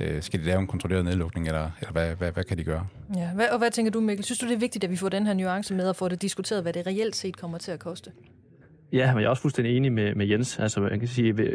øh, 0.00 0.22
skal 0.22 0.40
de 0.40 0.44
lave 0.44 0.60
en 0.60 0.66
kontrolleret 0.66 1.04
nedlukning, 1.04 1.46
eller, 1.46 1.70
eller 1.80 1.92
hvad, 1.92 2.14
hvad, 2.14 2.32
hvad 2.32 2.44
kan 2.44 2.58
de 2.58 2.64
gøre? 2.64 2.86
Ja, 3.16 3.30
hvad, 3.34 3.48
og 3.48 3.58
hvad 3.58 3.70
tænker 3.70 3.92
du, 3.92 4.00
Mikkel? 4.00 4.24
Synes 4.24 4.38
du, 4.38 4.46
det 4.46 4.54
er 4.54 4.58
vigtigt, 4.58 4.84
at 4.84 4.90
vi 4.90 4.96
får 4.96 5.08
den 5.08 5.26
her 5.26 5.34
nuance 5.34 5.74
med 5.74 5.88
og 5.88 5.96
får 5.96 6.08
det 6.08 6.22
diskuteret, 6.22 6.62
hvad 6.62 6.72
det 6.72 6.86
reelt 6.86 7.16
set 7.16 7.36
kommer 7.36 7.58
til 7.58 7.72
at 7.72 7.78
koste? 7.78 8.12
Ja, 8.94 9.14
men 9.14 9.20
jeg 9.20 9.26
er 9.26 9.30
også 9.30 9.42
fuldstændig 9.42 9.76
enig 9.76 9.92
med, 9.92 10.14
med 10.14 10.26
Jens. 10.26 10.58
Altså, 10.58 10.80
man 10.80 10.98
kan 10.98 11.08
sige, 11.08 11.32
hvis 11.32 11.48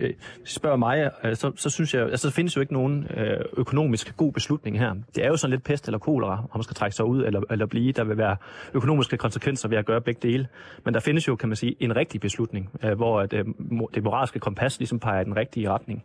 I 0.44 0.46
spørger 0.46 0.78
mig, 0.78 1.12
øh, 1.24 1.36
så, 1.36 1.52
så 1.56 1.70
synes 1.70 1.94
jeg, 1.94 2.04
altså, 2.04 2.28
der 2.28 2.34
findes 2.34 2.56
jo 2.56 2.62
ikke 2.62 2.74
nogen 2.74 3.08
øh, 3.18 3.40
økonomisk 3.58 4.18
god 4.18 4.32
beslutning 4.32 4.80
her. 4.80 4.94
Det 5.16 5.24
er 5.26 5.28
jo 5.28 5.38
sådan 5.38 5.52
lidt 5.52 5.64
pest 5.64 5.88
eller 5.88 6.00
kolera, 6.00 6.32
om 6.32 6.50
man 6.56 6.64
skal 6.64 6.76
trække 6.76 6.96
sig 6.96 7.06
ud 7.06 7.24
eller, 7.24 7.42
eller 7.50 7.66
blive. 7.66 7.92
Der 7.92 8.04
vil 8.04 8.18
være 8.18 8.36
økonomiske 8.74 9.18
konsekvenser 9.18 9.70
ved 9.70 9.78
at 9.78 9.86
gøre 9.86 10.02
begge 10.02 10.28
dele. 10.28 10.48
Men 10.86 10.94
der 10.94 11.00
findes 11.00 11.28
jo, 11.28 11.36
kan 11.36 11.50
man 11.50 11.56
sige, 11.56 11.76
en 11.80 11.96
rigtig 11.96 12.22
beslutning, 12.22 12.70
øh, 12.84 12.94
hvor 12.94 13.26
det, 13.26 13.46
det 13.94 14.04
moralske 14.04 14.40
kompas 14.40 14.80
ligesom 14.80 15.00
peger 15.00 15.22
i 15.22 15.24
den 15.24 15.36
rigtige 15.36 15.70
retning. 15.70 16.04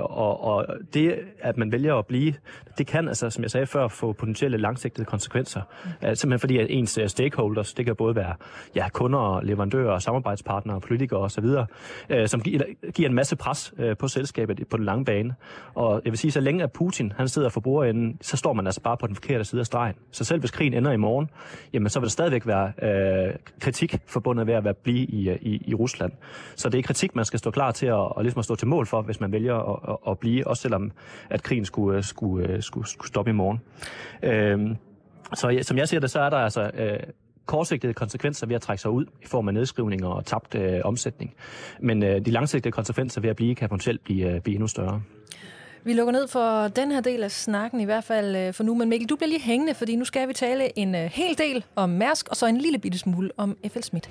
Og, 0.00 0.44
og 0.44 0.66
det, 0.94 1.18
at 1.40 1.56
man 1.56 1.72
vælger 1.72 1.94
at 1.94 2.06
blive, 2.06 2.34
det 2.78 2.86
kan, 2.86 3.08
altså, 3.08 3.30
som 3.30 3.42
jeg 3.42 3.50
sagde 3.50 3.66
før, 3.66 3.88
få 3.88 4.12
potentielle 4.12 4.58
langsigtede 4.58 5.04
konsekvenser. 5.04 5.60
Mm. 5.84 5.90
Simpelthen 6.14 6.40
fordi, 6.40 6.58
at 6.58 6.66
ens 6.70 6.98
stakeholders, 7.06 7.74
det 7.74 7.84
kan 7.84 7.96
både 7.96 8.16
være 8.16 8.34
ja, 8.74 8.88
kunder, 8.88 9.40
leverandører 9.42 9.92
og 9.92 10.02
samarbejdspartnere, 10.02 10.55
samarbejdspartnere, 10.56 10.80
politikere 10.80 11.20
osv., 11.20 11.44
øh, 12.10 12.28
som 12.28 12.40
giver, 12.40 12.62
giver 12.94 13.08
en 13.08 13.14
masse 13.14 13.36
pres 13.36 13.74
øh, 13.78 13.96
på 13.96 14.08
selskabet 14.08 14.68
på 14.70 14.76
den 14.76 14.84
lange 14.84 15.04
bane. 15.04 15.34
Og 15.74 16.02
jeg 16.04 16.12
vil 16.12 16.18
sige, 16.18 16.30
så 16.30 16.40
længe 16.40 16.62
at 16.62 16.72
Putin 16.72 17.12
han 17.16 17.28
sidder 17.28 17.48
for 17.48 17.60
bordenden, 17.60 18.18
så 18.20 18.36
står 18.36 18.52
man 18.52 18.66
altså 18.66 18.80
bare 18.80 18.96
på 18.96 19.06
den 19.06 19.14
forkerte 19.14 19.44
side 19.44 19.60
af 19.60 19.66
stregen. 19.66 19.94
Så 20.10 20.24
selv 20.24 20.40
hvis 20.40 20.50
krigen 20.50 20.74
ender 20.74 20.92
i 20.92 20.96
morgen, 20.96 21.30
jamen 21.72 21.88
så 21.88 22.00
vil 22.00 22.04
der 22.04 22.10
stadigvæk 22.10 22.46
være 22.46 22.72
øh, 22.82 23.34
kritik 23.60 23.96
forbundet 24.06 24.46
ved 24.46 24.54
at 24.54 24.64
være 24.64 24.74
blive 24.74 25.06
i, 25.06 25.28
øh, 25.28 25.38
i, 25.40 25.62
i 25.66 25.74
Rusland. 25.74 26.12
Så 26.56 26.68
det 26.68 26.78
er 26.78 26.82
kritik, 26.82 27.14
man 27.14 27.24
skal 27.24 27.38
stå 27.38 27.50
klar 27.50 27.70
til 27.70 27.86
at, 27.86 28.16
og 28.16 28.22
ligesom 28.22 28.38
at 28.38 28.44
stå 28.44 28.54
til 28.54 28.68
mål 28.68 28.86
for, 28.86 29.02
hvis 29.02 29.20
man 29.20 29.32
vælger 29.32 29.54
at, 29.54 29.78
at, 29.88 30.10
at 30.10 30.18
blive, 30.18 30.46
også 30.46 30.62
selvom 30.62 30.92
at 31.30 31.42
krigen 31.42 31.64
skulle, 31.64 31.96
øh, 31.96 32.04
skulle, 32.04 32.48
øh, 32.48 32.62
skulle, 32.62 32.88
skulle 32.88 33.08
stoppe 33.08 33.30
i 33.30 33.34
morgen. 33.34 33.60
Øh, 34.22 34.76
så 35.34 35.58
som 35.62 35.78
jeg 35.78 35.88
ser 35.88 36.00
det, 36.00 36.10
så 36.10 36.20
er 36.20 36.30
der 36.30 36.36
altså 36.36 36.70
øh, 36.74 36.98
kortsigtede 37.46 37.94
konsekvenser 37.94 38.46
ved 38.46 38.56
at 38.56 38.62
trække 38.62 38.82
sig 38.82 38.90
ud 38.90 39.04
i 39.22 39.26
form 39.26 39.48
af 39.48 39.54
nedskrivninger 39.54 40.08
og 40.08 40.24
tabt 40.24 40.54
øh, 40.54 40.80
omsætning. 40.84 41.34
Men 41.80 42.02
øh, 42.02 42.26
de 42.26 42.30
langsigtede 42.30 42.72
konsekvenser 42.72 43.20
ved 43.20 43.30
at 43.30 43.36
blive 43.36 43.54
kan 43.54 43.68
potentielt 43.68 44.04
blive, 44.04 44.34
øh, 44.34 44.40
blive 44.40 44.54
endnu 44.54 44.66
større. 44.66 45.02
Vi 45.84 45.92
lukker 45.92 46.12
ned 46.12 46.28
for 46.28 46.68
den 46.68 46.90
her 46.90 47.00
del 47.00 47.22
af 47.22 47.30
snakken, 47.30 47.80
i 47.80 47.84
hvert 47.84 48.04
fald 48.04 48.36
øh, 48.36 48.54
for 48.54 48.64
nu. 48.64 48.74
Men 48.74 48.88
Mikkel, 48.88 49.08
du 49.08 49.16
bliver 49.16 49.28
lige 49.28 49.42
hængende, 49.42 49.74
fordi 49.74 49.96
nu 49.96 50.04
skal 50.04 50.28
vi 50.28 50.32
tale 50.32 50.78
en 50.78 50.94
øh, 50.94 51.10
hel 51.12 51.38
del 51.38 51.64
om 51.76 51.88
Mærsk, 51.88 52.28
og 52.28 52.36
så 52.36 52.46
en 52.46 52.56
lille 52.56 52.78
bitte 52.78 52.98
smule 52.98 53.30
om 53.36 53.56
FL 53.72 53.80
Schmidt. 53.80 54.10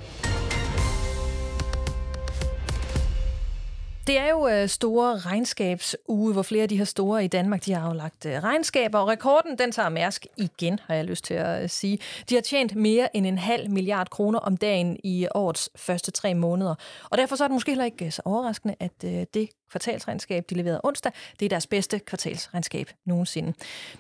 Det 4.08 4.18
er 4.18 4.30
jo 4.30 4.48
øh, 4.48 4.70
store 4.70 5.18
regnskabsuge, 5.18 6.34
hvor 6.34 6.42
flere 6.42 6.64
af 6.64 6.70
de 6.70 6.78
her 6.78 6.86
store 6.86 7.26
i 7.26 7.28
Danmark 7.28 7.66
de 7.66 7.74
har 7.74 7.90
aflagt 7.90 8.26
øh, 8.26 8.44
regnskaber, 8.44 9.00
og 9.00 9.08
rekorden 9.08 9.58
den 9.58 9.72
tager 9.72 9.90
Mærsk 9.90 10.26
igen, 10.38 10.80
har 10.88 10.96
jeg 10.96 11.06
lyst 11.06 11.24
til 11.26 11.34
at 11.34 11.64
øh, 11.64 11.70
sige. 11.70 12.00
De 12.30 12.36
har 12.36 12.42
tjent 12.42 12.76
mere 12.76 13.16
end 13.16 13.28
en 13.28 13.38
halv 13.38 13.70
milliard 13.70 14.10
kroner 14.10 14.40
om 14.40 14.58
dagen 14.58 14.98
i 15.04 15.28
årets 15.36 15.70
første 15.76 16.12
tre 16.12 16.34
måneder. 16.34 16.76
Og 17.10 17.18
derfor 17.18 17.36
så 17.36 17.44
er 17.44 17.48
det 17.48 17.54
måske 17.54 17.72
heller 17.72 17.86
ikke 17.86 18.06
øh, 18.06 18.12
så 18.12 18.22
overraskende, 18.26 18.76
at 18.80 19.04
øh, 19.06 19.26
det 19.34 19.50
kvartalsregnskab, 19.72 20.50
de 20.50 20.56
leverede 20.56 20.82
onsdag. 20.84 21.12
Det 21.40 21.46
er 21.46 21.50
deres 21.50 21.68
bedste 21.68 22.00
kvartalsregnskab 22.00 22.90
nogensinde. 23.06 23.54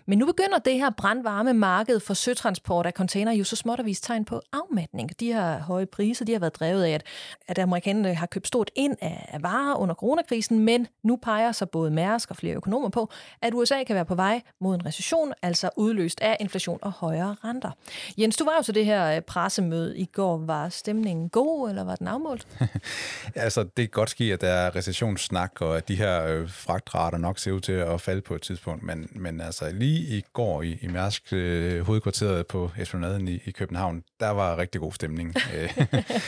Men 0.06 0.18
nu 0.18 0.26
begynder 0.26 0.60
det 0.60 0.74
her 0.74 0.90
brandvarme 0.90 1.54
marked 1.54 2.00
for 2.00 2.14
søtransport 2.14 2.86
af 2.86 2.92
container 2.92 3.32
jo 3.32 3.44
så 3.44 3.56
småt 3.56 3.80
at 3.80 3.86
vise 3.86 4.02
tegn 4.02 4.26
på 4.26 4.42
afmatning. 4.54 5.20
De 5.20 5.34
her 5.34 5.60
høje 5.60 5.86
priser, 5.86 6.26
de 6.26 6.32
har 6.32 6.40
været 6.40 6.56
drevet 6.56 6.84
af, 6.84 6.92
at, 6.92 7.04
at 7.48 7.60
amerikanerne 7.60 8.16
har 8.16 8.26
købt 8.26 8.48
stort 8.48 8.72
ind 8.76 8.98
af 9.02 9.40
varer 9.42 9.76
under 9.76 9.96
coronakrisen, 9.96 10.60
men 10.60 10.88
nu 11.04 11.16
peger 11.16 11.52
så 11.52 11.66
både 11.66 11.92
Mærsk 11.92 12.30
og 12.30 12.38
flere 12.38 12.56
økonomer 12.56 12.90
på, 12.90 13.12
at 13.42 13.54
USA 13.54 13.84
kan 13.84 13.96
være 13.96 14.06
på 14.06 14.16
vej 14.16 14.42
mod 14.62 14.76
en 14.76 14.86
recession, 14.86 15.34
altså 15.42 15.70
udløst 15.78 16.22
af 16.22 16.38
inflation 16.40 16.80
og 16.82 16.92
højere 16.92 17.36
renter. 17.44 17.72
Jens, 18.18 18.38
du 18.38 18.46
var 18.46 18.54
jo 18.58 18.64
til 18.64 18.76
det 18.76 18.86
her 18.86 19.16
øh, 19.16 19.22
pressemøde 19.22 19.98
i 19.98 20.06
går. 20.06 20.38
Var 20.38 20.70
stemningen 20.70 21.30
god, 21.30 21.70
eller 21.70 21.84
var 21.84 21.96
den 21.96 22.08
afmålt? 22.08 22.48
altså, 23.36 23.64
det 23.78 23.84
er 23.84 23.88
godt 23.88 24.10
ske, 24.10 24.34
at 24.34 24.42
der 24.42 24.48
er 24.48 24.76
recessionssnak 24.76 25.55
og 25.62 25.78
at 25.78 25.88
de 25.88 25.96
her 25.96 26.26
øh, 26.26 26.50
fragtrater 26.50 27.18
nok 27.18 27.40
ser 27.40 27.52
ud 27.52 27.60
til 27.60 27.72
at 27.72 28.02
falde 28.02 28.22
på 28.22 28.36
et 28.36 28.42
tidspunkt. 28.42 28.84
Men, 28.84 29.10
men 29.12 29.42
altså 29.42 29.72
lige 29.72 30.18
i 30.18 30.24
går 30.34 30.62
i, 30.62 30.78
i 30.82 30.88
Mærsk 30.88 31.34
øh, 31.34 31.82
hovedkvarteret 31.82 32.48
på 32.48 32.72
Esplanaden 32.80 33.28
i, 33.28 33.42
i 33.46 33.52
København, 33.52 34.04
der 34.20 34.30
var 34.30 34.58
rigtig 34.58 34.82
god 34.82 34.92
stemning. 34.92 35.36
Øh, 35.56 35.76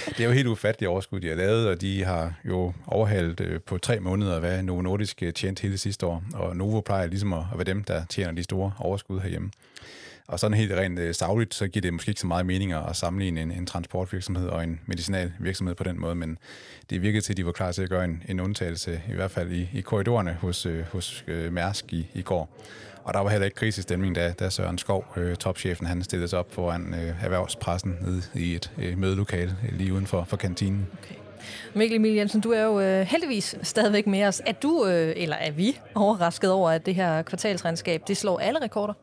det 0.08 0.20
er 0.20 0.24
jo 0.26 0.32
helt 0.32 0.48
ufatteligt 0.48 0.90
overskud, 0.90 1.20
de 1.20 1.28
har 1.28 1.36
lavet, 1.36 1.68
og 1.68 1.82
de 1.82 2.04
har 2.04 2.34
jo 2.46 2.74
overhalet 2.88 3.40
øh, 3.40 3.62
på 3.62 3.78
tre 3.78 4.00
måneder, 4.00 4.40
hvad 4.40 4.63
Novo 4.63 4.82
Nordisk 4.82 5.24
øh, 5.24 5.34
tjente 5.34 5.62
hele 5.62 5.78
sidste 5.78 6.06
år. 6.06 6.24
Og 6.34 6.58
Novo 6.58 6.82
plejer 6.82 7.08
ligesom 7.08 7.34
at, 7.34 7.44
at 7.52 7.58
være 7.58 7.63
dem, 7.63 7.84
der 7.84 8.06
tjener 8.06 8.32
de 8.32 8.44
store 8.44 8.74
overskud 8.80 9.20
herhjemme. 9.20 9.52
Og 10.28 10.40
sådan 10.40 10.58
helt 10.58 10.72
rent 10.72 11.00
øh, 11.00 11.16
savligt, 11.16 11.54
så 11.54 11.68
giver 11.68 11.82
det 11.82 11.94
måske 11.94 12.10
ikke 12.10 12.22
så 12.22 12.28
meget 12.28 12.46
mening 12.46 12.74
at 12.74 12.96
sammenligne 12.96 13.42
en, 13.42 13.52
en 13.52 13.66
transportvirksomhed 13.66 14.48
og 14.48 14.63
en 14.63 14.80
medicinal 14.86 15.32
virksomhed 15.40 15.76
på 15.76 15.84
den 15.84 16.02
måde, 16.02 16.16
men 16.16 16.38
det 16.90 17.02
virkede 17.02 17.22
til, 17.22 17.34
at 17.34 17.38
de 17.38 17.46
var 17.46 17.52
klar 17.52 17.72
til 17.72 17.82
at 17.82 17.90
gøre 17.90 18.06
en, 18.06 18.24
en 18.28 18.40
undtagelse, 18.40 19.02
i 19.12 19.13
hvert 19.13 19.32
fald 19.32 19.52
i, 19.52 19.70
i 19.74 19.82
korridorerne 19.82 20.38
hos, 20.42 20.66
øh, 20.66 20.86
hos 20.92 21.24
øh, 21.28 21.54
Mærsk 21.54 21.94
i, 21.94 22.08
i 22.13 22.22
går. 22.22 22.50
Og 23.04 23.13
der 23.13 23.20
var 23.20 23.30
heller 23.30 23.46
ikke 23.46 23.56
krisestemning, 23.56 24.16
da, 24.16 24.34
da 24.40 24.50
Søren 24.50 24.78
Skov, 24.78 25.06
øh, 25.18 25.36
topchefen, 25.36 25.88
han 25.88 26.04
stillede 26.04 26.28
sig 26.28 26.40
op 26.40 26.54
foran 26.54 26.94
øh, 26.94 27.24
erhvervspressen 27.24 27.98
nede 28.02 28.22
i 28.36 28.56
et 28.56 28.72
øh, 28.78 28.98
mødelokale 28.98 29.56
lige 29.72 29.94
uden 29.94 30.08
for, 30.08 30.24
for 30.24 30.38
kantinen. 30.38 30.88
Okay. 31.04 31.16
Mikkel 31.74 31.96
Emil 31.96 32.13
Jensen, 32.13 32.42
du 32.42 32.52
er 32.52 32.63
jo 32.63 32.80
øh, 32.80 33.02
heldigvis 33.06 33.56
stadigvæk 33.62 34.08
med 34.08 34.24
os. 34.24 34.42
Er 34.46 34.52
du, 34.52 34.86
øh, 34.86 35.13
eller 35.16 35.36
er 35.36 35.52
vi, 35.52 35.80
overrasket 35.96 36.52
over, 36.52 36.70
at 36.72 36.86
det 36.86 36.96
her 36.96 37.22
kvartalsregnskab, 37.22 38.02
det 38.08 38.18
slår 38.18 38.40
alle 38.40 38.62
rekorder? 38.62 38.94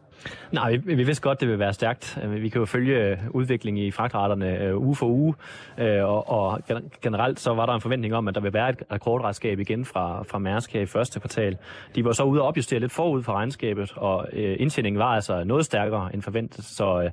Nej, 0.52 0.76
vi, 0.76 0.94
vi 0.94 1.02
vidste 1.02 1.22
godt, 1.22 1.40
det 1.40 1.48
vil 1.48 1.58
være 1.58 1.72
stærkt. 1.72 2.18
Øh, 2.22 2.42
vi 2.42 2.48
kan 2.48 2.58
jo 2.58 2.64
følge 2.64 3.10
øh, 3.10 3.18
udviklingen 3.30 3.84
i 3.84 3.90
fragtraterne 3.90 4.58
øh, 4.58 4.80
uge 4.80 4.96
for 4.96 5.06
uge, 5.06 5.34
uh, 5.78 5.84
og, 5.84 6.28
og 6.28 6.60
generelt 7.02 7.40
så 7.40 7.54
var 7.54 7.66
der 7.66 7.72
en 7.72 7.80
forventning 7.80 8.14
om, 8.14 8.28
at 8.28 8.34
der 8.34 8.40
vil 8.40 8.52
være 8.52 8.70
et 8.70 8.82
rekordregnskab 8.92 9.60
igen 9.60 9.84
fra, 9.84 10.22
fra 10.22 10.38
Mærsk 10.38 10.72
her 10.72 10.80
i 10.80 10.86
første 10.86 11.20
kvartal. 11.20 11.56
De 11.94 12.04
var 12.04 12.12
så 12.12 12.22
ude 12.22 12.40
og 12.40 12.46
opjustere 12.46 12.80
lidt 12.80 12.92
forud 12.92 13.22
for 13.22 13.32
regnskabet, 13.32 13.92
og 13.96 14.28
indtjeningen 14.32 14.98
var 14.98 15.14
altså 15.14 15.44
noget 15.44 15.64
stærkere 15.64 16.14
end 16.14 16.22
forventet. 16.22 16.64
Så 16.64 17.10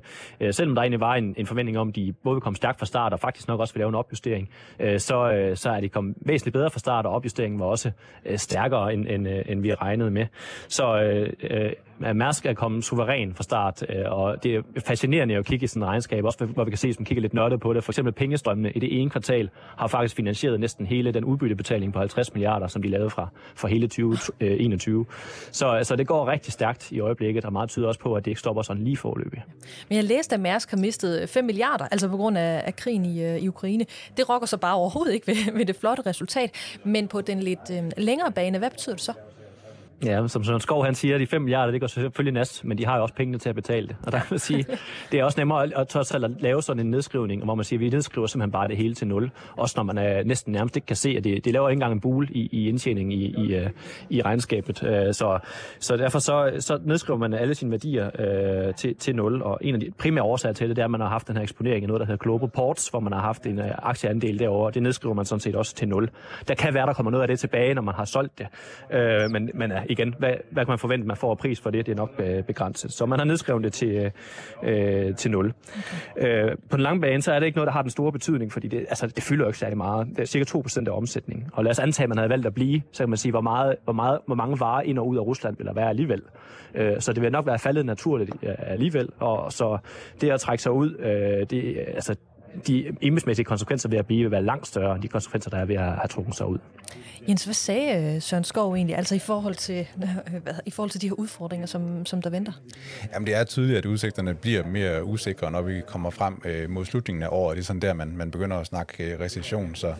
selvom 0.50 0.74
der 0.74 0.82
egentlig 0.82 1.00
var 1.00 1.14
en, 1.14 1.34
en 1.36 1.46
forventning 1.46 1.78
om, 1.78 1.88
at 1.88 1.96
de 1.96 2.14
både 2.24 2.34
ville 2.34 2.42
komme 2.42 2.56
stærkt 2.56 2.78
fra 2.78 2.86
start, 2.86 3.12
og 3.12 3.20
faktisk 3.20 3.48
nok 3.48 3.60
også 3.60 3.74
ville 3.74 3.82
lave 3.82 3.88
en 3.88 3.94
opjustering, 3.94 4.48
så, 4.78 5.50
så 5.54 5.70
er 5.70 5.80
de 5.80 5.88
kommet 5.88 6.16
væsentligt 6.20 6.52
bedre 6.52 6.70
fra 6.70 6.78
start, 6.78 7.06
og 7.06 7.12
opjusteringen 7.12 7.60
var 7.60 7.66
også 7.66 7.90
stærkere, 8.36 8.92
end, 8.94 9.06
end, 9.08 9.28
end 9.46 9.62
vi 9.62 9.74
regnede 9.74 10.10
med. 10.10 10.26
Så 10.68 11.02
øh, 11.42 11.72
Mærsk 12.14 12.46
er 12.46 12.54
kommet 12.54 12.84
suveræn 13.02 13.34
fra 13.34 13.42
start, 13.42 13.84
øh, 13.88 14.04
og 14.06 14.42
det 14.42 14.54
er 14.54 14.62
fascinerende 14.86 15.36
at 15.36 15.46
kigge 15.46 15.64
i 15.64 15.66
sådan 15.66 15.82
en 15.82 15.88
regnskab, 15.88 16.24
også 16.24 16.44
hvor 16.44 16.64
vi 16.64 16.70
kan 16.70 16.78
se, 16.78 16.92
som 16.94 17.04
kigger 17.04 17.22
lidt 17.22 17.34
nørdet 17.34 17.60
på 17.60 17.72
det. 17.72 17.84
For 17.84 17.92
eksempel 17.92 18.12
pengestrømmene 18.12 18.70
i 18.70 18.78
det 18.78 19.00
ene 19.00 19.10
kvartal 19.10 19.50
har 19.76 19.86
faktisk 19.86 20.16
finansieret 20.16 20.60
næsten 20.60 20.86
hele 20.86 21.12
den 21.12 21.24
udbyttebetaling 21.24 21.92
på 21.92 21.98
50 21.98 22.34
milliarder, 22.34 22.66
som 22.66 22.82
de 22.82 22.88
lavede 22.88 23.10
fra, 23.10 23.28
fra 23.54 23.68
hele 23.68 23.86
2021. 23.86 25.00
Øh, 25.00 25.06
så, 25.50 25.66
altså, 25.66 25.96
det 25.96 26.06
går 26.06 26.28
rigtig 26.28 26.52
stærkt 26.52 26.92
i 26.92 27.00
øjeblikket, 27.00 27.44
og 27.44 27.52
meget 27.52 27.70
tyder 27.70 27.88
også 27.88 28.00
på, 28.00 28.14
at 28.14 28.24
det 28.24 28.30
ikke 28.30 28.40
stopper 28.40 28.62
sådan 28.62 28.84
lige 28.84 28.96
forløbig. 28.96 29.42
Men 29.88 29.96
jeg 29.96 30.04
læste, 30.04 30.34
at 30.34 30.40
Mærsk 30.40 30.70
har 30.70 30.78
mistet 30.78 31.28
5 31.28 31.44
milliarder, 31.44 31.88
altså 31.90 32.08
på 32.08 32.16
grund 32.16 32.38
af, 32.38 32.62
af 32.66 32.76
krigen 32.76 33.04
i, 33.04 33.24
øh, 33.24 33.38
i 33.38 33.48
Ukraine. 33.48 33.84
Det 34.16 34.28
rokker 34.28 34.46
så 34.46 34.56
bare 34.56 34.74
overhovedet 34.74 35.14
ikke 35.14 35.26
ved, 35.26 35.52
ved 35.58 35.66
det 35.66 35.76
flotte 35.76 36.02
resultat. 36.06 36.50
Men 36.84 37.08
på 37.08 37.20
den 37.20 37.40
lidt 37.40 37.70
øh, 37.72 37.90
længere 37.96 38.32
bane, 38.32 38.58
hvad 38.58 38.70
betyder 38.70 38.94
det 38.94 39.04
så? 39.04 39.12
Ja, 40.04 40.28
som 40.28 40.44
Søren 40.44 40.60
Skov 40.60 40.84
han 40.84 40.94
siger, 40.94 41.18
de 41.18 41.26
5 41.26 41.42
milliarder, 41.42 41.72
det 41.72 41.80
går 41.80 41.86
selvfølgelig 41.86 42.32
næst, 42.34 42.64
men 42.64 42.78
de 42.78 42.86
har 42.86 42.96
jo 42.96 43.02
også 43.02 43.14
pengene 43.14 43.38
til 43.38 43.48
at 43.48 43.54
betale 43.54 43.88
det. 43.88 43.96
Og 44.06 44.12
der 44.12 44.20
vil 44.30 44.40
sige, 44.40 44.64
det 45.12 45.20
er 45.20 45.24
også 45.24 45.40
nemmere 45.40 45.62
at, 45.62 45.96
at, 45.96 46.14
at 46.14 46.30
lave 46.40 46.62
sådan 46.62 46.80
en 46.80 46.90
nedskrivning, 46.90 47.44
hvor 47.44 47.54
man 47.54 47.64
siger, 47.64 47.78
at 47.78 47.80
vi 47.80 47.88
nedskriver 47.88 48.26
simpelthen 48.26 48.52
bare 48.52 48.68
det 48.68 48.76
hele 48.76 48.94
til 48.94 49.06
nul. 49.06 49.30
Også 49.56 49.74
når 49.76 49.82
man 49.82 49.98
er 49.98 50.22
næsten 50.24 50.52
nærmest 50.52 50.76
ikke 50.76 50.86
kan 50.86 50.96
se, 50.96 51.14
at 51.16 51.24
det, 51.24 51.44
det 51.44 51.52
laver 51.52 51.68
ikke 51.68 51.76
engang 51.76 51.92
en 51.92 52.00
bule 52.00 52.28
i, 52.30 52.48
i 52.52 52.68
indtjening 52.68 53.12
i, 53.12 53.34
i, 53.38 53.54
øh, 53.54 53.70
i 54.10 54.22
regnskabet. 54.22 54.82
Øh, 54.84 55.14
så, 55.14 55.38
så 55.78 55.96
derfor 55.96 56.18
så, 56.18 56.52
så 56.58 56.78
nedskriver 56.84 57.18
man 57.18 57.34
alle 57.34 57.54
sine 57.54 57.70
værdier 57.70 58.10
øh, 58.18 58.74
til, 58.74 58.94
til 58.94 59.16
nul. 59.16 59.42
Og 59.42 59.58
en 59.60 59.74
af 59.74 59.80
de 59.80 59.90
primære 59.98 60.24
årsager 60.24 60.52
til 60.52 60.68
det, 60.68 60.76
det 60.76 60.82
er, 60.82 60.86
at 60.86 60.90
man 60.90 61.00
har 61.00 61.08
haft 61.08 61.28
den 61.28 61.36
her 61.36 61.42
eksponering 61.42 61.84
i 61.84 61.86
noget, 61.86 62.00
der 62.00 62.06
hedder 62.06 62.22
Global 62.24 62.48
Ports, 62.48 62.88
hvor 62.88 63.00
man 63.00 63.12
har 63.12 63.20
haft 63.20 63.46
en 63.46 63.60
aktieandel 63.78 64.38
derovre. 64.38 64.70
Det 64.70 64.82
nedskriver 64.82 65.14
man 65.14 65.24
sådan 65.24 65.40
set 65.40 65.56
også 65.56 65.74
til 65.74 65.88
nul. 65.88 66.10
Der 66.48 66.54
kan 66.54 66.74
være, 66.74 66.86
der 66.86 66.92
kommer 66.92 67.10
noget 67.10 67.22
af 67.22 67.28
det 67.28 67.38
tilbage, 67.38 67.74
når 67.74 67.82
man 67.82 67.94
har 67.94 68.04
solgt 68.04 68.38
det. 68.38 68.46
Men, 69.30 69.50
men 69.54 69.72
igen, 69.92 70.14
hvad, 70.18 70.34
hvad 70.50 70.64
kan 70.64 70.72
man 70.72 70.78
forvente, 70.78 71.06
man 71.06 71.16
får 71.16 71.30
af 71.30 71.38
pris 71.38 71.60
for 71.60 71.70
det? 71.70 71.86
Det 71.86 71.92
er 71.92 71.96
nok 71.96 72.10
øh, 72.18 72.42
begrænset. 72.42 72.92
Så 72.92 73.06
man 73.06 73.18
har 73.18 73.26
nedskrevet 73.26 73.64
det 73.64 73.72
til, 73.72 74.10
øh, 74.62 75.14
til 75.16 75.30
0. 75.30 75.52
Okay. 76.16 76.50
Øh, 76.50 76.56
på 76.70 76.76
den 76.76 76.82
lange 76.82 77.00
bane, 77.00 77.22
så 77.22 77.32
er 77.32 77.38
det 77.38 77.46
ikke 77.46 77.56
noget, 77.56 77.66
der 77.66 77.72
har 77.72 77.82
den 77.82 77.90
store 77.90 78.12
betydning, 78.12 78.52
fordi 78.52 78.68
det, 78.68 78.78
altså, 78.88 79.06
det 79.06 79.22
fylder 79.22 79.44
jo 79.44 79.48
ikke 79.48 79.58
særlig 79.58 79.76
meget. 79.76 80.06
Det 80.08 80.18
er 80.18 80.24
cirka 80.24 80.58
2% 80.58 80.88
af 80.88 80.96
omsætningen. 80.96 81.48
Og 81.52 81.64
lad 81.64 81.70
os 81.70 81.78
antage, 81.78 82.04
at 82.04 82.08
man 82.08 82.18
havde 82.18 82.30
valgt 82.30 82.46
at 82.46 82.54
blive, 82.54 82.82
så 82.92 83.02
kan 83.02 83.08
man 83.08 83.18
sige, 83.18 83.32
hvor, 83.32 83.40
meget, 83.40 83.76
hvor, 83.84 83.92
meget, 83.92 84.18
hvor 84.26 84.34
mange 84.34 84.60
varer 84.60 84.82
ind 84.82 84.98
og 84.98 85.08
ud 85.08 85.16
af 85.16 85.20
Rusland 85.20 85.56
vil 85.56 85.66
der 85.66 85.72
være 85.72 85.88
alligevel. 85.88 86.22
Øh, 86.74 87.00
så 87.00 87.12
det 87.12 87.22
vil 87.22 87.32
nok 87.32 87.46
være 87.46 87.58
faldet 87.58 87.86
naturligt 87.86 88.30
øh, 88.42 88.54
alligevel. 88.58 89.08
Og 89.18 89.52
så 89.52 89.78
det 90.20 90.30
at 90.30 90.40
trække 90.40 90.62
sig 90.62 90.72
ud, 90.72 90.96
øh, 90.98 91.46
det, 91.50 91.78
altså, 91.94 92.16
de 92.66 92.92
embedsmæssige 93.00 93.44
konsekvenser 93.44 93.88
ved 93.88 93.98
at 93.98 94.06
blive 94.06 94.22
vil 94.22 94.30
være 94.30 94.42
langt 94.42 94.66
større 94.66 94.94
end 94.94 95.02
de 95.02 95.08
konsekvenser, 95.08 95.50
der 95.50 95.58
er 95.58 95.64
ved 95.64 95.74
at 95.74 95.82
have 95.82 96.08
trukket 96.08 96.36
sig 96.36 96.46
ud. 96.46 96.58
Jens, 97.28 97.44
hvad 97.44 97.54
sagde 97.54 98.14
øh, 98.14 98.22
Søren 98.22 98.44
Skov 98.44 98.74
egentlig, 98.74 98.96
altså 98.96 99.14
i 99.14 99.18
forhold 99.18 99.54
til, 99.54 99.86
hvad, 100.42 100.54
i 100.66 100.70
forhold 100.70 100.90
til 100.90 101.00
de 101.00 101.08
her 101.08 101.14
udfordringer, 101.14 101.66
som, 101.66 102.06
som 102.06 102.22
der 102.22 102.30
venter? 102.30 102.52
Jamen 103.12 103.26
det 103.26 103.34
er 103.34 103.44
tydeligt, 103.44 103.78
at 103.78 103.86
udsigterne 103.86 104.34
bliver 104.34 104.66
mere 104.66 105.04
usikre, 105.04 105.50
når 105.50 105.62
vi 105.62 105.80
kommer 105.86 106.10
frem 106.10 106.42
øh, 106.44 106.70
mod 106.70 106.84
slutningen 106.84 107.22
af 107.22 107.28
året. 107.30 107.56
Det 107.56 107.62
er 107.62 107.66
sådan 107.66 107.82
der, 107.82 107.94
man, 107.94 108.16
man 108.16 108.30
begynder 108.30 108.56
at 108.56 108.66
snakke 108.66 109.04
øh, 109.04 109.20
recession, 109.20 109.74
så 109.74 109.94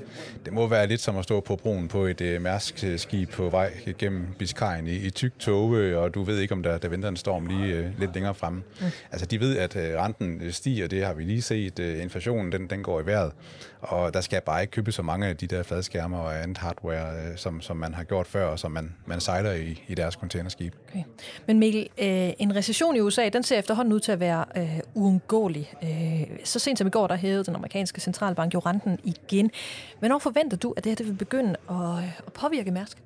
det 0.45 0.53
må 0.53 0.67
være 0.67 0.87
lidt 0.87 1.01
som 1.01 1.17
at 1.17 1.25
stå 1.25 1.41
på 1.41 1.57
broen 1.57 1.89
på 1.89 2.05
et 2.05 2.21
øh, 2.21 2.43
mærsk-skib 2.43 3.31
på 3.31 3.49
vej 3.49 3.73
gennem 3.99 4.27
Biscayen 4.39 4.87
i, 4.87 4.97
i 4.97 5.11
tyk 5.11 5.39
tåge, 5.39 5.99
og 5.99 6.15
du 6.15 6.23
ved 6.23 6.39
ikke, 6.39 6.55
om 6.55 6.63
der, 6.63 6.79
der 6.79 6.89
venter 6.89 7.09
en 7.09 7.17
storm 7.17 7.47
lige 7.47 7.75
øh, 7.75 7.87
lidt 7.99 8.15
længere 8.15 8.35
fremme. 8.35 8.63
Mm. 8.81 8.87
Altså 9.13 9.27
de 9.27 9.41
ved, 9.41 9.59
at 9.59 9.77
øh, 9.77 9.99
renten 9.99 10.53
stiger, 10.53 10.87
det 10.87 11.05
har 11.05 11.15
vi 11.15 11.23
lige 11.23 11.43
set. 11.43 11.79
Øh, 11.79 12.03
inflationen, 12.43 12.53
den, 12.53 12.71
den 12.71 12.83
går 12.83 13.01
i 13.01 13.07
vejret, 13.07 13.33
og 13.81 14.15
der 14.15 14.21
skal 14.21 14.41
bare 14.41 14.61
ikke 14.61 14.71
købe 14.71 14.93
så 14.93 15.03
mange 15.03 15.27
af 15.27 15.37
de 15.37 15.47
der 15.47 15.63
fladskærmer 15.63 16.19
og 16.19 16.43
andet 16.43 16.59
hardware, 16.59 17.31
øh, 17.31 17.37
som, 17.37 17.61
som 17.61 17.77
man 17.77 17.95
har 17.95 18.05
gjort 18.05 18.27
før, 18.27 18.47
og 18.47 18.59
som 18.59 18.71
man, 18.71 18.95
man 19.07 19.21
sejler 19.21 19.53
i, 19.53 19.85
i 19.89 19.95
deres 19.95 20.15
containerskib. 20.15 20.75
Okay. 20.89 21.03
Men 21.47 21.59
Mikkel, 21.59 21.89
øh, 21.99 22.33
en 22.39 22.57
recession 22.57 22.97
i 22.97 23.01
USA, 23.01 23.29
den 23.29 23.43
ser 23.43 23.59
efterhånden 23.59 23.93
ud 23.93 24.01
til 24.01 24.13
at 24.13 24.21
være 24.21 24.45
øh, 24.57 24.81
uundgåelig. 24.95 25.73
Øh, 25.83 26.39
så 26.45 26.59
sent 26.59 26.79
som 26.79 26.87
i 26.87 26.91
går, 26.91 27.07
der 27.07 27.17
hævede 27.17 27.45
den 27.45 27.55
amerikanske 27.55 28.01
centralbank 28.01 28.55
jo 28.55 28.59
renten 28.59 28.99
igen. 29.05 29.51
Hvornår 29.99 30.19
forventer 30.19 30.57
du, 30.57 30.75
at 30.77 30.85
det 30.85 30.91
her 30.91 30.97
det 30.97 31.07
vil 31.07 31.15
begynde 31.15 31.57
at, 31.71 31.77
øh, 31.77 32.19
at 32.27 32.33
påvirke 32.33 32.71
Mærsk? 32.71 32.99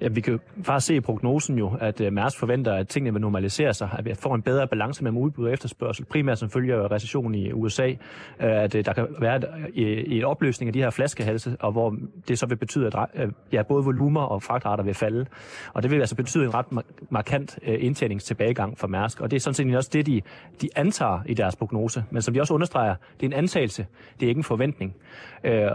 Ja, 0.00 0.08
vi 0.08 0.20
kan 0.20 0.40
faktisk 0.62 0.86
se 0.86 0.94
i 0.94 1.00
prognosen 1.00 1.58
jo, 1.58 1.76
at 1.80 2.00
øh, 2.00 2.12
Mærs 2.12 2.36
forventer, 2.36 2.74
at 2.74 2.88
tingene 2.88 3.12
vil 3.12 3.20
normalisere 3.20 3.74
sig, 3.74 3.88
at 3.98 4.04
vi 4.04 4.14
får 4.14 4.34
en 4.34 4.42
bedre 4.42 4.68
balance 4.68 5.04
mellem 5.04 5.18
udbud 5.18 5.46
og 5.46 5.52
efterspørgsel, 5.52 6.04
primært 6.04 6.38
som 6.38 6.50
følger 6.50 6.82
af 6.82 6.90
recessionen 6.90 7.34
i 7.34 7.52
USA, 7.52 7.92
at 8.38 8.74
øh, 8.74 8.84
der 8.84 8.92
kan 8.92 9.06
være 9.20 9.42
øh, 9.76 10.04
en 10.06 10.24
opløsning 10.24 10.68
af 10.68 10.72
de 10.72 10.78
her 10.78 10.90
flaskehalse, 10.90 11.56
og 11.60 11.72
hvor 11.72 11.96
det 12.28 12.38
så 12.38 12.46
vil 12.46 12.56
betyde, 12.56 12.90
at 13.14 13.30
ja, 13.52 13.62
både 13.62 13.84
volumer 13.84 14.20
og 14.20 14.42
fragtrater 14.42 14.84
vil 14.84 14.94
falde. 14.94 15.26
Og 15.72 15.82
det 15.82 15.90
vil 15.90 16.00
altså 16.00 16.16
betyde 16.16 16.44
en 16.44 16.54
ret 16.54 16.66
markant 17.10 17.58
indtjeningstilbagegang 17.62 18.78
for 18.78 18.86
Mærsk, 18.86 19.20
og 19.20 19.30
det 19.30 19.36
er 19.36 19.40
sådan 19.40 19.54
set 19.54 19.76
også 19.76 19.90
det, 19.92 20.06
de, 20.06 20.22
de 20.62 20.68
antager 20.76 21.20
i 21.26 21.34
deres 21.34 21.56
prognose. 21.56 22.04
Men 22.10 22.22
som 22.22 22.34
de 22.34 22.40
også 22.40 22.54
understreger, 22.54 22.94
det 23.20 23.26
er 23.26 23.30
en 23.30 23.32
antagelse, 23.32 23.86
det 24.20 24.26
er 24.26 24.28
ikke 24.28 24.38
en 24.38 24.44
forventning. 24.44 24.94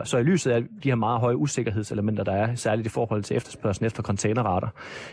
Så 0.03 0.17
i 0.19 0.23
lyset 0.23 0.51
af 0.51 0.61
de 0.83 0.89
her 0.89 0.95
meget 0.95 1.19
høje 1.19 1.37
usikkerhedselementer, 1.37 2.23
der 2.23 2.33
er, 2.33 2.55
særligt 2.55 2.85
i 2.85 2.89
forhold 2.89 3.23
til 3.23 3.37
efterspørgsel 3.37 3.83
efter 3.91 4.03
containerrater, 4.03 4.67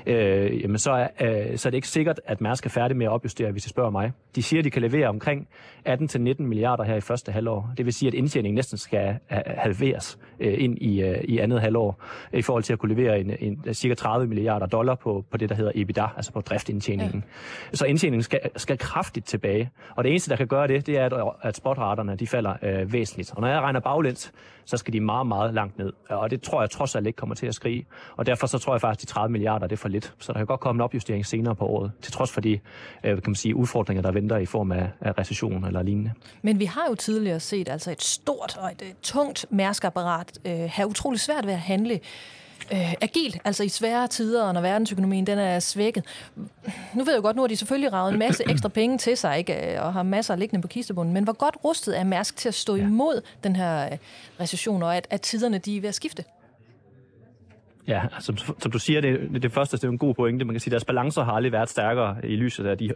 øh, 0.06 0.62
jamen 0.62 0.78
så 0.78 0.92
er, 0.92 1.08
øh, 1.20 1.58
så 1.58 1.68
er 1.68 1.70
det 1.70 1.78
ikke 1.78 1.88
sikkert, 1.88 2.20
at 2.26 2.40
Mærsk 2.40 2.66
er 2.66 2.70
færdig 2.70 2.96
med 2.96 3.06
at 3.06 3.12
opjustere, 3.12 3.50
hvis 3.50 3.66
I 3.66 3.68
spørger 3.68 3.90
mig. 3.90 4.12
De 4.34 4.42
siger, 4.42 4.60
at 4.60 4.64
de 4.64 4.70
kan 4.70 4.82
levere 4.82 5.08
omkring 5.08 5.48
18-19 5.88 6.42
milliarder 6.42 6.84
her 6.84 6.94
i 6.94 7.00
første 7.00 7.32
halvår. 7.32 7.72
Det 7.76 7.84
vil 7.86 7.94
sige, 7.94 8.08
at 8.08 8.14
indtjeningen 8.14 8.54
næsten 8.54 8.78
skal 8.78 9.18
halveres 9.46 10.18
øh, 10.40 10.54
ind 10.58 10.78
i, 10.78 11.02
øh, 11.02 11.24
i 11.24 11.38
andet 11.38 11.60
halvår, 11.60 12.02
i 12.32 12.42
forhold 12.42 12.62
til 12.62 12.72
at 12.72 12.78
kunne 12.78 12.94
levere 12.94 13.20
en, 13.20 13.30
en, 13.40 13.74
cirka 13.74 13.94
30 13.94 14.26
milliarder 14.26 14.66
dollar 14.66 14.94
på, 14.94 15.24
på 15.30 15.36
det, 15.36 15.48
der 15.48 15.54
hedder 15.54 15.72
EBITDA, 15.74 16.06
altså 16.16 16.32
på 16.32 16.40
driftindtjeningen. 16.40 17.24
Ja. 17.72 17.76
Så 17.76 17.86
indtjeningen 17.86 18.22
skal, 18.22 18.40
skal 18.56 18.78
kraftigt 18.78 19.26
tilbage. 19.26 19.70
Og 19.96 20.04
det 20.04 20.10
eneste, 20.10 20.30
der 20.30 20.36
kan 20.36 20.46
gøre 20.46 20.68
det, 20.68 20.86
det 20.86 20.98
er, 20.98 21.06
at, 21.06 21.32
at 21.42 21.56
spotraterne 21.56 22.16
de 22.16 22.26
falder 22.26 22.54
øh, 22.62 22.92
væsentligt. 22.92 23.32
Og 23.34 23.40
når 23.40 23.48
jeg 23.48 23.60
regner 23.60 23.80
baglæns, 23.80 24.32
så 24.68 24.76
skal 24.76 24.92
de 24.92 25.00
meget, 25.00 25.26
meget 25.26 25.54
langt 25.54 25.78
ned. 25.78 25.92
Og 26.08 26.30
det 26.30 26.42
tror 26.42 26.60
jeg 26.62 26.70
trods 26.70 26.94
alt 26.94 27.06
ikke 27.06 27.16
kommer 27.16 27.34
til 27.34 27.46
at 27.46 27.54
skrige. 27.54 27.86
Og 28.16 28.26
derfor 28.26 28.46
så 28.46 28.58
tror 28.58 28.74
jeg 28.74 28.80
faktisk, 28.80 29.04
at 29.04 29.08
de 29.08 29.14
30 29.14 29.32
milliarder 29.32 29.66
det 29.66 29.76
er 29.76 29.80
for 29.80 29.88
lidt. 29.88 30.14
Så 30.18 30.32
der 30.32 30.38
kan 30.38 30.46
godt 30.46 30.60
komme 30.60 30.78
en 30.78 30.80
opjustering 30.80 31.26
senere 31.26 31.54
på 31.54 31.66
året, 31.66 31.92
til 32.02 32.12
trods 32.12 32.32
for 32.32 32.40
de 32.40 32.52
øh, 33.04 33.14
kan 33.14 33.22
man 33.26 33.34
sige, 33.34 33.56
udfordringer, 33.56 34.02
der 34.02 34.12
venter 34.12 34.36
i 34.36 34.46
form 34.46 34.72
af, 34.72 34.88
af 35.00 35.18
recession 35.18 35.64
eller 35.64 35.82
lignende. 35.82 36.12
Men 36.42 36.58
vi 36.58 36.64
har 36.64 36.86
jo 36.88 36.94
tidligere 36.94 37.40
set 37.40 37.68
altså 37.68 37.90
et 37.90 38.02
stort 38.02 38.56
og 38.56 38.70
et, 38.72 38.82
et 38.82 38.96
tungt 39.02 39.46
mærskapparat 39.50 40.38
øh, 40.44 40.70
have 40.70 40.88
utrolig 40.88 41.20
svært 41.20 41.46
ved 41.46 41.52
at 41.52 41.60
handle 41.60 42.00
øh, 42.72 42.94
agilt, 43.00 43.38
altså 43.44 43.64
i 43.64 43.68
svære 43.68 44.08
tider, 44.08 44.52
når 44.52 44.60
verdensøkonomien 44.60 45.26
den 45.26 45.38
er 45.38 45.60
svækket. 45.60 46.04
Nu 46.94 47.04
ved 47.04 47.12
jeg 47.12 47.22
godt, 47.22 47.36
nu 47.36 47.42
har 47.42 47.46
de 47.46 47.56
selvfølgelig 47.56 47.92
ravet 47.92 48.12
en 48.12 48.18
masse 48.18 48.44
ekstra 48.52 48.68
penge 48.68 48.98
til 48.98 49.16
sig, 49.16 49.38
ikke? 49.38 49.82
og 49.82 49.92
har 49.92 50.02
masser 50.02 50.36
liggende 50.36 50.62
på 50.62 50.68
kistebunden, 50.68 51.14
men 51.14 51.24
hvor 51.24 51.32
godt 51.32 51.56
rustet 51.64 51.98
er 51.98 52.04
Mærsk 52.04 52.36
til 52.36 52.48
at 52.48 52.54
stå 52.54 52.74
imod 52.74 53.20
den 53.44 53.56
her 53.56 53.92
øh, 53.92 53.98
recession, 54.40 54.82
og 54.82 54.96
at, 54.96 55.06
at 55.10 55.20
tiderne 55.20 55.58
de 55.58 55.76
er 55.76 55.80
ved 55.80 55.88
at 55.88 55.94
skifte? 55.94 56.24
Ja, 57.88 58.02
altså, 58.14 58.32
som, 58.36 58.56
som 58.58 58.70
du 58.70 58.78
siger, 58.78 59.00
det, 59.00 59.42
det, 59.42 59.52
første 59.52 59.76
det 59.76 59.84
er 59.84 59.88
en 59.88 59.98
god 59.98 60.14
pointe. 60.14 60.44
Man 60.44 60.54
kan 60.54 60.60
sige, 60.60 60.70
at 60.70 60.72
deres 60.72 60.84
balancer 60.84 61.24
har 61.24 61.32
aldrig 61.32 61.52
været 61.52 61.68
stærkere 61.68 62.16
i 62.24 62.36
lyset 62.36 62.66
af 62.66 62.78
de 62.78 62.92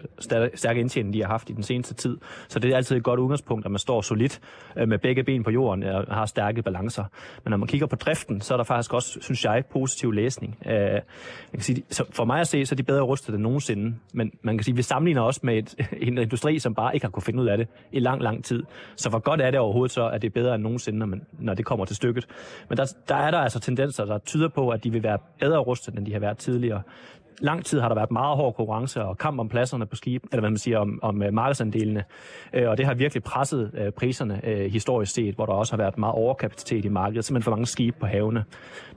stærke 0.55 0.81
indtjening, 0.81 1.15
de 1.15 1.21
har 1.21 1.29
haft 1.29 1.51
i 1.51 1.53
den 1.53 1.63
seneste 1.63 1.95
tid. 1.95 2.19
Så 2.49 2.59
det 2.59 2.73
er 2.73 2.77
altid 2.77 2.97
et 2.97 3.03
godt 3.03 3.21
udgangspunkt, 3.21 3.65
at 3.65 3.71
man 3.71 3.79
står 3.79 4.01
solidt 4.01 4.41
øh, 4.77 4.89
med 4.89 4.99
begge 4.99 5.25
ben 5.25 5.45
på 5.45 5.51
jorden 5.51 5.83
øh, 5.83 5.95
og 5.95 6.15
har 6.15 6.27
stærke 6.27 6.63
balancer. 6.63 7.05
Men 7.45 7.51
når 7.51 7.57
man 7.57 7.69
kigger 7.69 7.87
på 7.87 7.97
driften, 7.97 8.41
så 8.41 8.55
er 8.55 8.57
der 8.57 8.65
faktisk 8.65 8.95
også, 8.95 9.19
synes 9.21 9.45
jeg, 9.45 9.65
positiv 9.73 10.13
læsning. 10.13 10.59
Øh, 10.67 10.73
man 10.73 10.81
jeg 10.93 11.03
kan 11.53 11.61
sige, 11.61 11.85
for 12.11 12.25
mig 12.25 12.41
at 12.41 12.49
se, 12.49 12.67
så 12.67 12.75
er 12.75 12.77
de 12.77 12.83
bedre 12.83 13.03
rustet 13.03 13.35
end 13.35 13.43
nogensinde. 13.43 13.97
Men 14.13 14.33
man 14.43 14.59
kan 14.59 14.65
sige, 14.65 14.73
at 14.73 14.77
vi 14.77 14.83
sammenligner 14.83 15.23
også 15.23 15.41
med 15.43 15.59
et, 15.59 15.75
en 16.09 16.19
industri, 16.19 16.59
som 16.59 16.75
bare 16.75 16.95
ikke 16.95 17.07
har 17.07 17.11
kunne 17.11 17.23
finde 17.23 17.43
ud 17.43 17.47
af 17.49 17.57
det 17.57 17.69
i 17.93 17.99
lang, 17.99 18.23
lang 18.23 18.45
tid. 18.45 18.63
Så 18.97 19.09
hvor 19.09 19.19
godt 19.19 19.41
er 19.41 19.51
det 19.51 19.61
overhovedet 19.61 19.93
så, 19.93 20.09
at 20.09 20.23
det 20.23 20.29
er 20.29 20.33
bedre 20.33 20.55
end 20.55 20.63
nogensinde, 20.63 20.99
når, 20.99 21.07
man, 21.07 21.27
når 21.39 21.55
det 21.55 21.65
kommer 21.65 21.85
til 21.85 21.97
stykket. 21.97 22.27
Men 22.69 22.79
der, 22.79 22.93
der 23.09 23.15
er 23.15 23.31
der 23.31 23.39
altså 23.39 23.61
tendenser, 23.61 24.05
der 24.05 24.19
tyder 24.19 24.49
på, 24.49 24.69
at 24.69 24.82
de 24.85 24.93
vil 24.93 25.03
være 25.03 25.19
bedre 25.41 25.59
rustet, 25.59 25.95
end 25.95 26.07
de 26.07 26.13
har 26.13 26.21
været 26.21 26.39
tidligere. 26.39 26.83
Lang 27.41 27.65
tid 27.65 27.81
har 27.81 27.89
der 27.89 27.95
været 27.95 28.11
meget 28.11 28.37
hård 28.37 28.55
konkurrence 28.55 29.03
og 29.03 29.19
kamp 29.19 29.41
om 29.41 29.49
pladserne 29.49 29.87
på 29.87 29.97
skib, 29.97 30.25
eller 30.33 30.41
hvad 30.41 30.51
man 30.51 30.59
siger, 30.59 30.79
om, 30.79 30.99
om 31.03 31.23
øh, 31.23 31.33
markedsandelene. 31.33 32.05
Øh, 32.53 32.69
og 32.69 32.79
det 32.79 32.87
har 32.87 32.95
virkelig 32.95 33.23
presset 33.23 33.71
øh, 33.75 33.93
priserne 33.93 34.41
historisk 34.71 35.15
set, 35.15 35.35
hvor 35.35 35.47
der 35.47 35.53
også 35.53 35.73
har 35.73 35.77
været 35.77 35.99
meget 35.99 36.15
overkapacitet 36.15 36.85
i 36.85 36.89
markedet, 36.89 37.25
simpelthen 37.25 37.45
for 37.45 37.51
mange 37.51 37.67
skibe 37.67 37.97
på 38.01 38.07
havene. 38.07 38.45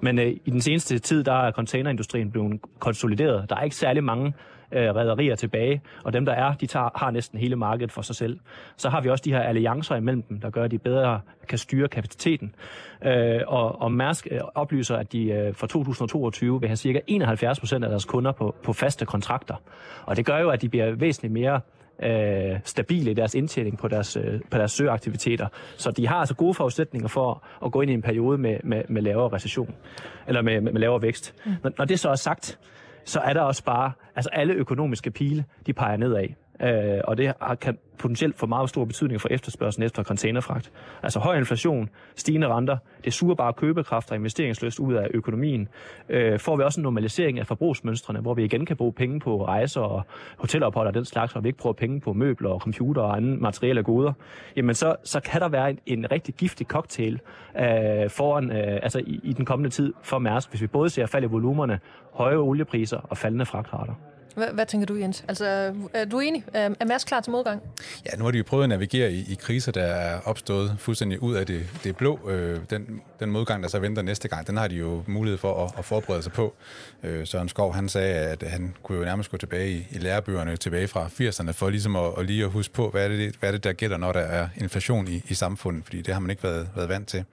Men 0.01 0.19
i 0.19 0.49
den 0.49 0.61
seneste 0.61 0.99
tid, 0.99 1.23
der 1.23 1.33
er 1.33 1.51
containerindustrien 1.51 2.31
blevet 2.31 2.61
konsolideret. 2.79 3.49
Der 3.49 3.55
er 3.55 3.61
ikke 3.61 3.75
særlig 3.75 4.03
mange 4.03 4.33
øh, 4.71 4.95
rædderier 4.95 5.35
tilbage, 5.35 5.81
og 6.03 6.13
dem, 6.13 6.25
der 6.25 6.33
er, 6.33 6.53
de 6.53 6.65
tager, 6.65 6.89
har 6.95 7.11
næsten 7.11 7.39
hele 7.39 7.55
markedet 7.55 7.91
for 7.91 8.01
sig 8.01 8.15
selv. 8.15 8.39
Så 8.77 8.89
har 8.89 9.01
vi 9.01 9.09
også 9.09 9.21
de 9.21 9.31
her 9.31 9.39
alliancer 9.39 9.95
imellem 9.95 10.21
dem, 10.21 10.39
der 10.39 10.49
gør, 10.49 10.63
at 10.63 10.71
de 10.71 10.77
bedre 10.77 11.21
kan 11.47 11.57
styre 11.57 11.87
kapaciteten. 11.87 12.55
Øh, 13.05 13.41
og, 13.47 13.81
og 13.81 13.91
Mærsk 13.91 14.27
øh, 14.31 14.39
oplyser, 14.55 14.95
at 14.95 15.11
de 15.11 15.31
øh, 15.31 15.53
for 15.53 15.67
2022 15.67 16.59
vil 16.59 16.69
have 16.69 16.75
cirka 16.75 16.99
71 17.07 17.59
procent 17.59 17.83
af 17.83 17.89
deres 17.89 18.05
kunder 18.05 18.31
på, 18.31 18.55
på 18.63 18.73
faste 18.73 19.05
kontrakter. 19.05 19.55
Og 20.05 20.17
det 20.17 20.25
gør 20.25 20.37
jo, 20.37 20.49
at 20.49 20.61
de 20.61 20.69
bliver 20.69 20.91
væsentligt 20.91 21.33
mere 21.33 21.61
øh, 22.03 22.59
stabile 22.63 23.11
i 23.11 23.13
deres 23.13 23.35
indtjening 23.35 23.77
på 23.77 23.87
deres, 23.87 24.17
øh, 24.17 24.39
på 24.51 24.57
deres 24.57 24.71
søaktiviteter. 24.71 25.47
Så 25.77 25.91
de 25.91 26.07
har 26.07 26.15
altså 26.15 26.35
gode 26.35 26.53
forudsætninger 26.53 27.07
for 27.07 27.43
at 27.65 27.71
gå 27.71 27.81
ind 27.81 27.91
i 27.91 27.93
en 27.93 28.01
periode 28.01 28.37
med, 28.37 28.57
med, 28.63 28.81
med 28.89 29.01
lavere 29.01 29.35
recession, 29.35 29.75
eller 30.27 30.41
med, 30.41 30.61
med, 30.61 30.71
med 30.71 30.81
lavere 30.81 31.01
vækst. 31.01 31.35
Mm. 31.45 31.51
Når, 31.63 31.71
når 31.77 31.85
det 31.85 31.99
så 31.99 32.09
er 32.09 32.15
sagt, 32.15 32.59
så 33.05 33.19
er 33.19 33.33
der 33.33 33.41
også 33.41 33.63
bare, 33.63 33.91
altså 34.15 34.29
alle 34.33 34.53
økonomiske 34.53 35.11
pile, 35.11 35.45
de 35.65 35.73
peger 35.73 35.97
nedad. 35.97 36.27
Øh, 36.61 37.01
og 37.03 37.17
det 37.17 37.33
har, 37.41 37.55
kan 37.55 37.77
potentielt 37.97 38.37
få 38.37 38.45
meget 38.45 38.69
stor 38.69 38.85
betydning 38.85 39.21
for 39.21 39.29
efterspørgselen 39.31 39.85
efter 39.85 40.03
containerfragt. 40.03 40.71
Altså 41.03 41.19
høj 41.19 41.37
inflation, 41.37 41.89
stigende 42.15 42.47
renter, 42.47 42.77
det 43.05 43.13
suger 43.13 43.35
bare 43.35 43.53
købekraft 43.53 44.11
og 44.11 44.17
investeringsløst 44.17 44.79
ud 44.79 44.93
af 44.93 45.07
økonomien. 45.13 45.67
Øh, 46.09 46.39
får 46.39 46.55
vi 46.55 46.63
også 46.63 46.79
en 46.79 46.83
normalisering 46.83 47.39
af 47.39 47.47
forbrugsmønstrene, 47.47 48.19
hvor 48.19 48.33
vi 48.33 48.43
igen 48.43 48.65
kan 48.65 48.77
bruge 48.77 48.93
penge 48.93 49.19
på 49.19 49.45
rejser 49.45 49.81
og 49.81 50.03
hotelophold 50.37 50.87
og 50.87 50.93
den 50.93 51.05
slags, 51.05 51.35
og 51.35 51.43
vi 51.43 51.49
ikke 51.49 51.59
bruger 51.59 51.73
penge 51.73 51.99
på 51.99 52.13
møbler 52.13 52.49
og 52.49 52.59
computer 52.59 53.01
og 53.01 53.15
andre 53.15 53.37
materielle 53.37 53.83
goder, 53.83 54.13
jamen 54.55 54.75
så, 54.75 54.95
så 55.03 55.19
kan 55.19 55.41
der 55.41 55.49
være 55.49 55.69
en, 55.69 55.79
en 55.85 56.11
rigtig 56.11 56.33
giftig 56.33 56.67
cocktail 56.67 57.19
øh, 57.59 58.09
foran, 58.09 58.51
øh, 58.51 58.79
altså 58.83 58.99
i, 58.99 59.19
i 59.23 59.33
den 59.33 59.45
kommende 59.45 59.69
tid 59.69 59.93
for 60.03 60.19
Mærsk, 60.19 60.49
hvis 60.49 60.61
vi 60.61 60.67
både 60.67 60.89
ser 60.89 61.05
fald 61.05 61.23
i 61.23 61.27
volumerne, 61.27 61.79
høje 62.13 62.35
oliepriser 62.37 62.97
og 62.97 63.17
faldende 63.17 63.45
fragtrater. 63.45 63.93
Hvad, 64.35 64.47
hvad 64.53 64.65
tænker 64.65 64.85
du, 64.85 64.95
Jens? 64.95 65.23
Altså, 65.27 65.73
er 65.93 66.05
du 66.05 66.19
enig? 66.19 66.43
Er 66.53 66.85
Mads 66.85 67.03
klar 67.03 67.21
til 67.21 67.31
modgang? 67.31 67.61
Ja, 68.05 68.17
nu 68.17 68.23
har 68.23 68.31
de 68.31 68.37
jo 68.37 68.43
prøvet 68.43 68.63
at 68.63 68.69
navigere 68.69 69.11
i, 69.11 69.25
i 69.31 69.35
kriser, 69.35 69.71
der 69.71 69.83
er 69.83 70.19
opstået 70.25 70.75
fuldstændig 70.79 71.23
ud 71.23 71.35
af 71.35 71.45
det, 71.45 71.69
det 71.83 71.97
blå. 71.97 72.29
Øh, 72.29 72.59
den, 72.69 73.01
den 73.19 73.31
modgang, 73.31 73.63
der 73.63 73.69
så 73.69 73.79
venter 73.79 74.01
næste 74.01 74.27
gang, 74.27 74.47
den 74.47 74.57
har 74.57 74.67
de 74.67 74.75
jo 74.75 75.03
mulighed 75.07 75.37
for 75.37 75.65
at, 75.65 75.71
at 75.77 75.85
forberede 75.85 76.23
sig 76.23 76.31
på. 76.31 76.53
Øh, 77.03 77.27
Søren 77.27 77.49
Skov, 77.49 77.73
han 77.73 77.89
sagde, 77.89 78.15
at 78.15 78.43
han 78.43 78.75
kunne 78.83 78.97
jo 78.97 79.05
nærmest 79.05 79.31
gå 79.31 79.37
tilbage 79.37 79.71
i, 79.71 79.87
i 79.91 79.97
lærebøgerne 79.97 80.57
tilbage 80.57 80.87
fra 80.87 81.07
80'erne, 81.07 81.51
for 81.51 81.69
ligesom 81.69 81.95
at, 81.95 82.11
at 82.17 82.25
lige 82.25 82.43
at 82.43 82.49
huske 82.49 82.73
på, 82.73 82.89
hvad 82.89 83.03
er 83.03 83.07
det, 83.07 83.35
hvad 83.39 83.49
er 83.49 83.51
det 83.51 83.63
der 83.63 83.73
gælder, 83.73 83.97
når 83.97 84.11
der 84.11 84.19
er 84.19 84.47
inflation 84.57 85.07
i, 85.07 85.23
i 85.27 85.33
samfundet, 85.33 85.85
fordi 85.85 86.01
det 86.01 86.13
har 86.13 86.21
man 86.21 86.29
ikke 86.29 86.43
været, 86.43 86.69
været 86.75 86.89
vant 86.89 87.07
til. 87.07 87.23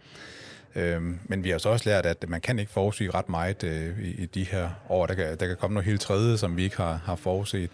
Øhm, 0.77 1.19
men 1.25 1.45
vi 1.45 1.51
har 1.51 1.59
så 1.59 1.69
også 1.69 1.89
lært, 1.89 2.07
at 2.07 2.29
man 2.29 2.41
kan 2.41 2.59
ikke 2.59 2.73
forudsige 2.73 3.11
ret 3.11 3.29
meget 3.29 3.65
øh, 3.65 3.99
i, 3.99 4.11
i 4.23 4.27
de 4.27 4.45
her 4.45 4.69
år. 4.89 5.07
Der 5.07 5.15
kan, 5.15 5.37
der 5.37 5.47
kan 5.47 5.57
komme 5.57 5.75
noget 5.75 5.87
helt 5.87 6.01
tredje, 6.01 6.39
som 6.39 6.57
vi 6.57 6.63
ikke 6.63 6.77
har, 6.77 7.01
har 7.05 7.17
forudset. 7.17 7.71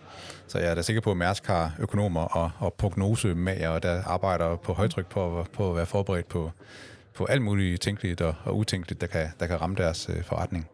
Så 0.47 0.59
jeg 0.59 0.71
er 0.71 0.75
da 0.75 0.83
sikker 0.83 1.01
på, 1.03 1.11
at 1.11 1.17
Mærsk 1.17 1.47
har 1.47 1.73
økonomer 1.79 2.21
og, 2.21 2.51
og 2.59 2.75
prognosemager, 2.75 3.79
der 3.79 4.03
arbejder 4.03 4.57
på 4.57 4.73
højtryk 4.73 5.07
på, 5.07 5.47
på 5.53 5.71
at 5.71 5.77
være 5.77 5.87
forberedt 5.87 6.29
på, 6.29 6.51
på 7.15 7.25
alt 7.25 7.43
muligt 7.43 7.83
tænkeligt 7.83 8.21
og, 8.21 8.35
og 8.45 8.57
utænkeligt, 8.57 9.01
der 9.01 9.07
kan, 9.07 9.29
der 9.41 9.47
kan 9.47 9.61
ramme 9.61 9.77
deres 9.77 10.09
øh, 10.09 10.25
forretning. 10.25 10.69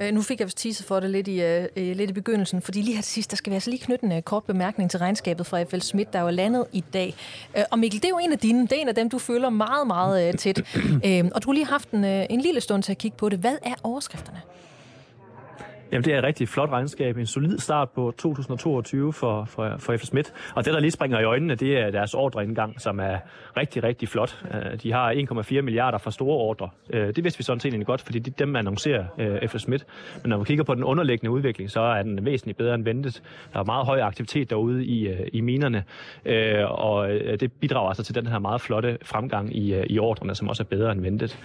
Øh, 0.00 0.14
nu 0.14 0.22
fik 0.22 0.40
jeg 0.40 0.48
vist 0.64 0.84
for 0.84 1.00
det 1.00 1.10
lidt 1.10 1.28
i, 1.28 1.42
uh, 1.42 1.64
lidt 1.76 2.10
i 2.10 2.12
begyndelsen, 2.12 2.62
fordi 2.62 2.82
lige 2.82 2.94
her 2.94 3.02
til 3.02 3.12
sidst, 3.12 3.30
der 3.30 3.36
skal 3.36 3.50
vi 3.50 3.54
altså 3.54 3.70
lige 3.70 3.84
knytte 3.84 4.04
en 4.04 4.12
uh, 4.12 4.20
kort 4.20 4.44
bemærkning 4.44 4.90
til 4.90 4.98
regnskabet 4.98 5.46
fra 5.46 5.62
FL 5.62 5.78
Schmidt, 5.78 6.12
der 6.12 6.18
er 6.18 6.22
jo 6.22 6.30
landet 6.30 6.64
i 6.72 6.84
dag. 6.92 7.14
Uh, 7.56 7.62
og 7.70 7.78
Mikkel, 7.78 8.02
det 8.02 8.04
er 8.04 8.10
jo 8.10 8.18
en 8.18 8.32
af 8.32 8.38
dine, 8.38 8.62
det 8.62 8.72
er 8.72 8.80
en 8.80 8.88
af 8.88 8.94
dem, 8.94 9.10
du 9.10 9.18
føler 9.18 9.50
meget, 9.50 9.86
meget 9.86 10.28
uh, 10.28 10.38
tæt. 10.38 10.62
Uh, 10.76 11.30
og 11.34 11.42
du 11.42 11.48
har 11.48 11.52
lige 11.52 11.66
haft 11.66 11.90
en, 11.90 12.04
uh, 12.04 12.10
en 12.30 12.40
lille 12.40 12.60
stund 12.60 12.82
til 12.82 12.92
at 12.92 12.98
kigge 12.98 13.16
på 13.16 13.28
det. 13.28 13.38
Hvad 13.38 13.56
er 13.62 13.74
overskrifterne? 13.82 14.40
Jamen, 15.92 16.04
det 16.04 16.14
er 16.14 16.18
et 16.18 16.24
rigtig 16.24 16.48
flot 16.48 16.70
regnskab. 16.70 17.16
En 17.16 17.26
solid 17.26 17.58
start 17.58 17.90
på 17.90 18.14
2022 18.18 19.12
for, 19.12 19.44
for, 19.44 19.74
for 19.78 19.96
FS 19.96 20.12
Midt. 20.12 20.32
Og 20.54 20.64
det, 20.64 20.74
der 20.74 20.80
lige 20.80 20.90
springer 20.90 21.20
i 21.20 21.24
øjnene, 21.24 21.54
det 21.54 21.78
er 21.78 21.90
deres 21.90 22.14
ordreindgang, 22.14 22.80
som 22.80 23.00
er 23.00 23.18
rigtig, 23.56 23.82
rigtig 23.82 24.08
flot. 24.08 24.44
Øh, 24.54 24.80
de 24.82 24.92
har 24.92 25.12
1,4 25.12 25.60
milliarder 25.60 25.98
for 25.98 26.10
store 26.10 26.36
ordre. 26.36 26.68
Øh, 26.90 27.06
det 27.06 27.24
vidste 27.24 27.38
vi 27.38 27.44
sådan 27.44 27.60
set 27.60 27.68
egentlig 27.68 27.86
godt, 27.86 28.00
fordi 28.00 28.18
det 28.18 28.38
dem 28.38 28.56
annoncerer 28.56 29.04
øh, 29.18 29.48
FS 29.48 29.68
Midt. 29.68 29.86
Men 30.22 30.30
når 30.30 30.36
man 30.36 30.46
kigger 30.46 30.64
på 30.64 30.74
den 30.74 30.84
underliggende 30.84 31.30
udvikling, 31.30 31.70
så 31.70 31.80
er 31.80 32.02
den 32.02 32.24
væsentligt 32.24 32.58
bedre 32.58 32.74
end 32.74 32.84
ventet. 32.84 33.22
Der 33.52 33.60
er 33.60 33.64
meget 33.64 33.86
høj 33.86 34.00
aktivitet 34.00 34.50
derude 34.50 34.84
i, 34.84 35.08
øh, 35.08 35.26
i 35.32 35.40
minerne, 35.40 35.84
og 36.68 37.08
det 37.40 37.52
bidrager 37.52 37.88
altså 37.88 38.02
til 38.02 38.14
den 38.14 38.26
her 38.26 38.38
meget 38.38 38.60
flotte 38.60 38.98
fremgang 39.02 39.56
i, 39.56 39.84
i 39.86 39.98
ordrene, 39.98 40.34
som 40.34 40.48
også 40.48 40.62
er 40.62 40.76
bedre 40.76 40.92
end 40.92 41.00
ventet. 41.00 41.38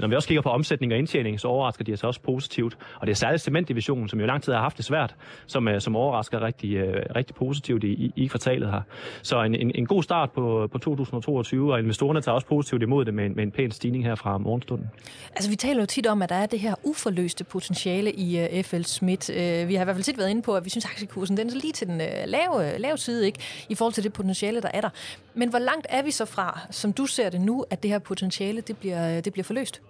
Når 0.00 0.08
vi 0.08 0.14
også 0.14 0.28
kigger 0.28 0.42
på 0.42 0.48
omsætning 0.48 0.92
og 0.92 0.98
indtjening, 0.98 1.40
så 1.40 1.48
overrasker 1.48 1.84
de 1.84 1.92
os 1.92 2.04
også 2.04 2.20
positivt. 2.20 2.76
Og 3.00 3.06
det 3.06 3.12
er 3.12 3.16
særligt 3.16 3.42
cementdivisionen, 3.64 4.08
som 4.08 4.20
jo 4.20 4.26
lang 4.26 4.42
tid 4.42 4.52
har 4.52 4.60
haft 4.60 4.76
det 4.76 4.84
svært, 4.84 5.14
som, 5.46 5.68
øh, 5.68 5.80
som 5.80 5.96
overrasker 5.96 6.42
rigtig, 6.42 6.74
øh, 6.74 7.02
rigtig 7.16 7.36
positivt 7.36 7.84
i, 7.84 8.12
i, 8.16 8.26
kvartalet 8.26 8.70
her. 8.70 8.80
Så 9.22 9.42
en, 9.42 9.54
en, 9.54 9.72
en 9.74 9.86
god 9.86 10.02
start 10.02 10.30
på, 10.30 10.68
på 10.72 10.78
2022, 10.78 11.72
og 11.72 11.78
investorerne 11.78 12.20
tager 12.20 12.34
også 12.34 12.46
positivt 12.46 12.82
imod 12.82 13.04
det 13.04 13.14
med 13.14 13.26
en, 13.26 13.36
med 13.36 13.42
en 13.42 13.50
pæn 13.50 13.70
stigning 13.70 14.04
her 14.04 14.14
fra 14.14 14.38
morgenstunden. 14.38 14.90
Altså 15.34 15.50
vi 15.50 15.56
taler 15.56 15.80
jo 15.80 15.86
tit 15.86 16.06
om, 16.06 16.22
at 16.22 16.28
der 16.28 16.34
er 16.34 16.46
det 16.46 16.60
her 16.60 16.74
uforløste 16.82 17.44
potentiale 17.44 18.12
i 18.12 18.38
øh, 18.38 18.58
uh, 18.58 18.64
FL 18.64 18.82
Schmidt. 18.82 19.30
Uh, 19.30 19.68
vi 19.68 19.74
har 19.74 19.82
i 19.82 19.84
hvert 19.84 19.96
fald 19.96 20.04
tit 20.04 20.18
været 20.18 20.30
inde 20.30 20.42
på, 20.42 20.56
at 20.56 20.64
vi 20.64 20.70
synes, 20.70 20.84
at 20.84 20.90
aktiekursen 20.90 21.36
den 21.36 21.48
er 21.48 21.54
lige 21.54 21.72
til 21.72 21.86
den 21.86 22.00
uh, 22.00 22.06
lave, 22.26 22.78
lave 22.78 22.98
side, 22.98 23.26
ikke? 23.26 23.38
i 23.68 23.74
forhold 23.74 23.94
til 23.94 24.04
det 24.04 24.12
potentiale, 24.12 24.60
der 24.60 24.70
er 24.74 24.80
der. 24.80 24.90
Men 25.34 25.48
hvor 25.48 25.58
langt 25.58 25.86
er 25.90 26.02
vi 26.02 26.10
så 26.10 26.24
fra, 26.24 26.60
som 26.70 26.92
du 26.92 27.06
ser 27.06 27.30
det 27.30 27.40
nu, 27.40 27.64
at 27.70 27.82
det 27.82 27.90
her 27.90 27.98
potentiale 27.98 28.60
det 28.60 28.76
bliver, 28.76 29.20
det 29.20 29.32
bliver 29.32 29.44
forløst? 29.44 29.82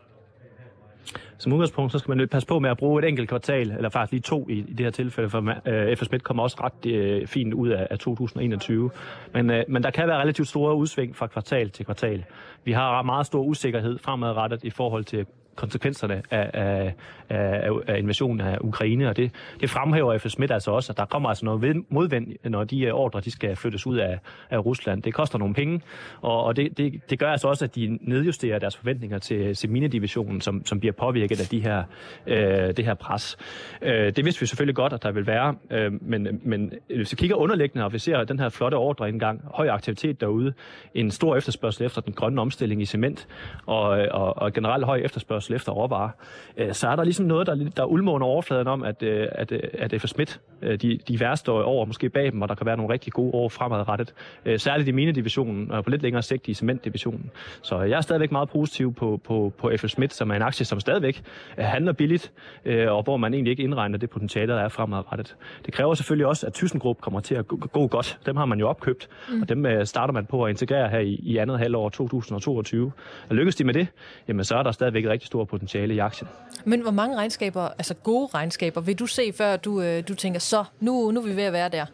Som 1.39 1.53
udgangspunkt, 1.53 1.93
så 1.93 1.99
skal 1.99 2.17
man 2.17 2.29
passe 2.29 2.49
på 2.49 2.59
med 2.59 2.71
at 2.71 2.77
bruge 2.77 3.03
et 3.03 3.09
enkelt 3.09 3.29
kvartal, 3.29 3.71
eller 3.71 3.89
faktisk 3.89 4.13
lige 4.13 4.21
to 4.21 4.49
i, 4.49 4.53
i 4.53 4.73
det 4.73 4.87
her 4.87 4.91
tilfælde, 4.91 5.31
for 5.31 5.55
øh, 5.67 5.97
FS 5.97 6.09
kommer 6.23 6.43
også 6.43 6.57
ret 6.61 6.93
øh, 6.93 7.27
fint 7.27 7.55
ud 7.55 7.69
af, 7.69 7.87
af 7.91 7.99
2021. 7.99 8.91
Men, 9.33 9.51
øh, 9.51 9.65
men 9.69 9.83
der 9.83 9.91
kan 9.91 10.09
være 10.09 10.21
relativt 10.21 10.49
store 10.49 10.75
udsving 10.75 11.17
fra 11.17 11.27
kvartal 11.27 11.71
til 11.71 11.85
kvartal. 11.85 12.25
Vi 12.65 12.73
har 12.73 13.03
meget 13.03 13.27
stor 13.27 13.43
usikkerhed 13.43 13.99
fremadrettet 13.99 14.65
i 14.65 14.71
forhold 14.71 15.05
til 15.05 15.27
konsekvenserne 15.57 16.23
af, 16.31 16.51
af, 16.53 16.95
af, 17.29 17.71
af 17.87 17.99
invasionen 17.99 18.41
af 18.41 18.59
Ukraine, 18.61 19.09
og 19.09 19.17
det, 19.17 19.31
det 19.61 19.71
fremhæver 19.71 20.19
FS 20.19 20.33
Schmidt 20.33 20.51
altså 20.51 20.71
også, 20.71 20.93
at 20.93 20.97
der 20.97 21.05
kommer 21.05 21.29
altså 21.29 21.45
noget 21.45 21.85
modvind, 21.89 22.35
når 22.45 22.65
de 22.65 22.81
øh, 22.81 22.95
ordre 22.95 23.21
de 23.21 23.31
skal 23.31 23.57
flyttes 23.57 23.87
ud 23.87 23.97
af, 23.97 24.19
af 24.51 24.65
Rusland. 24.65 25.03
Det 25.03 25.15
koster 25.15 25.39
nogle 25.39 25.55
penge, 25.55 25.81
og, 26.21 26.45
og 26.45 26.57
det, 26.57 26.79
det, 26.79 27.11
det 27.11 27.19
gør 27.19 27.31
altså 27.31 27.49
også, 27.49 27.65
at 27.65 27.75
de 27.75 27.99
nedjusterer 28.01 28.59
deres 28.59 28.77
forventninger 28.77 29.19
til, 29.19 29.55
til 29.55 29.71
minedivisionen, 29.71 30.41
som, 30.41 30.67
som 30.67 30.81
bliver 30.81 30.93
påvirket 30.93 31.41
af 31.41 31.47
de 31.47 31.61
her, 31.61 31.83
øh, 32.27 32.77
det 32.77 32.85
her 32.85 32.95
pres. 32.95 33.37
Øh, 33.83 34.17
det 34.17 34.25
vidste 34.25 34.41
vi 34.41 34.47
selvfølgelig 34.47 34.77
godt, 34.77 34.93
at 34.93 35.03
der 35.03 35.13
vil 35.13 35.27
være, 35.27 35.55
øh, 35.71 35.93
men, 36.03 36.41
men 36.43 36.73
hvis 36.87 37.13
vi 37.13 37.17
kigger 37.17 37.37
underliggende, 37.37 37.85
og 37.85 37.93
vi 37.93 37.99
ser 37.99 38.25
den 38.25 38.39
her 38.41 38.49
flotte 38.49 38.75
ordre 38.75 39.09
indgang, 39.09 39.41
høj 39.55 39.69
aktivitet 39.69 40.21
derude, 40.21 40.53
en 40.95 41.11
stor 41.11 41.37
efterspørgsel 41.37 41.87
efter 41.87 42.01
den 42.01 42.13
grønne 42.13 42.41
omstilling 42.41 42.83
i 42.83 42.85
cement, 42.85 43.29
og, 43.67 43.85
og, 44.11 44.39
og 44.39 44.53
generelt 44.53 44.85
høj 44.85 45.01
efterspørgsel 45.05 45.44
efterspørgsel 45.45 45.55
efter 45.55 45.73
råvarer, 45.73 46.11
øh, 46.57 46.73
så 46.73 46.89
er 46.89 46.97
der 46.97 47.05
ligesom 47.05 47.27
noget, 47.27 47.47
der, 47.47 47.71
der 47.77 47.85
ulmer 47.85 48.13
under 48.13 48.27
overfladen 48.27 48.67
om, 48.67 48.83
at, 48.83 49.03
øh, 49.03 49.29
at, 49.33 49.53
øh, 49.53 49.61
at 49.73 49.95
FS 50.01 50.11
Schmidt, 50.11 50.41
de, 50.63 50.99
de 51.09 51.21
værste 51.21 51.53
år 51.53 51.85
måske 51.85 52.09
bag 52.09 52.33
dem, 52.33 52.43
og 52.43 52.49
der 52.49 52.55
kan 52.55 52.67
være 52.67 52.77
nogle 52.77 52.93
rigtig 52.93 53.13
gode 53.13 53.35
år 53.35 53.49
fremadrettet. 53.49 54.15
Særligt 54.57 54.89
i 54.89 54.93
mine-divisionen, 54.93 55.71
og 55.71 55.85
på 55.85 55.91
lidt 55.91 56.03
længere 56.03 56.23
sigt 56.23 56.49
i 56.49 56.55
cementdivisionen. 56.55 57.31
Så 57.63 57.81
jeg 57.81 57.97
er 57.97 58.01
stadigvæk 58.01 58.33
meget 58.33 58.49
positiv 58.49 58.95
på, 58.95 59.21
på, 59.25 59.53
på 59.59 59.71
FS 59.77 59.91
Schmidt, 59.91 60.13
som 60.15 60.31
er 60.31 60.35
en 60.35 60.43
aktie, 60.43 60.67
som 60.67 60.81
stadigvæk 60.81 61.23
handler 61.59 61.93
billigt, 61.93 62.33
og 62.67 63.03
hvor 63.03 63.17
man 63.17 63.35
egentlig 63.35 63.51
ikke 63.51 63.63
indregner 63.63 63.99
det 63.99 64.11
potentiale, 64.11 64.53
der 64.53 64.61
er 64.61 64.69
fremadrettet. 64.69 65.37
Det 65.67 65.75
kræver 65.75 65.95
selvfølgelig 65.95 66.27
også, 66.27 66.47
at 66.47 66.55
ThyssenKrupp 66.55 67.01
kommer 67.01 67.21
til 67.21 67.35
at 67.35 67.49
gå 67.49 67.87
godt. 67.87 68.19
Dem 68.27 68.37
har 68.37 68.45
man 68.45 68.59
jo 68.59 68.69
opkøbt, 68.69 69.09
mm. 69.29 69.43
og 69.43 69.49
dem 69.49 69.85
starter 69.85 70.15
man 70.15 70.27
på 70.27 70.45
at 70.45 70.51
integrere 70.51 70.89
her 70.89 70.99
i, 70.99 71.21
i 71.23 71.37
andet 71.37 71.59
halvår 71.59 71.89
2022. 71.89 72.93
Og 73.29 73.37
lykkes 73.37 73.57
de 73.57 73.65
med 73.65 73.75
det, 73.75 73.87
jamen 74.29 74.45
så 74.45 74.57
er 74.57 74.63
der 74.63 74.73
stadigvæk 74.73 75.07
rigtig 75.07 75.27
stor 75.35 75.45
potentiale 75.45 75.95
i 75.95 75.99
aktien. 75.99 76.29
Men 76.65 76.81
hvor 76.81 76.91
mange 76.91 77.17
regnskaber, 77.17 77.63
altså 77.63 77.95
gode 77.95 78.29
regnskaber, 78.35 78.81
vil 78.81 78.99
du 78.99 79.07
se, 79.07 79.33
før 79.33 79.57
du, 79.57 79.81
øh, 79.81 80.09
du 80.09 80.15
tænker, 80.15 80.41
så 80.41 80.65
nu, 80.81 81.11
nu 81.11 81.21
er 81.21 81.25
vi 81.27 81.37
ved 81.37 81.43
at 81.43 81.53
være 81.53 81.69
der? 81.69 81.87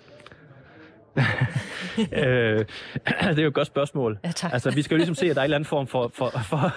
øh, 2.23 2.65
det 3.31 3.39
er 3.39 3.43
jo 3.43 3.49
et 3.49 3.55
godt 3.55 3.67
spørgsmål. 3.67 4.19
Ja, 4.25 4.49
altså, 4.53 4.71
vi 4.71 4.83
skal 4.83 4.95
jo 4.95 4.97
ligesom 4.97 5.15
se, 5.15 5.31
at 5.31 5.37
der 5.37 5.43
er 5.43 5.45
en 5.45 5.47
eller 5.47 5.57
anden 5.57 5.69
form 5.69 5.87
for, 5.87 6.11
for, 6.15 6.31
for, 6.31 6.73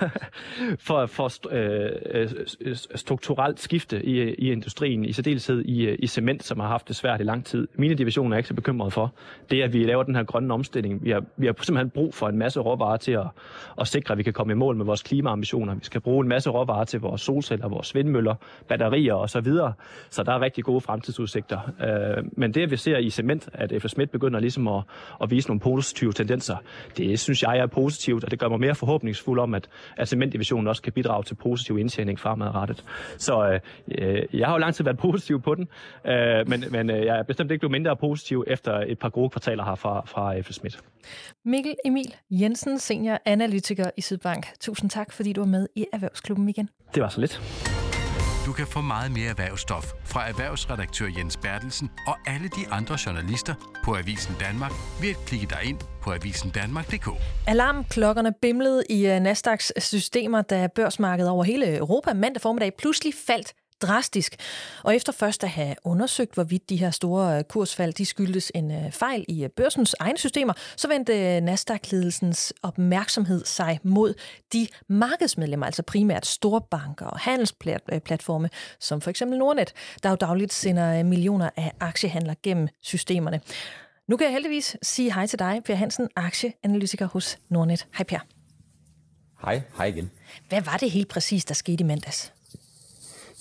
for, 0.88 1.06
for 1.06 1.32
øh, 1.52 2.30
strukturelt 2.95 3.60
skifte 3.60 4.06
i, 4.06 4.34
i 4.34 4.52
industrien, 4.52 5.06
i 5.06 5.12
særdeleshed 5.13 5.65
i, 5.65 5.89
i 5.89 6.08
cement, 6.08 6.43
som 6.43 6.60
har 6.60 6.67
haft 6.67 6.88
det 6.88 6.95
svært 6.95 7.21
i 7.21 7.23
lang 7.23 7.45
tid. 7.45 7.67
Mine 7.76 7.95
divisioner 7.95 8.36
er 8.36 8.38
ikke 8.38 8.47
så 8.47 8.54
bekymret 8.54 8.93
for. 8.93 9.13
Det 9.49 9.60
er, 9.60 9.63
at 9.63 9.73
vi 9.73 9.84
laver 9.84 10.04
den 10.04 10.15
her 10.15 10.23
grønne 10.23 10.54
omstilling. 10.54 11.04
Vi 11.04 11.10
har, 11.10 11.23
vi 11.38 11.45
har 11.45 11.54
simpelthen 11.62 11.89
brug 11.89 12.13
for 12.13 12.30
en 12.30 12.38
masse 12.38 12.60
råvarer 12.60 12.97
til 12.97 13.12
at, 13.12 13.28
at 13.82 13.88
sikre, 13.88 14.12
at 14.12 14.17
vi 14.17 14.23
kan 14.23 14.34
komme 14.34 14.54
i 14.54 14.56
mål 14.56 14.76
med 14.76 14.86
vores 14.86 15.02
klimaambitioner. 15.02 15.76
Vi 15.76 15.86
skal 15.86 16.02
bruge 16.02 16.23
en 16.23 16.30
masse 16.30 16.49
råvarer 16.49 16.84
til 16.84 16.99
vores 16.99 17.21
solceller, 17.21 17.67
vores 17.67 17.95
vindmøller, 17.95 18.36
batterier 18.67 19.13
osv. 19.13 19.34
Så, 19.34 19.41
videre. 19.41 19.73
så 20.10 20.23
der 20.23 20.32
er 20.32 20.41
rigtig 20.41 20.63
gode 20.63 20.82
fremtidsudsigter. 20.82 21.60
Øh, 21.84 22.23
men 22.32 22.54
det, 22.54 22.71
vi 22.71 22.78
ser 22.78 22.97
i 22.97 23.10
cement, 23.10 23.49
at 23.54 23.73
FS 23.82 23.91
Schmidt 23.91 24.12
begynder 24.12 24.39
ligesom 24.39 24.67
at, 24.67 24.84
at 25.21 25.31
vise 25.31 25.47
nogle 25.47 25.59
positive 25.59 26.13
tendenser. 26.13 26.55
Det 26.97 27.19
synes 27.19 27.43
jeg 27.43 27.57
er 27.57 27.65
positivt, 27.65 28.23
og 28.23 28.31
det 28.31 28.39
gør 28.39 28.47
mig 28.47 28.59
mere 28.59 28.75
forhåbningsfuld 28.75 29.39
om, 29.39 29.53
at, 29.53 29.69
at 29.97 30.07
cementdivisionen 30.07 30.67
også 30.67 30.81
kan 30.81 30.93
bidrage 30.93 31.23
til 31.23 31.35
positiv 31.35 31.77
indtjening 31.77 32.19
fremadrettet. 32.19 32.85
Så 33.17 33.59
øh, 33.87 34.23
jeg 34.33 34.47
har 34.47 34.53
jo 34.53 34.59
lang 34.59 34.75
tid 34.75 34.83
været 34.83 34.97
positiv 34.97 35.41
på 35.41 35.55
den, 35.55 35.67
øh, 36.07 36.49
men, 36.49 36.63
men 36.69 36.89
øh, 36.89 37.05
jeg 37.05 37.19
er 37.19 37.23
bestemt 37.23 37.51
ikke 37.51 37.59
blevet 37.59 37.71
mindre 37.71 37.95
positiv 37.95 38.43
efter 38.47 38.83
et 38.87 38.99
par 38.99 39.09
gode 39.09 39.29
kvartaler 39.29 39.65
her 39.65 39.75
fra, 39.75 40.03
fra 40.05 40.39
F. 40.41 40.51
Schmidt. 40.51 40.79
Mikkel 41.45 41.75
Emil 41.85 42.15
Jensen, 42.31 42.79
senior 42.79 43.17
analytiker 43.25 43.89
i 43.97 44.01
Sydbank. 44.01 44.47
Tusind 44.59 44.89
tak, 44.89 45.11
fordi 45.11 45.33
du 45.33 45.41
var 45.41 45.47
med 45.47 45.67
i 45.75 45.85
Erhvervsklubben 45.93 46.49
igen. 46.49 46.69
Det 46.95 47.03
var 47.03 47.09
så 47.09 47.21
lidt. 47.21 47.72
Du 48.45 48.51
kan 48.53 48.67
få 48.67 48.82
meget 48.82 49.12
mere 49.12 49.29
erhvervsstof 49.29 49.86
fra 50.06 50.29
erhvervsredaktør 50.29 51.06
Jens 51.17 51.38
Bertelsen 51.38 51.89
og 52.08 52.15
alle 52.25 52.47
de 52.47 52.67
andre 52.71 52.97
journalister 53.06 53.56
på 53.84 53.95
Avisen 53.95 54.36
Danmark 54.39 54.71
ved 55.01 55.10
at 55.10 55.25
klikke 55.25 55.47
dig 55.49 55.60
ind 55.63 55.77
på 56.01 56.13
avisendanmark.dk. 56.13 57.08
Alarmklokkerne 57.47 58.34
bimlede 58.41 58.84
i 58.89 59.08
øh, 59.08 59.19
Nasdaqs 59.19 59.71
systemer, 59.77 60.41
da 60.41 60.67
børsmarkedet 60.67 61.32
over 61.32 61.43
hele 61.43 61.77
Europa 61.77 62.13
mandag 62.13 62.41
formiddag 62.41 62.71
pludselig 62.77 63.13
faldt 63.27 63.53
drastisk. 63.87 64.35
Og 64.83 64.95
efter 64.95 65.11
først 65.11 65.43
at 65.43 65.49
have 65.49 65.75
undersøgt, 65.83 66.33
hvorvidt 66.33 66.69
de 66.69 66.75
her 66.75 66.91
store 66.91 67.37
øh, 67.37 67.43
kursfald 67.43 67.93
de 67.93 68.05
skyldtes 68.05 68.51
en 68.55 68.71
øh, 68.71 68.91
fejl 68.91 69.25
i 69.27 69.43
øh, 69.43 69.49
børsens 69.49 69.95
egne 69.99 70.17
systemer, 70.17 70.53
så 70.75 70.87
vendte 70.87 71.41
Nasdaq-ledelsens 71.41 72.51
opmærksomhed 72.63 73.45
sig 73.45 73.79
mod 73.83 74.13
de 74.53 74.67
markedsmedlemmer, 74.89 75.65
altså 75.65 75.83
primært 75.83 76.25
store 76.25 76.61
banker 76.71 77.05
og 77.05 77.19
handelsplatforme, 77.19 78.49
som 78.79 79.01
for 79.01 79.09
eksempel 79.09 79.39
Nordnet, 79.39 79.73
der 80.03 80.09
jo 80.09 80.15
dagligt 80.15 80.53
sender 80.53 81.03
millioner 81.03 81.49
af 81.55 81.71
aktiehandler 81.79 82.33
gennem 82.43 82.67
systemerne. 82.81 83.41
Nu 84.07 84.17
kan 84.17 84.25
jeg 84.25 84.33
heldigvis 84.33 84.77
sige 84.81 85.13
hej 85.13 85.27
til 85.27 85.39
dig, 85.39 85.61
Per 85.65 85.75
Hansen, 85.75 86.09
aktieanalytiker 86.15 87.05
hos 87.05 87.37
Nordnet. 87.49 87.87
Hej 87.97 88.03
Per. 88.03 88.19
Hej, 89.45 89.61
hej 89.77 89.85
igen. 89.85 90.11
Hvad 90.49 90.61
var 90.61 90.77
det 90.77 90.91
helt 90.91 91.07
præcis, 91.07 91.45
der 91.45 91.53
skete 91.53 91.81
i 91.81 91.87
mandags? 91.87 92.33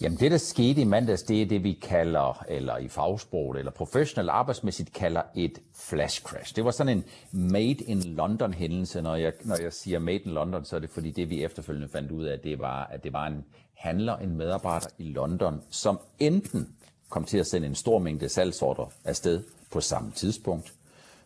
Jamen 0.03 0.19
det, 0.19 0.31
der 0.31 0.38
skete 0.38 0.81
i 0.81 0.85
mandags, 0.85 1.23
det 1.23 1.43
er 1.43 1.47
det, 1.47 1.65
vi 1.65 1.73
kalder, 1.73 2.45
eller 2.49 2.77
i 2.77 2.88
fagsproget, 2.88 3.59
eller 3.59 3.73
professionelt 3.73 4.31
arbejdsmæssigt 4.31 4.93
kalder 4.93 5.23
et 5.35 5.59
flash 5.75 6.23
crash. 6.23 6.57
Det 6.57 6.65
var 6.65 6.71
sådan 6.71 6.97
en 6.99 7.05
made 7.33 7.75
in 7.75 8.03
London 8.03 8.53
hændelse. 8.53 9.03
Når 9.03 9.17
jeg, 9.17 9.33
når 9.45 9.62
jeg 9.62 9.73
siger 9.73 9.99
made 9.99 10.19
in 10.19 10.31
London, 10.31 10.65
så 10.65 10.77
er 10.77 10.81
det 10.81 10.91
fordi 10.91 11.11
det, 11.11 11.31
vi 11.31 11.45
efterfølgende 11.45 11.88
fandt 11.88 12.11
ud 12.11 12.25
af, 12.25 12.38
det 12.38 12.59
var, 12.59 12.85
at 12.85 13.05
det 13.05 13.12
var 13.12 13.27
en 13.27 13.45
handler, 13.75 14.17
en 14.17 14.37
medarbejder 14.37 14.87
i 14.99 15.12
London, 15.12 15.62
som 15.71 16.01
enten 16.19 16.69
kom 17.09 17.25
til 17.25 17.38
at 17.38 17.47
sende 17.47 17.67
en 17.67 17.75
stor 17.75 17.99
mængde 17.99 18.29
salgsorder 18.29 18.93
afsted 19.05 19.43
på 19.71 19.81
samme 19.81 20.11
tidspunkt, 20.11 20.73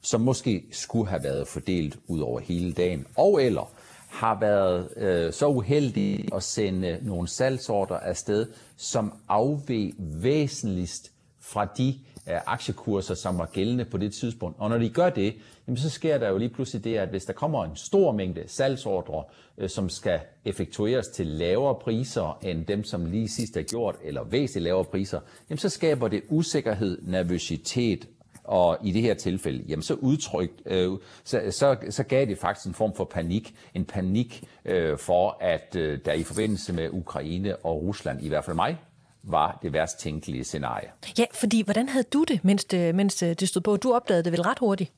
som 0.00 0.20
måske 0.20 0.64
skulle 0.70 1.08
have 1.08 1.22
været 1.22 1.48
fordelt 1.48 1.98
ud 2.06 2.20
over 2.20 2.40
hele 2.40 2.72
dagen, 2.72 3.06
og 3.16 3.42
eller 3.42 3.70
har 4.16 4.40
været 4.40 4.88
øh, 4.96 5.32
så 5.32 5.46
uheldige 5.46 6.28
at 6.34 6.42
sende 6.42 6.98
nogle 7.02 7.28
salgsorder 7.28 7.96
afsted, 7.96 8.46
som 8.76 9.12
afveg 9.28 9.92
væsentligst 9.98 11.12
fra 11.40 11.64
de 11.64 11.94
øh, 12.28 12.40
aktiekurser, 12.46 13.14
som 13.14 13.38
var 13.38 13.46
gældende 13.46 13.84
på 13.84 13.98
det 13.98 14.14
tidspunkt. 14.14 14.56
Og 14.58 14.70
når 14.70 14.78
de 14.78 14.88
gør 14.88 15.10
det, 15.10 15.34
jamen 15.66 15.76
så 15.76 15.90
sker 15.90 16.18
der 16.18 16.28
jo 16.28 16.38
lige 16.38 16.48
pludselig 16.48 16.84
det, 16.84 16.96
at 16.96 17.08
hvis 17.08 17.24
der 17.24 17.32
kommer 17.32 17.64
en 17.64 17.76
stor 17.76 18.12
mængde 18.12 18.44
salgsordre, 18.46 19.24
øh, 19.58 19.68
som 19.68 19.88
skal 19.88 20.20
effektueres 20.44 21.08
til 21.08 21.26
lavere 21.26 21.74
priser 21.74 22.38
end 22.42 22.66
dem, 22.66 22.84
som 22.84 23.06
lige 23.06 23.28
sidst 23.28 23.56
er 23.56 23.62
gjort, 23.62 23.96
eller 24.04 24.24
væsentligt 24.24 24.64
lavere 24.64 24.84
priser, 24.84 25.20
jamen 25.50 25.58
så 25.58 25.68
skaber 25.68 26.08
det 26.08 26.22
usikkerhed, 26.28 26.98
nervøsitet 27.02 28.08
og 28.46 28.78
i 28.82 28.92
det 28.92 29.02
her 29.02 29.14
tilfælde, 29.14 29.64
jamen 29.68 29.82
så 29.82 29.94
udtryk, 29.94 30.50
øh, 30.66 30.92
så, 31.24 31.42
så, 31.50 31.76
så 31.90 32.02
gav 32.02 32.26
det 32.26 32.38
faktisk 32.38 32.66
en 32.66 32.74
form 32.74 32.94
for 32.94 33.04
panik. 33.04 33.54
En 33.74 33.84
panik 33.84 34.44
øh, 34.64 34.98
for, 34.98 35.36
at 35.40 35.76
øh, 35.76 35.98
der 36.04 36.12
i 36.12 36.22
forbindelse 36.22 36.72
med 36.72 36.88
Ukraine 36.92 37.56
og 37.56 37.82
Rusland, 37.82 38.22
i 38.22 38.28
hvert 38.28 38.44
fald 38.44 38.56
mig, 38.56 38.78
var 39.22 39.58
det 39.62 39.72
værst 39.72 39.98
tænkelige 39.98 40.44
scenarie. 40.44 40.88
Ja, 41.18 41.24
fordi 41.32 41.62
hvordan 41.62 41.88
havde 41.88 42.06
du 42.12 42.24
det, 42.24 42.44
mens 42.44 42.64
det, 42.64 42.94
mens 42.94 43.14
det 43.14 43.48
stod 43.48 43.62
på? 43.62 43.76
Du 43.76 43.94
opdagede 43.94 44.24
det 44.24 44.32
vel 44.32 44.42
ret 44.42 44.58
hurtigt? 44.58 44.92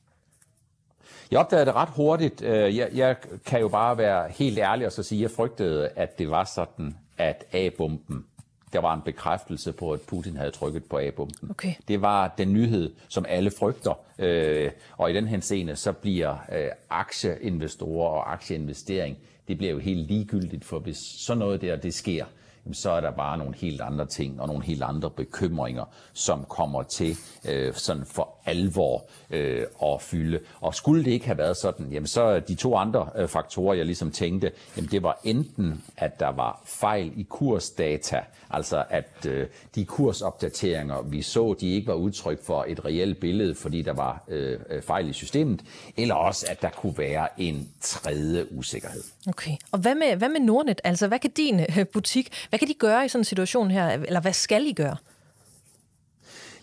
Jeg 1.31 1.39
opdagede 1.39 1.65
det 1.65 1.75
ret 1.75 1.89
hurtigt. 1.89 2.41
Øh, 2.41 2.77
jeg, 2.77 2.89
jeg 2.93 3.15
kan 3.45 3.59
jo 3.59 3.67
bare 3.67 3.97
være 3.97 4.29
helt 4.29 4.59
ærlig 4.59 4.85
og 4.85 4.91
så 4.91 5.03
sige, 5.03 5.19
at 5.19 5.21
jeg 5.21 5.31
frygtede, 5.31 5.89
at 5.95 6.19
det 6.19 6.29
var 6.29 6.43
sådan, 6.43 6.95
at 7.17 7.45
A-bomben 7.53 8.25
der 8.73 8.79
var 8.79 8.93
en 8.93 9.01
bekræftelse 9.01 9.71
på, 9.71 9.91
at 9.91 10.01
Putin 10.01 10.37
havde 10.37 10.51
trykket 10.51 10.83
på 10.83 10.97
A-bomben. 10.97 11.49
Okay. 11.49 11.73
Det 11.87 12.01
var 12.01 12.33
den 12.37 12.53
nyhed, 12.53 12.91
som 13.07 13.25
alle 13.29 13.51
frygter. 13.59 13.99
Øh, 14.19 14.71
og 14.97 15.11
i 15.11 15.13
den 15.13 15.27
henseende, 15.27 15.75
så 15.75 15.91
bliver 15.91 16.37
øh, 16.51 16.67
aktieinvestorer 16.89 18.09
og 18.09 18.33
aktieinvestering, 18.33 19.17
det 19.47 19.57
bliver 19.57 19.71
jo 19.71 19.79
helt 19.79 20.07
ligegyldigt, 20.07 20.65
for 20.65 20.79
hvis 20.79 20.97
sådan 20.97 21.39
noget 21.39 21.61
der, 21.61 21.75
det 21.75 21.93
sker, 21.93 22.25
så 22.73 22.91
er 22.91 23.01
der 23.01 23.11
bare 23.11 23.37
nogle 23.37 23.55
helt 23.55 23.81
andre 23.81 24.05
ting 24.05 24.41
og 24.41 24.47
nogle 24.47 24.63
helt 24.63 24.83
andre 24.83 25.09
bekymringer, 25.09 25.85
som 26.13 26.45
kommer 26.49 26.83
til 26.83 27.17
øh, 27.45 27.73
sådan 27.73 28.05
for 28.05 28.29
alvor 28.45 29.05
øh, 29.29 29.65
at 29.83 30.01
fylde. 30.01 30.39
Og 30.61 30.75
skulle 30.75 31.03
det 31.03 31.11
ikke 31.11 31.25
have 31.25 31.37
været 31.37 31.57
sådan, 31.57 31.87
jamen 31.91 32.07
så 32.07 32.39
de 32.39 32.55
to 32.55 32.75
andre 32.75 33.09
øh, 33.15 33.27
faktorer, 33.27 33.73
jeg 33.73 33.85
ligesom 33.85 34.11
tænkte, 34.11 34.51
jamen 34.77 34.89
det 34.91 35.03
var 35.03 35.19
enten, 35.23 35.83
at 35.97 36.19
der 36.19 36.29
var 36.29 36.61
fejl 36.65 37.11
i 37.15 37.23
kursdata, 37.29 38.21
altså 38.49 38.83
at 38.89 39.25
øh, 39.27 39.47
de 39.75 39.85
kursopdateringer, 39.85 41.01
vi 41.01 41.21
så, 41.21 41.55
de 41.59 41.71
ikke 41.71 41.87
var 41.87 41.93
udtryk 41.93 42.43
for 42.43 42.65
et 42.67 42.85
reelt 42.85 43.19
billede, 43.19 43.55
fordi 43.55 43.81
der 43.81 43.93
var 43.93 44.23
øh, 44.27 44.59
øh 44.69 44.81
fejl 44.81 45.09
i 45.09 45.13
systemet, 45.13 45.61
eller 45.97 46.15
også, 46.15 46.45
at 46.49 46.61
der 46.61 46.69
kunne 46.69 46.97
være 46.97 47.27
en 47.37 47.69
tredje 47.81 48.57
usikkerhed. 48.57 49.01
Okay, 49.27 49.57
og 49.71 49.79
hvad 49.79 49.95
med, 49.95 50.15
hvad 50.15 50.29
med 50.29 50.39
Nordnet? 50.39 50.81
Altså, 50.83 51.07
hvad 51.07 51.19
kan 51.19 51.29
din 51.29 51.59
øh, 51.59 51.87
butik, 51.93 52.33
hvad 52.49 52.58
kan 52.59 52.67
de 52.67 52.73
gøre 52.73 53.05
i 53.05 53.07
sådan 53.07 53.21
en 53.21 53.25
situation 53.25 53.71
her, 53.71 53.87
eller 53.87 54.21
hvad 54.21 54.33
skal 54.33 54.65
I 54.65 54.73
gøre? 54.73 54.95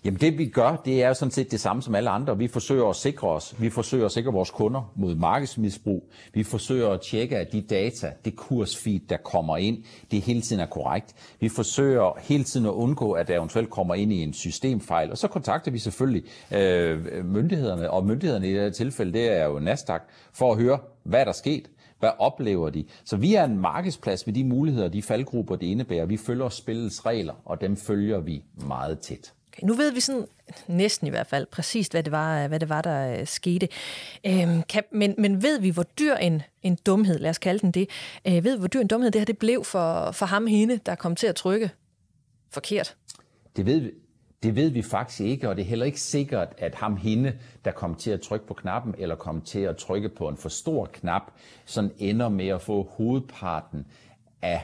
Jamen 0.07 0.21
det 0.21 0.39
vi 0.39 0.47
gør, 0.47 0.77
det 0.85 1.03
er 1.03 1.09
jo 1.09 1.15
sådan 1.15 1.33
set 1.33 1.51
det 1.51 1.61
samme 1.61 1.83
som 1.83 1.95
alle 1.95 2.11
andre. 2.11 2.39
Vi 2.39 2.49
forsøger 2.49 2.89
at 2.89 2.97
sikre 2.97 3.29
os. 3.29 3.55
Vi 3.59 3.71
forsøger 3.71 4.07
at 4.07 4.13
sikre 4.13 4.33
vores 4.33 4.51
kunder 4.51 4.93
mod 4.97 5.15
markedsmisbrug. 5.15 6.11
Vi 6.35 6.43
forsøger 6.43 6.89
at 6.89 7.01
tjekke, 7.01 7.37
at 7.37 7.53
de 7.53 7.61
data, 7.61 8.13
det 8.25 8.37
kursfeed, 8.37 9.01
der 9.09 9.17
kommer 9.17 9.57
ind, 9.57 9.85
det 10.11 10.23
hele 10.23 10.41
tiden 10.41 10.63
er 10.63 10.67
korrekt. 10.67 11.15
Vi 11.41 11.49
forsøger 11.49 12.19
hele 12.21 12.45
tiden 12.45 12.67
at 12.67 12.71
undgå, 12.71 13.13
at 13.13 13.29
der 13.29 13.37
eventuelt 13.37 13.71
kommer 13.71 13.95
ind 13.95 14.13
i 14.13 14.23
en 14.23 14.33
systemfejl. 14.33 15.11
Og 15.11 15.19
så 15.19 15.29
kontakter 15.29 15.71
vi 15.71 15.79
selvfølgelig 15.79 16.25
øh, 16.53 17.25
myndighederne, 17.25 17.91
og 17.91 18.07
myndighederne 18.07 18.49
i 18.49 18.53
det 18.53 18.61
her 18.61 18.71
tilfælde, 18.71 19.13
det 19.13 19.33
er 19.33 19.45
jo 19.45 19.59
Nasdaq, 19.59 20.01
for 20.33 20.53
at 20.53 20.59
høre, 20.59 20.79
hvad 21.03 21.21
er 21.21 21.25
der 21.25 21.33
sket? 21.33 21.69
Hvad 21.99 22.11
oplever 22.19 22.71
de? 22.71 22.85
Så 23.05 23.17
vi 23.17 23.35
er 23.35 23.45
en 23.45 23.59
markedsplads 23.59 24.27
med 24.27 24.35
de 24.35 24.45
muligheder, 24.45 24.89
de 24.89 25.03
faldgrupper, 25.03 25.57
det 25.57 25.67
indebærer. 25.67 26.07
Vi 26.07 26.17
følger 26.17 26.49
spillets 26.49 27.07
regler, 27.07 27.35
og 27.45 27.61
dem 27.61 27.77
følger 27.77 28.21
vi 28.21 28.45
meget 28.67 28.99
tæt. 28.99 29.33
Okay, 29.53 29.67
nu 29.67 29.75
ved 29.75 29.93
vi 29.93 30.01
sådan 30.01 30.27
næsten 30.67 31.07
i 31.07 31.11
hvert 31.11 31.27
fald 31.27 31.47
præcist, 31.47 31.93
hvad 31.93 32.03
det 32.03 32.13
var, 32.13 32.49
hvad 32.49 32.61
det 32.61 32.69
var 32.69 32.83
der 32.83 33.21
øh, 33.21 33.27
skete. 33.27 33.69
Øhm, 34.27 34.63
kan, 34.63 34.83
men, 34.93 35.15
men 35.19 35.43
ved 35.43 35.61
vi, 35.61 35.71
hvor 35.71 35.83
dyr 35.83 36.15
en, 36.15 36.43
en 36.63 36.79
dumhed, 36.87 37.19
lad 37.19 37.31
os 37.31 37.39
kalde 37.39 37.59
den 37.59 37.71
det, 37.71 37.91
øh, 38.27 38.45
ved 38.45 38.53
vi, 38.53 38.59
hvor 38.59 38.69
dyr 38.69 38.81
en 38.81 38.87
dumhed 38.87 39.11
det 39.11 39.21
her 39.21 39.27
det 39.27 39.39
blev 39.39 39.65
for, 39.65 40.11
for 40.11 40.27
ham 40.27 40.47
hende, 40.47 40.81
der 40.87 40.95
kom 40.95 41.17
til 41.17 41.27
at 41.27 41.35
trykke 41.35 41.71
forkert? 42.51 42.97
Det 43.57 43.67
ved 43.67 43.81
vi. 43.81 43.91
Det 44.47 44.57
ved 44.57 44.71
vi 44.71 44.83
faktisk 44.83 45.21
ikke, 45.21 45.49
og 45.49 45.57
det 45.57 45.63
er 45.63 45.67
heller 45.67 45.87
ikke 45.87 46.01
sikkert, 46.01 46.49
at 46.59 46.75
ham 46.75 46.97
hende, 46.97 47.33
der 47.65 47.71
kom 47.71 47.95
til 47.95 48.11
at 48.11 48.21
trykke 48.21 48.47
på 48.47 48.55
knappen, 48.55 48.95
eller 48.99 49.15
kom 49.15 49.41
til 49.41 49.59
at 49.59 49.77
trykke 49.77 50.09
på 50.09 50.29
en 50.29 50.37
for 50.37 50.49
stor 50.49 50.87
knap, 50.93 51.23
sådan 51.65 51.91
ender 51.99 52.29
med 52.29 52.49
at 52.49 52.63
få 52.63 52.89
hovedparten 52.91 53.87
af 54.43 54.63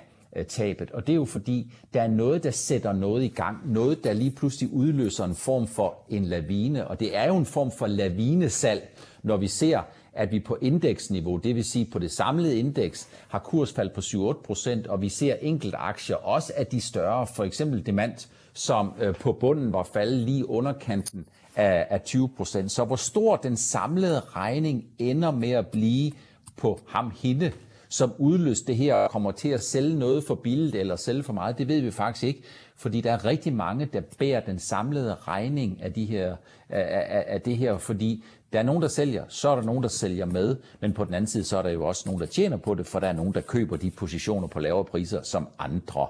tabet. 0.49 0.91
Og 0.91 1.07
det 1.07 1.13
er 1.13 1.17
jo 1.17 1.25
fordi, 1.25 1.73
der 1.95 2.03
er 2.03 2.09
noget, 2.09 2.45
der 2.45 2.51
sætter 2.51 2.93
noget 2.93 3.25
i 3.25 3.29
gang. 3.29 3.73
Noget, 3.73 4.05
der 4.05 4.13
lige 4.13 4.31
pludselig 4.31 4.73
udløser 4.73 5.25
en 5.25 5.35
form 5.35 5.67
for 5.67 5.99
en 6.09 6.25
lavine. 6.25 6.89
Og 6.89 7.01
det 7.01 7.17
er 7.17 7.27
jo 7.27 7.37
en 7.37 7.47
form 7.47 7.71
for 7.71 7.87
lavinesalg, 7.87 8.89
når 9.23 9.37
vi 9.37 9.49
ser, 9.49 9.81
at 10.13 10.33
vi 10.33 10.41
på 10.41 10.59
indeksniveau, 10.61 11.37
det 11.37 11.55
vil 11.55 11.65
sige 11.65 11.85
på 11.85 11.99
det 11.99 12.11
samlede 12.11 12.59
indeks, 12.59 13.09
har 13.29 13.39
kursfald 13.39 13.91
på 13.91 14.01
7-8 14.01 14.43
procent, 14.43 14.87
og 14.87 15.01
vi 15.01 15.09
ser 15.09 15.35
enkelte 15.35 15.77
aktier, 15.77 16.17
også 16.17 16.53
af 16.57 16.67
de 16.67 16.81
større, 16.81 17.27
for 17.27 17.45
eksempel 17.45 17.87
Demant, 17.87 18.29
som 18.55 18.93
øh, 19.01 19.15
på 19.15 19.33
bunden 19.33 19.73
var 19.73 19.83
faldet 19.83 20.19
lige 20.19 20.49
underkanten 20.49 21.27
af, 21.57 21.87
af 21.91 22.01
20 22.03 22.29
procent. 22.37 22.73
Så 22.73 22.85
hvor 22.85 22.97
stor 22.97 23.37
den 23.37 23.57
samlede 23.57 24.21
regning 24.21 24.85
ender 24.99 25.31
med 25.31 25.51
at 25.51 25.67
blive 25.67 26.13
på 26.57 26.81
ham 26.89 27.13
hende, 27.23 27.53
som 27.89 28.13
udløste 28.19 28.67
det 28.67 28.77
her 28.77 28.95
og 28.95 29.11
kommer 29.11 29.31
til 29.31 29.49
at 29.49 29.63
sælge 29.63 29.99
noget 29.99 30.25
for 30.25 30.35
billigt 30.35 30.75
eller 30.75 30.97
sælge 30.97 31.23
for 31.23 31.33
meget, 31.33 31.59
det 31.59 31.69
ved 31.69 31.81
vi 31.81 31.91
faktisk 31.91 32.25
ikke. 32.25 32.43
Fordi 32.77 33.01
der 33.01 33.13
er 33.13 33.25
rigtig 33.25 33.53
mange, 33.53 33.87
der 33.87 34.01
bærer 34.19 34.41
den 34.41 34.59
samlede 34.59 35.15
regning 35.15 35.83
af, 35.83 35.93
de 35.93 36.05
her, 36.05 36.37
af, 36.69 37.25
af 37.27 37.41
det 37.41 37.57
her, 37.57 37.79
fordi 37.79 38.25
der 38.53 38.59
er 38.59 38.63
nogen, 38.63 38.83
der 38.83 38.89
sælger, 38.89 39.25
så 39.29 39.49
er 39.49 39.55
der 39.55 39.63
nogen, 39.63 39.83
der 39.83 39.89
sælger 39.89 40.27
med, 40.27 40.57
men 40.81 40.93
på 40.93 41.05
den 41.05 41.15
anden 41.15 41.29
side, 41.29 41.45
så 41.45 41.59
er 41.59 41.63
der 41.63 41.71
jo 41.71 41.87
også 41.87 42.03
nogen, 42.07 42.21
der 42.21 42.27
tjener 42.27 42.57
på 42.57 42.75
det, 42.75 42.87
for 42.87 43.01
der 43.01 43.09
er 43.09 43.13
nogen, 43.13 43.35
der 43.35 43.41
køber 43.41 43.77
de 43.77 43.91
positioner 43.91 44.49
på 44.49 44.61
lavere 44.61 44.85
priser, 44.85 45.23
som 45.23 45.49
andre 45.59 46.07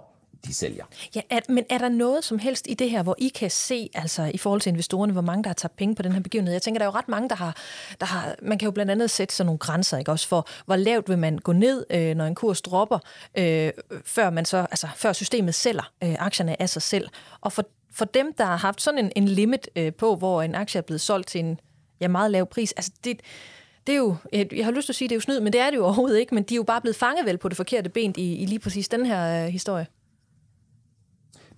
de 0.47 0.55
sælger. 0.55 0.85
Ja, 1.15 1.21
er, 1.31 1.41
men 1.49 1.65
er 1.71 1.79
der 1.79 1.89
noget 1.89 2.25
som 2.25 2.39
helst 2.39 2.67
i 2.69 2.75
det 2.75 2.91
her, 2.91 3.03
hvor 3.03 3.15
I 3.19 3.29
kan 3.29 3.51
se, 3.51 3.91
altså 3.95 4.31
i 4.35 4.39
forhold 4.39 4.61
til 4.61 4.71
investorerne, 4.71 5.13
hvor 5.13 5.23
mange 5.23 5.43
der 5.45 5.49
har 5.49 5.55
tabt 5.55 5.77
penge 5.77 5.95
på 5.95 6.03
den 6.03 6.13
her 6.13 6.21
begivenhed? 6.21 6.53
Jeg 6.53 6.63
tænker, 6.63 6.79
der 6.79 6.87
er 6.87 6.91
jo 6.91 6.99
ret 6.99 7.09
mange, 7.09 7.29
der 7.29 7.35
har, 7.35 7.57
der 8.01 8.07
har 8.07 8.35
man 8.43 8.59
kan 8.59 8.67
jo 8.67 8.71
blandt 8.71 8.93
andet 8.93 9.11
sætte 9.11 9.35
sådan 9.35 9.47
nogle 9.47 9.59
grænser, 9.59 9.99
ikke 9.99 10.11
også 10.11 10.29
for, 10.29 10.49
hvor 10.67 10.77
lavt 10.77 11.09
vil 11.09 11.19
man 11.19 11.39
gå 11.39 11.53
ned, 11.53 11.87
øh, 11.91 12.15
når 12.15 12.25
en 12.25 12.35
kurs 12.35 12.63
dropper, 12.63 12.99
øh, 13.39 13.71
før, 14.05 14.31
man 14.31 14.45
så, 14.45 14.57
altså, 14.57 14.89
før 14.97 15.13
systemet 15.13 15.55
sælger 15.55 15.93
øh, 16.05 16.15
aktierne 16.19 16.63
af 16.63 16.69
sig 16.69 16.83
selv. 16.83 17.09
Og 17.41 17.53
for, 17.53 17.65
for 17.93 18.05
dem, 18.05 18.33
der 18.39 18.45
har 18.45 18.57
haft 18.57 18.83
sådan 18.83 19.05
en, 19.05 19.13
en 19.17 19.29
limit 19.29 19.69
øh, 19.77 19.93
på, 19.95 20.17
hvor 20.17 20.43
en 20.43 20.55
aktie 20.55 20.79
er 20.79 20.83
blevet 20.83 21.01
solgt 21.01 21.29
til 21.29 21.39
en 21.39 21.61
ja, 22.01 22.09
meget 22.09 22.31
lav 22.31 22.47
pris, 22.47 22.73
altså 22.73 22.93
det, 23.05 23.21
det 23.87 23.93
er 23.93 23.97
jo, 23.97 24.17
jeg 24.33 24.65
har 24.65 24.73
lyst 24.73 24.87
til 24.87 24.93
at 24.93 24.97
sige, 24.97 25.09
det 25.09 25.15
er 25.15 25.17
jo 25.17 25.21
snyd, 25.21 25.41
men 25.41 25.53
det 25.53 25.61
er 25.61 25.71
det 25.71 25.77
jo 25.77 25.85
overhovedet 25.85 26.19
ikke, 26.19 26.35
men 26.35 26.45
de 26.45 26.55
er 26.55 26.57
jo 26.57 26.63
bare 26.63 26.81
blevet 26.81 26.97
fanget 26.97 27.27
vel 27.27 27.39
på 27.39 27.49
det 27.49 27.57
forkerte 27.57 27.91
ben 27.91 28.15
i, 28.17 28.35
i 28.37 28.47
lige 28.47 28.59
præcis 28.59 28.89
den 28.89 29.07
her 29.07 29.45
øh, 29.45 29.53
historie 29.53 29.87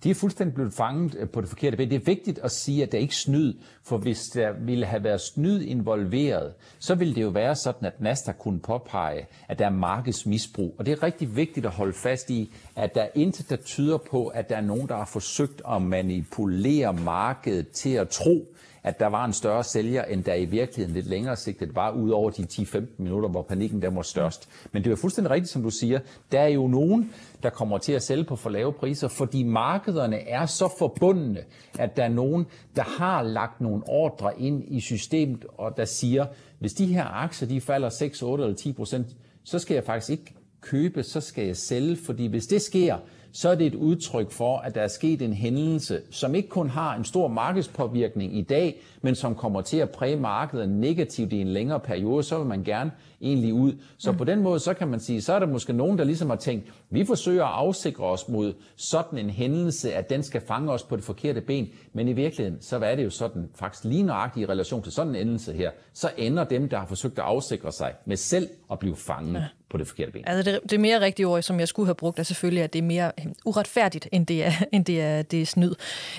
de 0.05 0.09
er 0.09 0.15
fuldstændig 0.15 0.55
blevet 0.55 0.73
fanget 0.73 1.15
øh, 1.19 1.29
på 1.29 1.41
det 1.41 1.49
forkerte 1.49 1.77
ben. 1.77 1.89
Det 1.89 1.95
er 1.95 2.05
vigtigt 2.05 2.39
at 2.39 2.51
sige, 2.51 2.83
at 2.83 2.91
der 2.91 2.97
er 2.97 3.01
ikke 3.01 3.15
snyd, 3.15 3.53
for 3.83 3.97
hvis 3.97 4.23
der 4.23 4.51
ville 4.51 4.85
have 4.85 5.03
været 5.03 5.21
snyd 5.21 5.61
involveret, 5.61 6.53
så 6.79 6.95
ville 6.95 7.15
det 7.15 7.21
jo 7.21 7.29
være 7.29 7.55
sådan, 7.55 7.85
at 7.85 8.01
Nasdaq 8.01 8.35
kunne 8.39 8.59
påpege, 8.59 9.27
at 9.47 9.59
der 9.59 9.65
er 9.65 9.69
markedsmisbrug. 9.69 10.75
Og 10.77 10.85
det 10.85 10.91
er 10.91 11.03
rigtig 11.03 11.35
vigtigt 11.35 11.65
at 11.65 11.71
holde 11.71 11.93
fast 11.93 12.29
i, 12.29 12.53
at 12.75 12.95
der 12.95 13.01
er 13.01 13.09
intet, 13.15 13.49
der 13.49 13.55
tyder 13.55 13.97
på, 13.97 14.27
at 14.27 14.49
der 14.49 14.55
er 14.55 14.61
nogen, 14.61 14.87
der 14.87 14.95
har 14.95 15.05
forsøgt 15.05 15.61
at 15.71 15.81
manipulere 15.81 16.93
markedet 16.93 17.67
til 17.67 17.93
at 17.93 18.09
tro, 18.09 18.45
at 18.85 18.99
der 18.99 19.07
var 19.07 19.25
en 19.25 19.33
større 19.33 19.63
sælger, 19.63 20.03
end 20.03 20.23
der 20.23 20.33
i 20.33 20.45
virkeligheden 20.45 20.95
lidt 20.95 21.07
længere 21.07 21.35
sigtet 21.35 21.75
var, 21.75 21.91
ud 21.91 22.09
over 22.09 22.29
de 22.29 22.43
10-15 22.43 22.81
minutter, 22.97 23.29
hvor 23.29 23.41
panikken 23.41 23.81
der 23.81 23.89
var 23.89 24.01
størst. 24.01 24.49
Men 24.71 24.83
det 24.83 24.91
er 24.91 24.95
fuldstændig 24.95 25.31
rigtigt, 25.31 25.51
som 25.51 25.63
du 25.63 25.69
siger. 25.69 25.99
Der 26.31 26.39
er 26.39 26.47
jo 26.47 26.67
nogen, 26.67 27.13
der 27.43 27.49
kommer 27.49 27.77
til 27.77 27.93
at 27.93 28.03
sælge 28.03 28.23
på 28.23 28.35
for 28.35 28.49
lave 28.49 28.73
priser, 28.73 29.07
fordi 29.07 29.43
markederne 29.43 30.27
er 30.27 30.45
så 30.45 30.75
forbundne, 30.79 31.39
at 31.79 31.97
der 31.97 32.03
er 32.03 32.09
nogen, 32.09 32.45
der 32.75 32.83
har 32.83 33.23
lagt 33.23 33.61
nogle 33.61 33.83
ordre 33.87 34.41
ind 34.41 34.63
i 34.67 34.79
systemet, 34.79 35.45
og 35.57 35.77
der 35.77 35.85
siger, 35.85 36.25
hvis 36.59 36.73
de 36.73 36.85
her 36.85 37.05
aktier 37.05 37.47
de 37.47 37.61
falder 37.61 37.89
6, 37.89 38.21
8 38.21 38.43
eller 38.43 38.57
10 38.57 38.73
procent, 38.73 39.07
så 39.43 39.59
skal 39.59 39.75
jeg 39.75 39.83
faktisk 39.83 40.09
ikke 40.09 40.33
købe, 40.61 41.03
så 41.03 41.21
skal 41.21 41.45
jeg 41.45 41.57
sælge, 41.57 41.97
fordi 42.05 42.27
hvis 42.27 42.47
det 42.47 42.61
sker, 42.61 42.97
så 43.35 43.49
er 43.49 43.55
det 43.55 43.67
et 43.67 43.75
udtryk 43.75 44.31
for, 44.31 44.57
at 44.57 44.75
der 44.75 44.81
er 44.81 44.87
sket 44.87 45.21
en 45.21 45.33
hændelse, 45.33 46.01
som 46.11 46.35
ikke 46.35 46.49
kun 46.49 46.69
har 46.69 46.95
en 46.95 47.03
stor 47.03 47.27
markedspåvirkning 47.27 48.37
i 48.37 48.41
dag, 48.41 48.81
men 49.01 49.15
som 49.15 49.35
kommer 49.35 49.61
til 49.61 49.77
at 49.77 49.89
præge 49.89 50.15
markedet 50.15 50.69
negativt 50.69 51.33
i 51.33 51.41
en 51.41 51.47
længere 51.47 51.79
periode, 51.79 52.23
så 52.23 52.37
vil 52.37 52.47
man 52.47 52.63
gerne 52.63 52.91
egentlig 53.21 53.53
ud. 53.53 53.73
Så 53.97 54.11
mm. 54.11 54.17
på 54.17 54.23
den 54.23 54.41
måde, 54.41 54.59
så 54.59 54.73
kan 54.73 54.87
man 54.87 54.99
sige, 54.99 55.21
så 55.21 55.33
er 55.33 55.39
der 55.39 55.47
måske 55.47 55.73
nogen, 55.73 55.97
der 55.97 56.03
ligesom 56.03 56.29
har 56.29 56.37
tænkt, 56.37 56.73
vi 56.89 57.05
forsøger 57.05 57.45
at 57.45 57.53
afsikre 57.53 58.03
os 58.03 58.29
mod 58.29 58.53
sådan 58.75 59.19
en 59.19 59.29
hændelse, 59.29 59.93
at 59.93 60.09
den 60.09 60.23
skal 60.23 60.41
fange 60.41 60.71
os 60.71 60.83
på 60.83 60.95
det 60.95 61.03
forkerte 61.03 61.41
ben, 61.41 61.67
men 61.93 62.07
i 62.07 62.13
virkeligheden, 62.13 62.61
så 62.61 62.77
er 62.77 62.95
det 62.95 63.03
jo 63.03 63.09
sådan, 63.09 63.49
faktisk 63.55 63.85
lige 63.85 64.03
nøjagtigt 64.03 64.49
i 64.49 64.51
relation 64.51 64.83
til 64.83 64.91
sådan 64.91 65.09
en 65.09 65.15
hændelse 65.15 65.53
her, 65.53 65.71
så 65.93 66.09
ender 66.17 66.43
dem, 66.43 66.69
der 66.69 66.77
har 66.77 66.85
forsøgt 66.85 67.19
at 67.19 67.25
afsikre 67.25 67.71
sig 67.71 67.93
med 68.05 68.17
selv 68.17 68.49
at 68.71 68.79
blive 68.79 68.95
fanget 68.95 69.33
ja 69.33 69.47
på 69.75 69.79
det 69.79 69.87
forkerte 69.87 70.11
ben. 70.11 70.23
Altså 70.27 70.51
det, 70.51 70.71
det 70.71 70.79
mere 70.79 70.99
rigtige 71.01 71.27
ord, 71.27 71.41
som 71.41 71.59
jeg 71.59 71.67
skulle 71.67 71.87
have 71.87 71.95
brugt, 71.95 72.19
er 72.19 72.23
selvfølgelig, 72.23 72.63
at 72.63 72.73
det 72.73 72.79
er 72.79 72.83
mere 72.83 73.11
øhm, 73.19 73.33
uretfærdigt, 73.45 74.07
end 74.11 74.27
det 74.27 74.45
er, 74.45 74.51
end 74.73 74.85
det 74.85 75.01
er, 75.01 75.21
det 75.21 75.41
er 75.41 75.45
snyd. 75.45 75.75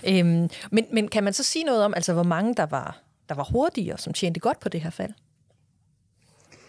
Øhm, 0.09 0.48
men, 0.70 0.86
men 0.92 1.09
kan 1.09 1.24
man 1.24 1.32
så 1.32 1.42
sige 1.42 1.64
noget 1.64 1.84
om, 1.84 1.94
altså 1.94 2.12
hvor 2.12 2.22
mange 2.22 2.54
der 2.54 2.66
var, 2.66 3.00
der 3.28 3.34
var 3.34 3.44
hurtigere, 3.52 3.98
som 3.98 4.12
tjente 4.12 4.40
godt 4.40 4.61
på 4.61 4.68
det 4.68 4.80
her 4.80 4.90
fald? 4.90 5.12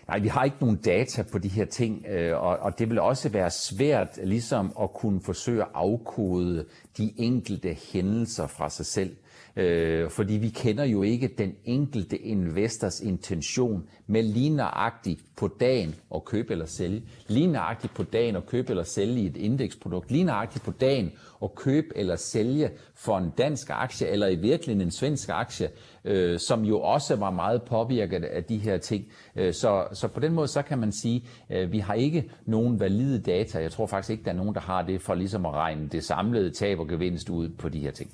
Nej, 0.08 0.20
vi 0.20 0.28
har 0.28 0.44
ikke 0.44 0.58
nogen 0.60 0.76
data 0.76 1.24
på 1.32 1.38
de 1.38 1.48
her 1.48 1.66
ting, 1.66 2.06
øh, 2.10 2.38
og, 2.38 2.58
og 2.58 2.80
det 2.80 2.90
vil 2.90 3.00
også 3.00 3.30
være 3.30 3.52
svært 3.52 4.20
ligesom 4.24 4.74
at 4.82 4.94
kunne 4.94 5.22
forsøge 5.22 5.62
at 5.62 5.68
afkode 5.74 6.66
de 6.98 7.14
enkelte 7.18 7.78
hændelser 7.94 8.48
fra 8.48 8.70
sig 8.70 8.86
selv. 8.86 9.16
Øh, 9.58 10.10
fordi 10.10 10.34
vi 10.34 10.50
kender 10.50 10.84
jo 10.84 11.04
ikke 11.04 11.28
den 11.38 11.56
enkelte 11.66 12.18
investors 12.18 13.00
intention 13.00 13.84
med 14.08 14.24
lige 14.24 14.50
nøjagtigt 14.50 15.22
på 15.38 15.48
dagen 15.60 15.96
at 16.16 16.26
købe 16.26 16.52
eller 16.52 16.66
sælge, 16.66 17.04
lige 17.28 17.48
nøjagtigt 17.48 17.94
på 17.94 18.04
dagen 18.04 18.36
at 18.36 18.46
købe 18.46 18.70
eller 18.70 18.84
sælge 18.84 19.22
i 19.22 19.26
et 19.26 19.38
indeksprodukt, 19.38 20.12
lige 20.12 20.24
nøjagtigt 20.24 20.66
på 20.66 20.72
dagen 20.72 21.12
at 21.44 21.56
købe 21.56 21.88
eller 21.96 22.16
sælge 22.16 22.70
for 22.96 23.18
en 23.18 23.30
dansk 23.38 23.70
aktie, 23.70 24.08
eller 24.08 24.28
i 24.28 24.36
virkeligheden 24.36 24.88
en 24.88 24.92
svensk 24.92 25.30
aktie, 25.30 25.70
øh, 26.06 26.40
som 26.40 26.66
jo 26.66 26.80
også 26.82 27.16
var 27.16 27.32
meget 27.32 27.62
påvirket 27.64 28.24
af 28.24 28.44
de 28.44 28.58
her 28.58 28.78
ting. 28.78 29.06
Øh, 29.36 29.54
så, 29.54 29.88
så 29.94 30.08
på 30.08 30.20
den 30.20 30.34
måde, 30.34 30.48
så 30.48 30.62
kan 30.62 30.80
man 30.80 30.92
sige, 30.92 31.24
øh, 31.50 31.72
vi 31.72 31.80
har 31.80 31.94
ikke 31.94 32.32
nogen 32.46 32.80
valide 32.80 33.22
data. 33.22 33.62
Jeg 33.62 33.72
tror 33.72 33.86
faktisk 33.86 34.12
ikke, 34.12 34.24
der 34.24 34.32
er 34.32 34.36
nogen, 34.36 34.56
der 34.56 34.62
har 34.62 34.82
det 34.82 35.02
for 35.02 35.16
ligesom 35.16 35.46
at 35.46 35.54
regne 35.54 35.88
det 35.88 36.04
samlede 36.04 36.52
tab 36.52 36.80
og 36.80 36.88
gevinst 36.88 37.30
ud 37.30 37.50
på 37.50 37.70
de 37.70 37.80
her 37.80 37.92
ting. 37.92 38.12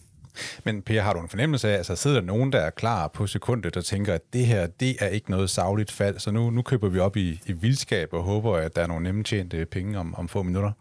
Men 0.64 0.82
Per, 0.82 1.02
har 1.02 1.14
du 1.14 1.20
en 1.20 1.30
fornemmelse 1.30 1.70
af, 1.70 1.78
altså 1.78 1.96
sidder 1.96 2.20
der 2.20 2.26
nogen, 2.28 2.52
der 2.52 2.60
er 2.60 2.70
klar 2.70 3.08
på 3.08 3.28
sekundet 3.28 3.78
og 3.78 3.86
tænker, 3.86 4.14
at 4.14 4.22
det 4.34 4.46
her, 4.46 4.68
det 4.68 4.96
er 5.00 5.08
ikke 5.08 5.32
noget 5.32 5.50
savligt 5.50 5.92
fald, 5.92 6.20
så 6.20 6.32
nu, 6.32 6.50
nu 6.50 6.62
køber 6.62 6.90
vi 6.90 7.00
op 7.00 7.18
i, 7.18 7.42
i 7.46 7.52
vildskab 7.52 8.14
og 8.14 8.24
håber, 8.24 8.56
at 8.56 8.76
der 8.76 8.82
er 8.82 8.88
nogle 8.88 9.04
nemme 9.04 9.24
tjente 9.24 9.66
penge 9.66 10.00
om, 10.00 10.16
om 10.16 10.28
få 10.28 10.44
minutter? 10.44 10.72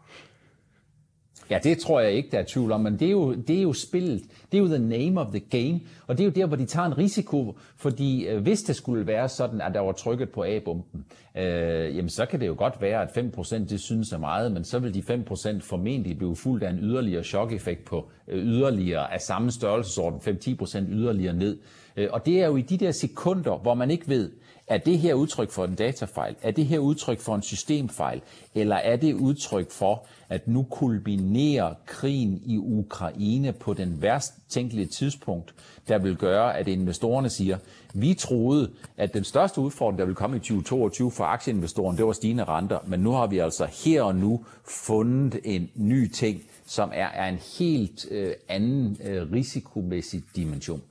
Ja, 1.49 1.59
det 1.63 1.77
tror 1.77 1.99
jeg 1.99 2.11
ikke, 2.11 2.29
der 2.31 2.39
er 2.39 2.43
tvivl 2.47 2.71
om, 2.71 2.81
men 2.81 2.99
det 2.99 3.07
er, 3.07 3.11
jo, 3.11 3.33
det 3.33 3.57
er 3.57 3.61
jo 3.61 3.73
spillet, 3.73 4.23
det 4.51 4.57
er 4.57 4.61
jo 4.61 4.67
the 4.67 4.79
name 4.79 5.21
of 5.21 5.27
the 5.27 5.39
game, 5.39 5.79
og 6.07 6.17
det 6.17 6.23
er 6.23 6.25
jo 6.25 6.31
der, 6.31 6.45
hvor 6.45 6.57
de 6.57 6.65
tager 6.65 6.85
en 6.85 6.97
risiko, 6.97 7.55
fordi 7.77 8.27
øh, 8.27 8.41
hvis 8.41 8.63
det 8.63 8.75
skulle 8.75 9.07
være 9.07 9.29
sådan, 9.29 9.61
at 9.61 9.73
der 9.73 9.79
var 9.79 9.91
trykket 9.91 10.29
på 10.29 10.43
A-bomben, 10.43 11.05
øh, 11.37 11.95
jamen 11.95 12.09
så 12.09 12.25
kan 12.25 12.39
det 12.39 12.47
jo 12.47 12.55
godt 12.57 12.81
være, 12.81 13.01
at 13.01 13.17
5% 13.17 13.55
det 13.69 13.79
synes 13.79 14.11
er 14.11 14.17
meget, 14.17 14.51
men 14.51 14.63
så 14.63 14.79
vil 14.79 14.93
de 14.93 15.23
5% 15.29 15.59
formentlig 15.61 16.17
blive 16.17 16.35
fuldt 16.35 16.63
af 16.63 16.69
en 16.69 16.79
yderligere 16.79 17.23
chok-effekt 17.23 17.85
på 17.85 18.09
øh, 18.27 18.45
yderligere 18.45 19.13
af 19.13 19.21
samme 19.21 19.51
størrelsesorden, 19.51 20.19
5-10% 20.19 20.77
yderligere 20.89 21.33
ned. 21.33 21.57
Øh, 21.97 22.07
og 22.11 22.25
det 22.25 22.41
er 22.41 22.47
jo 22.47 22.55
i 22.55 22.61
de 22.61 22.77
der 22.77 22.91
sekunder, 22.91 23.57
hvor 23.57 23.73
man 23.73 23.91
ikke 23.91 24.07
ved, 24.07 24.31
er 24.67 24.77
det 24.77 24.99
her 24.99 25.13
udtryk 25.13 25.51
for 25.51 25.65
en 25.65 25.75
datafejl? 25.75 26.35
Er 26.41 26.51
det 26.51 26.65
her 26.65 26.79
udtryk 26.79 27.19
for 27.19 27.35
en 27.35 27.41
systemfejl? 27.41 28.21
Eller 28.55 28.75
er 28.75 28.95
det 28.95 29.13
udtryk 29.13 29.71
for, 29.71 30.05
at 30.29 30.47
nu 30.47 30.63
kulminerer 30.63 31.73
krigen 31.85 32.41
i 32.45 32.57
Ukraine 32.57 33.53
på 33.53 33.73
den 33.73 34.01
værst 34.01 34.33
tænkelige 34.49 34.85
tidspunkt, 34.85 35.53
der 35.87 35.97
vil 35.97 36.15
gøre, 36.15 36.57
at 36.57 36.67
investorerne 36.67 37.29
siger, 37.29 37.57
vi 37.93 38.13
troede, 38.13 38.71
at 38.97 39.13
den 39.13 39.23
største 39.23 39.61
udfordring, 39.61 39.99
der 39.99 40.05
vil 40.05 40.15
komme 40.15 40.37
i 40.37 40.39
2022 40.39 41.11
for 41.11 41.23
aktieinvestoren, 41.23 41.97
det 41.97 42.05
var 42.05 42.11
stigende 42.11 42.43
renter, 42.43 42.79
men 42.87 42.99
nu 42.99 43.11
har 43.11 43.27
vi 43.27 43.37
altså 43.37 43.65
her 43.85 44.03
og 44.03 44.15
nu 44.15 44.45
fundet 44.67 45.39
en 45.43 45.69
ny 45.75 46.11
ting, 46.11 46.41
som 46.65 46.91
er, 46.93 47.07
er 47.07 47.29
en 47.29 47.39
helt 47.59 48.05
øh, 48.11 48.33
anden 48.49 48.97
øh, 49.03 49.31
risikomæssig 49.31 50.23
dimension. 50.35 50.81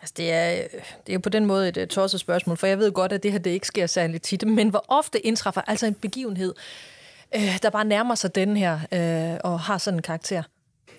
Altså, 0.00 0.14
det 0.16 0.32
er, 0.32 0.62
det 1.06 1.08
er 1.08 1.12
jo 1.12 1.18
på 1.18 1.28
den 1.28 1.46
måde 1.46 1.68
et, 1.68 1.88
tosset 1.88 2.20
spørgsmål, 2.20 2.56
for 2.56 2.66
jeg 2.66 2.78
ved 2.78 2.92
godt, 2.92 3.12
at 3.12 3.22
det 3.22 3.32
her 3.32 3.38
det 3.38 3.50
ikke 3.50 3.66
sker 3.66 3.86
særlig 3.86 4.22
tit, 4.22 4.48
men 4.48 4.68
hvor 4.68 4.84
ofte 4.88 5.26
indtræffer 5.26 5.60
altså 5.60 5.86
en 5.86 5.94
begivenhed, 5.94 6.54
øh, 7.34 7.58
der 7.62 7.70
bare 7.70 7.84
nærmer 7.84 8.14
sig 8.14 8.34
den 8.34 8.56
her 8.56 8.74
øh, 8.92 9.40
og 9.44 9.60
har 9.60 9.78
sådan 9.78 9.98
en 9.98 10.02
karakter? 10.02 10.42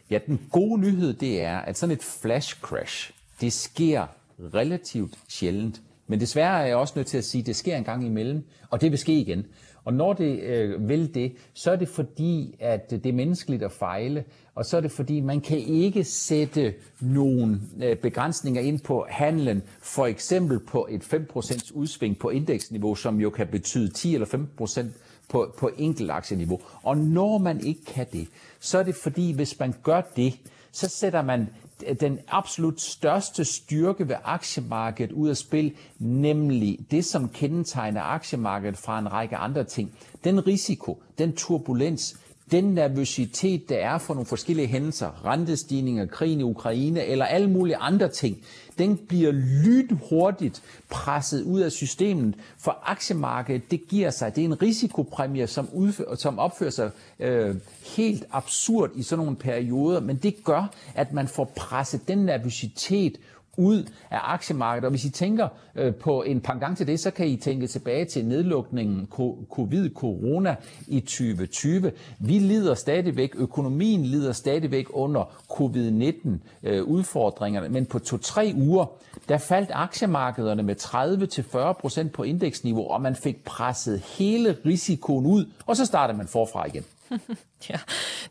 Ja, 0.09 0.19
den 0.27 0.41
gode 0.51 0.81
nyhed 0.81 1.13
det 1.13 1.41
er, 1.41 1.57
at 1.57 1.77
sådan 1.77 1.95
et 1.95 2.03
flash 2.03 2.59
crash, 2.59 3.11
det 3.41 3.53
sker 3.53 4.07
relativt 4.53 5.13
sjældent. 5.29 5.81
Men 6.07 6.19
desværre 6.19 6.61
er 6.61 6.65
jeg 6.65 6.75
også 6.75 6.93
nødt 6.95 7.07
til 7.07 7.17
at 7.17 7.25
sige, 7.25 7.39
at 7.39 7.45
det 7.45 7.55
sker 7.55 7.77
en 7.77 7.83
gang 7.83 8.05
imellem, 8.05 8.43
og 8.69 8.81
det 8.81 8.91
vil 8.91 8.99
ske 8.99 9.19
igen. 9.19 9.45
Og 9.85 9.93
når 9.93 10.13
det 10.13 10.39
øh, 10.39 10.89
vil 10.89 11.15
det, 11.15 11.33
så 11.53 11.71
er 11.71 11.75
det 11.75 11.87
fordi, 11.87 12.55
at 12.59 12.91
det 12.91 13.05
er 13.05 13.13
menneskeligt 13.13 13.63
at 13.63 13.71
fejle, 13.71 14.23
og 14.55 14.65
så 14.65 14.77
er 14.77 14.81
det 14.81 14.91
fordi, 14.91 15.19
man 15.19 15.41
kan 15.41 15.57
ikke 15.57 16.03
sætte 16.03 16.73
nogle 17.01 17.61
øh, 17.83 17.97
begrænsninger 17.97 18.61
ind 18.61 18.79
på 18.79 19.05
handlen, 19.09 19.63
for 19.79 20.05
eksempel 20.05 20.59
på 20.59 20.87
et 20.89 21.13
5% 21.13 21.71
udsving 21.73 22.19
på 22.19 22.29
indeksniveau, 22.29 22.95
som 22.95 23.19
jo 23.19 23.29
kan 23.29 23.47
betyde 23.47 23.93
10 23.93 24.13
eller 24.13 24.47
15% 24.61 24.85
på, 25.29 25.53
på 25.57 25.69
enkeltaktieniveau. 25.77 26.59
Og 26.83 26.97
når 26.97 27.37
man 27.37 27.65
ikke 27.65 27.85
kan 27.85 28.05
det, 28.13 28.27
så 28.59 28.77
er 28.77 28.83
det 28.83 28.95
fordi, 28.95 29.31
hvis 29.31 29.59
man 29.59 29.73
gør 29.83 30.01
det, 30.15 30.33
så 30.71 30.89
sætter 30.89 31.21
man 31.21 31.49
den 31.99 32.19
absolut 32.27 32.81
største 32.81 33.45
styrke 33.45 34.09
ved 34.09 34.15
aktiemarkedet 34.23 35.11
ud 35.11 35.29
af 35.29 35.37
spil, 35.37 35.75
nemlig 35.99 36.79
det, 36.91 37.05
som 37.05 37.29
kendetegner 37.29 38.01
aktiemarkedet 38.01 38.77
fra 38.77 38.99
en 38.99 39.11
række 39.11 39.37
andre 39.37 39.63
ting. 39.63 39.91
Den 40.23 40.47
risiko, 40.47 41.03
den 41.17 41.35
turbulens, 41.35 42.17
den 42.51 42.63
nervøsitet, 42.63 43.69
der 43.69 43.75
er 43.75 43.97
for 43.97 44.13
nogle 44.13 44.25
forskellige 44.25 44.67
hændelser, 44.67 45.25
rentestigninger, 45.25 46.05
krigen 46.05 46.39
i 46.39 46.43
Ukraine 46.43 47.05
eller 47.05 47.25
alle 47.25 47.49
mulige 47.49 47.77
andre 47.77 48.07
ting, 48.07 48.37
den 48.77 48.97
bliver 48.97 49.31
lynhurtigt 49.31 50.63
presset 50.89 51.43
ud 51.43 51.59
af 51.59 51.71
systemet, 51.71 52.35
for 52.57 52.77
aktiemarkedet, 52.83 53.71
det 53.71 53.87
giver 53.87 54.09
sig, 54.09 54.35
det 54.35 54.41
er 54.41 54.45
en 54.45 54.61
risikopræmie, 54.61 55.47
som, 55.47 55.69
udfører, 55.73 56.15
som 56.15 56.39
opfører 56.39 56.69
sig 56.69 56.91
øh, 57.19 57.55
helt 57.95 58.25
absurd 58.31 58.91
i 58.95 59.03
sådan 59.03 59.25
nogle 59.25 59.37
perioder, 59.37 59.99
men 59.99 60.15
det 60.15 60.43
gør, 60.43 60.73
at 60.95 61.13
man 61.13 61.27
får 61.27 61.51
presset 61.55 62.07
den 62.07 62.17
nervøsitet 62.17 63.17
ud 63.57 63.83
af 64.11 64.19
aktiemarkedet. 64.23 64.85
Og 64.85 64.89
hvis 64.89 65.05
I 65.05 65.09
tænker 65.09 65.47
øh, 65.75 65.95
på 65.95 66.23
en 66.23 66.41
panggang 66.41 66.77
til 66.77 66.87
det, 66.87 66.99
så 66.99 67.11
kan 67.11 67.27
I 67.27 67.37
tænke 67.37 67.67
tilbage 67.67 68.05
til 68.05 68.25
nedlukningen 68.25 69.07
covid-corona 69.49 70.55
i 70.87 70.99
2020. 70.99 71.91
Vi 72.19 72.39
lider 72.39 72.73
stadigvæk, 72.73 73.31
økonomien 73.35 74.05
lider 74.05 74.31
stadigvæk 74.31 74.85
under 74.93 75.23
covid-19 75.51 76.29
øh, 76.63 76.83
udfordringerne, 76.83 77.69
men 77.69 77.85
på 77.85 77.99
to-tre 77.99 78.53
uger, 78.55 78.85
der 79.29 79.37
faldt 79.37 79.69
aktiemarkederne 79.73 80.63
med 80.63 80.75
30-40% 82.05 82.09
på 82.09 82.23
indeksniveau, 82.23 82.87
og 82.87 83.01
man 83.01 83.15
fik 83.15 83.43
presset 83.43 83.99
hele 83.99 84.57
risikoen 84.65 85.25
ud, 85.25 85.45
og 85.65 85.77
så 85.77 85.85
startede 85.85 86.17
man 86.17 86.27
forfra 86.27 86.67
igen. 86.67 86.83
ja. 87.69 87.79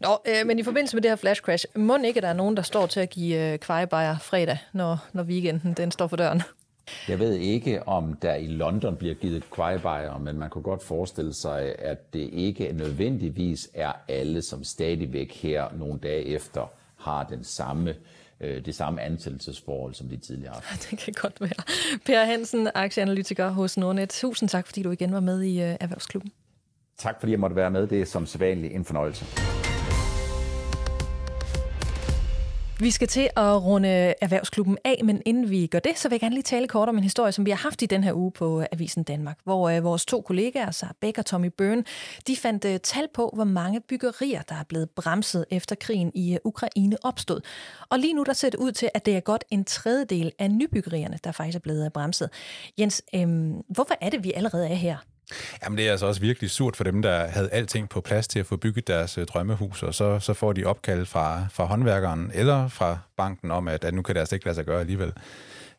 Nå, 0.01 0.18
øh, 0.29 0.47
men 0.47 0.59
i 0.59 0.62
forbindelse 0.62 0.97
med 0.97 1.03
det 1.03 1.11
her 1.11 1.16
flash 1.16 1.43
crash, 1.43 1.66
må 1.77 1.97
ikke, 1.97 2.20
der 2.20 2.29
er 2.29 2.33
nogen, 2.33 2.57
der 2.57 2.62
står 2.62 2.87
til 2.87 3.01
at 3.01 3.11
give 3.11 3.53
øh, 3.53 3.59
kvejebajer 3.59 4.18
fredag, 4.18 4.59
når, 4.72 5.07
når 5.12 5.22
weekenden 5.22 5.72
den 5.72 5.91
står 5.91 6.07
for 6.07 6.16
døren? 6.16 6.43
Jeg 7.09 7.18
ved 7.18 7.35
ikke, 7.35 7.89
om 7.89 8.14
der 8.22 8.35
i 8.35 8.47
London 8.47 8.97
bliver 8.97 9.14
givet 9.14 9.51
kvejebajer, 9.51 10.18
men 10.18 10.39
man 10.39 10.51
kunne 10.51 10.62
godt 10.62 10.83
forestille 10.83 11.35
sig, 11.35 11.75
at 11.79 12.12
det 12.12 12.31
ikke 12.33 12.72
nødvendigvis 12.72 13.68
er 13.75 13.93
alle, 14.09 14.43
som 14.43 14.64
stadigvæk 14.64 15.33
her 15.43 15.68
nogle 15.79 15.99
dage 16.03 16.25
efter 16.25 16.70
har 16.97 17.25
den 17.25 17.45
samme 17.45 17.95
øh, 18.41 18.64
det 18.64 18.75
samme 18.75 19.03
ansættelsesforhold, 19.03 19.95
som 19.95 20.09
de 20.09 20.16
tidligere 20.16 20.55
har 20.62 20.77
Det 20.91 20.99
kan 20.99 21.14
godt 21.16 21.41
være. 21.41 21.64
Per 22.07 22.25
Hansen, 22.25 22.68
aktieanalytiker 22.75 23.51
hos 23.51 23.77
Nordnet. 23.77 24.09
Tusind 24.11 24.49
tak, 24.49 24.66
fordi 24.66 24.83
du 24.83 24.91
igen 24.91 25.12
var 25.12 25.20
med 25.20 25.43
i 25.43 25.62
øh, 25.62 25.77
Erhvervsklubben. 25.81 26.33
Tak 26.99 27.21
fordi 27.21 27.33
jeg 27.33 27.41
måtte 27.41 27.57
være 27.57 27.71
med. 27.71 27.87
Det 27.87 28.01
er 28.01 28.05
som 28.05 28.27
sædvanligt 28.27 28.75
en 28.75 28.85
fornøjelse. 28.85 29.27
Vi 32.81 32.91
skal 32.91 33.09
til 33.09 33.29
at 33.37 33.65
runde 33.65 34.15
Erhvervsklubben 34.21 34.79
af, 34.85 35.01
men 35.05 35.23
inden 35.27 35.51
vi 35.51 35.67
gør 35.67 35.79
det, 35.79 35.99
så 35.99 36.09
vil 36.09 36.15
jeg 36.15 36.21
gerne 36.21 36.35
lige 36.35 36.43
tale 36.43 36.69
kort 36.69 36.89
om 36.89 36.97
en 36.97 37.03
historie, 37.03 37.33
som 37.33 37.47
vi 37.47 37.51
har 37.51 37.57
haft 37.57 37.83
i 37.83 37.87
den 37.87 38.05
her 38.05 38.13
uge 38.13 38.33
på 38.33 38.65
Avisen 38.73 39.03
Danmark, 39.03 39.39
hvor 39.45 39.69
øh, 39.69 39.85
vores 39.85 40.07
to 40.07 40.21
kollegaer, 40.21 40.71
Sarah 40.71 40.95
Beck 41.01 41.19
og 41.19 41.27
Tommy 41.27 41.51
Byrne, 41.59 41.85
de 42.27 42.37
fandt 42.37 42.65
øh, 42.65 42.81
tal 42.81 43.09
på, 43.15 43.31
hvor 43.35 43.45
mange 43.45 43.81
byggerier, 43.81 44.43
der 44.43 44.55
er 44.55 44.65
blevet 44.69 44.91
bremset 44.91 45.45
efter 45.51 45.77
krigen 45.77 46.13
i 46.15 46.33
øh, 46.33 46.39
Ukraine 46.45 46.97
opstod. 47.03 47.41
Og 47.89 47.99
lige 47.99 48.15
nu 48.15 48.23
der 48.23 48.33
ser 48.33 48.51
det 48.51 48.59
ud 48.59 48.73
til, 48.73 48.91
at 48.95 49.07
det 49.07 49.17
er 49.17 49.21
godt 49.21 49.45
en 49.51 49.65
tredjedel 49.65 50.33
af 50.39 50.51
nybyggerierne, 50.51 51.19
der 51.25 51.33
faktisk 51.33 51.57
er 51.57 51.61
blevet 51.61 51.85
øh, 51.85 51.91
bremset. 51.91 52.31
Jens, 52.79 53.03
øh, 53.15 53.51
hvorfor 53.69 53.95
er 54.01 54.11
det, 54.11 54.25
vi 54.25 54.33
allerede 54.33 54.69
er 54.69 54.75
her? 54.75 54.97
Jamen 55.64 55.79
det 55.79 55.87
er 55.87 55.91
altså 55.91 56.07
også 56.07 56.20
virkelig 56.20 56.51
surt 56.51 56.77
for 56.77 56.85
dem, 56.85 57.03
der 57.03 57.27
havde 57.27 57.51
alting 57.53 57.89
på 57.89 58.01
plads 58.01 58.29
til 58.29 58.39
at 58.39 58.47
få 58.47 58.57
bygget 58.57 58.87
deres 58.87 59.18
øh, 59.18 59.27
drømmehus, 59.27 59.83
og 59.83 59.95
så, 59.95 60.18
så 60.18 60.35
får 60.35 60.53
de 60.53 60.64
opkald 60.64 61.07
fra, 61.07 61.47
fra 61.51 61.64
håndværkeren 61.64 62.31
eller 62.35 62.68
fra 62.68 62.99
banken 63.16 63.51
om, 63.51 63.68
at, 63.68 63.85
at 63.85 63.95
nu 63.95 64.03
kan 64.03 64.14
det 64.14 64.20
altså 64.20 64.35
ikke 64.35 64.47
lade 64.47 64.55
sig 64.55 64.64
gøre 64.64 64.81
alligevel. 64.81 65.12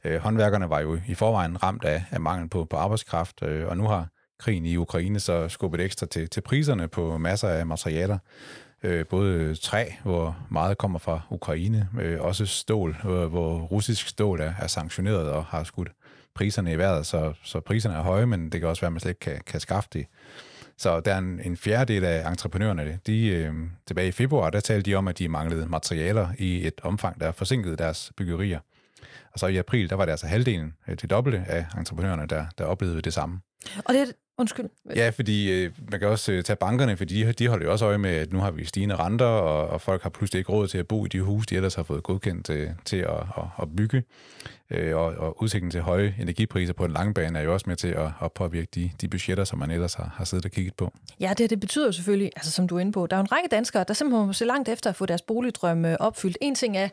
Øh, 0.04 0.20
håndværkerne 0.20 0.70
var 0.70 0.80
jo 0.80 1.00
i 1.08 1.14
forvejen 1.14 1.64
ramt 1.64 1.86
af, 1.86 2.04
af 2.12 2.20
mangel 2.20 2.50
på, 2.50 2.66
på 2.66 2.78
arbejdskraft, 2.78 3.44
øh, 3.44 3.68
og 3.68 3.78
nu 3.78 3.88
har 3.88 4.08
krigen 4.40 4.66
i 4.66 4.78
Ukraine 4.78 5.20
så 5.20 5.50
skubbet 5.50 5.82
ekstra 5.82 6.06
til, 6.06 6.30
til 6.30 6.42
priserne 6.42 6.88
på 6.88 7.18
masser 7.18 7.50
af 7.50 7.66
materialer. 7.66 8.18
Øh, 8.84 9.06
både 9.06 9.56
træ, 9.56 9.86
hvor 10.04 10.38
meget 10.50 10.78
kommer 10.78 11.00
fra 11.00 11.22
Ukraine, 11.30 11.90
øh, 12.02 12.22
også 12.22 12.46
stål, 12.46 12.98
hvor, 13.04 13.28
hvor 13.28 13.60
russisk 13.60 14.08
stål 14.08 14.42
er, 14.42 14.54
er 14.60 14.68
sanktioneret 14.68 15.30
og 15.30 15.46
har 15.46 15.64
skudt 15.64 15.90
priserne 16.36 16.74
i 16.74 16.78
vejret, 16.78 17.06
så, 17.06 17.34
så 17.44 17.60
priserne 17.60 17.96
er 17.96 18.02
høje, 18.02 18.26
men 18.26 18.50
det 18.50 18.60
kan 18.62 18.70
også 18.70 18.82
være, 18.82 18.88
at 18.88 18.94
man 18.94 19.00
slet 19.00 19.10
ikke 19.10 19.20
kan, 19.20 19.42
kan 19.46 19.60
skaffe 19.60 19.90
det. 19.94 20.06
Så 20.78 21.00
der 21.00 21.14
er 21.14 21.18
en, 21.18 21.40
en 21.40 21.58
fjerdedel 21.58 22.04
af 22.04 22.30
entreprenørerne, 22.30 23.00
de, 23.08 23.28
øh, 23.28 23.54
tilbage 23.88 24.08
i 24.08 24.12
februar, 24.12 24.50
der 24.50 24.60
talte 24.60 24.92
de 24.92 24.96
om, 24.96 25.08
at 25.08 25.20
de 25.20 25.28
manglede 25.28 25.66
materialer 25.66 26.30
i 26.38 26.68
et 26.68 26.82
omfang, 26.84 27.20
der 27.20 27.32
forsinkede 27.32 27.76
deres 27.76 28.12
byggerier. 28.18 28.60
Og 29.34 29.40
så 29.40 29.48
i 29.48 29.58
april, 29.58 29.90
der 29.90 29.96
var 29.96 30.06
det 30.06 30.12
altså 30.12 30.28
halvdelen, 30.28 30.74
øh, 30.88 30.96
det 31.02 31.10
dobbelte 31.10 31.44
af 31.48 31.66
entreprenørerne, 31.78 32.26
der, 32.26 32.46
der 32.58 32.66
oplevede 32.66 33.02
det 33.02 33.14
samme. 33.14 33.40
Og 33.86 33.94
det 33.94 34.14
undskyld. 34.38 34.66
Ja, 34.96 35.10
fordi 35.10 35.52
øh, 35.52 35.72
man 35.92 36.00
kan 36.00 36.10
også 36.10 36.32
øh, 36.32 36.44
tage 36.44 36.58
bankerne, 36.58 36.98
fordi 36.98 37.24
de, 37.24 37.34
de 37.34 37.48
holder 37.48 37.66
jo 37.66 37.72
også 37.72 37.86
øje 37.86 37.98
med, 37.98 38.10
at 38.10 38.34
nu 38.34 38.40
har 38.40 38.52
vi 38.52 38.66
stigende 38.66 38.96
renter, 38.96 39.26
og, 39.26 39.68
og 39.68 39.82
folk 39.82 40.04
har 40.04 40.10
pludselig 40.10 40.40
ikke 40.40 40.52
råd 40.52 40.68
til 40.68 40.78
at 40.78 40.88
bo 40.88 41.06
i 41.06 41.08
de 41.08 41.22
huse, 41.22 41.48
de 41.50 41.56
ellers 41.56 41.76
har 41.76 41.84
fået 41.84 42.04
godkendt 42.04 42.46
til, 42.46 42.70
til 42.86 42.98
at, 42.98 43.10
at, 43.12 43.44
at 43.62 43.76
bygge. 43.78 44.04
Øh, 44.70 44.96
og, 44.96 45.04
og 45.04 45.42
udsigten 45.42 45.72
til 45.72 45.82
høje 45.82 46.16
energipriser 46.22 46.74
på 46.74 46.88
den 46.88 46.94
lange 46.94 47.14
bane 47.14 47.40
er 47.40 47.44
jo 47.44 47.54
også 47.54 47.66
med 47.70 47.76
til 47.76 47.88
at, 47.88 48.08
at 48.24 48.32
påvirke 48.32 48.68
de, 48.76 48.92
de 49.02 49.08
budgetter, 49.08 49.44
som 49.44 49.60
man 49.60 49.72
ellers 49.72 49.94
har, 49.94 50.14
har 50.18 50.26
siddet 50.26 50.46
og 50.46 50.52
kigget 50.52 50.74
på. 50.74 50.94
Ja, 51.20 51.34
det, 51.38 51.50
det 51.50 51.60
betyder 51.60 51.86
jo 51.86 51.92
selvfølgelig, 51.92 52.32
altså 52.36 52.52
som 52.52 52.68
du 52.68 52.76
er 52.76 52.80
inde 52.80 52.92
på, 52.92 53.08
der 53.08 53.16
er 53.16 53.22
en 53.22 53.32
række 53.32 53.50
danskere, 53.52 53.86
der 53.88 53.94
simpelthen 53.94 54.28
må 54.28 54.34
se 54.34 54.46
langt 54.46 54.70
efter 54.70 54.90
at 54.90 54.96
få 54.96 55.06
deres 55.06 55.22
boligdrømme 55.22 56.02
opfyldt. 56.02 56.38
En 56.42 56.56
ting 56.56 56.78
er, 56.78 56.90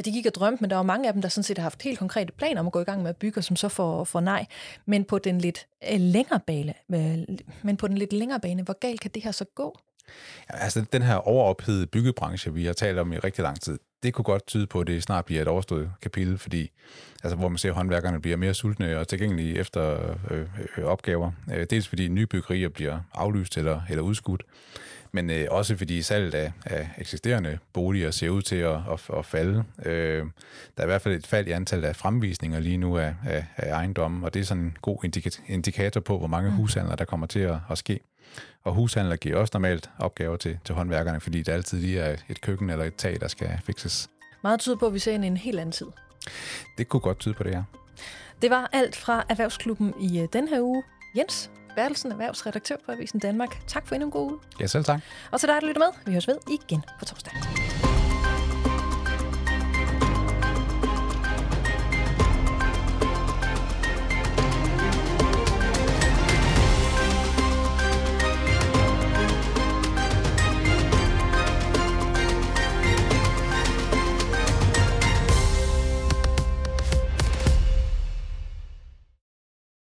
at 0.00 0.04
de 0.04 0.12
gik 0.12 0.26
og 0.26 0.34
drømte, 0.34 0.60
men 0.60 0.70
der 0.70 0.76
var 0.76 0.82
mange 0.82 1.08
af 1.08 1.12
dem, 1.12 1.22
der 1.22 1.28
sådan 1.28 1.42
set 1.42 1.58
har 1.58 1.62
haft 1.62 1.82
helt 1.82 1.98
konkrete 1.98 2.32
planer 2.32 2.60
om 2.60 2.66
at 2.66 2.72
gå 2.72 2.80
i 2.80 2.84
gang 2.84 3.02
med 3.02 3.10
at 3.10 3.16
bygge, 3.16 3.42
som 3.42 3.56
så 3.56 3.68
får, 3.68 4.04
får 4.04 4.20
nej. 4.20 4.46
Men 4.86 5.04
på 5.04 5.18
den 5.18 5.38
lidt 5.38 5.66
øh, 5.92 6.00
længere 6.00 6.40
bane, 6.46 6.74
øh, 6.94 7.18
men 7.62 7.76
på 7.76 7.88
den 7.88 7.98
lidt 7.98 8.12
længere 8.12 8.40
bane, 8.40 8.62
hvor 8.62 8.78
galt 8.78 9.00
kan 9.00 9.10
det 9.14 9.22
her 9.22 9.32
så 9.32 9.44
gå? 9.54 9.78
Ja, 10.50 10.58
altså, 10.58 10.84
den 10.92 11.02
her 11.02 11.14
overophedede 11.14 11.86
byggebranche, 11.86 12.54
vi 12.54 12.64
har 12.64 12.72
talt 12.72 12.98
om 12.98 13.12
i 13.12 13.18
rigtig 13.18 13.42
lang 13.42 13.60
tid, 13.60 13.78
det 14.02 14.14
kunne 14.14 14.24
godt 14.24 14.46
tyde 14.46 14.66
på, 14.66 14.80
at 14.80 14.86
det 14.86 15.02
snart 15.02 15.24
bliver 15.24 15.42
et 15.42 15.48
overstået 15.48 15.92
kapitel, 16.02 16.38
fordi 16.38 16.70
altså, 17.22 17.36
hvor 17.36 17.48
man 17.48 17.58
ser, 17.58 17.68
at 17.68 17.74
håndværkerne 17.74 18.20
bliver 18.20 18.36
mere 18.36 18.54
sultne 18.54 18.98
og 18.98 19.08
tilgængelige 19.08 19.58
efter 19.58 20.14
øh, 20.30 20.46
øh, 20.76 20.84
opgaver. 20.84 21.32
Øh, 21.54 21.66
dels 21.70 21.88
fordi 21.88 22.08
nye 22.08 22.26
byggerier 22.26 22.68
bliver 22.68 23.00
aflyst 23.14 23.56
eller, 23.56 23.80
eller 23.90 24.02
udskudt, 24.02 24.42
men 25.12 25.30
øh, 25.30 25.46
også 25.50 25.76
fordi 25.76 26.02
salget 26.02 26.34
af, 26.34 26.52
af 26.64 26.88
eksisterende 26.98 27.58
boliger 27.72 28.10
ser 28.10 28.28
ud 28.28 28.42
til 28.42 28.56
at, 28.56 28.76
at, 28.92 29.00
at 29.18 29.26
falde. 29.26 29.64
Øh, 29.84 30.26
der 30.76 30.82
er 30.82 30.82
i 30.82 30.86
hvert 30.86 31.02
fald 31.02 31.14
et 31.14 31.26
fald 31.26 31.48
i 31.48 31.50
antallet 31.50 31.88
af 31.88 31.96
fremvisninger 31.96 32.60
lige 32.60 32.76
nu 32.76 32.98
af, 32.98 33.14
af, 33.26 33.46
af 33.56 33.72
ejendommen, 33.72 34.24
og 34.24 34.34
det 34.34 34.40
er 34.40 34.44
sådan 34.44 34.62
en 34.62 34.76
god 34.82 35.04
indikator 35.48 36.00
på, 36.00 36.18
hvor 36.18 36.26
mange 36.26 36.50
mm. 36.50 36.56
hushandler 36.56 36.96
der 36.96 37.04
kommer 37.04 37.26
til 37.26 37.40
at, 37.40 37.56
at 37.70 37.78
ske. 37.78 38.00
Og 38.64 38.74
hushandler 38.74 39.16
giver 39.16 39.36
også 39.36 39.50
normalt 39.54 39.90
opgaver 39.98 40.36
til, 40.36 40.58
til 40.64 40.74
håndværkerne, 40.74 41.20
fordi 41.20 41.42
der 41.42 41.52
altid 41.52 41.80
lige 41.80 42.00
er 42.00 42.16
et 42.28 42.40
køkken 42.40 42.70
eller 42.70 42.84
et 42.84 42.94
tag, 42.94 43.20
der 43.20 43.28
skal 43.28 43.60
fikses. 43.64 44.08
Meget 44.42 44.60
tyder 44.60 44.76
på, 44.76 44.86
at 44.86 44.94
vi 44.94 44.98
ser 44.98 45.12
ind 45.12 45.24
i 45.24 45.26
en 45.26 45.36
helt 45.36 45.60
anden 45.60 45.72
tid. 45.72 45.86
Det 46.78 46.88
kunne 46.88 47.00
godt 47.00 47.18
tyde 47.18 47.34
på 47.34 47.42
det, 47.42 47.50
ja. 47.50 47.62
Det 48.42 48.50
var 48.50 48.70
alt 48.72 48.96
fra 48.96 49.24
Erhvervsklubben 49.28 49.94
i 50.00 50.20
øh, 50.20 50.28
den 50.32 50.48
her 50.48 50.60
uge. 50.60 50.82
Jens 51.16 51.50
Bertelsen, 51.76 52.10
erhvervsredaktør 52.12 52.76
på 52.86 52.92
Avisen 52.92 53.18
Danmark. 53.20 53.66
Tak 53.66 53.86
for 53.86 53.94
endnu 53.94 54.06
en 54.06 54.10
god 54.12 54.30
uge. 54.30 54.38
Ja, 54.60 54.66
selv 54.66 54.84
tak. 54.84 55.00
Og 55.30 55.40
til 55.40 55.48
dig, 55.48 55.62
der 55.62 55.68
lytter 55.68 55.80
med. 55.80 55.88
Vi 56.06 56.12
høres 56.12 56.28
ved 56.28 56.36
igen 56.50 56.84
på 56.98 57.04
torsdag. 57.04 57.32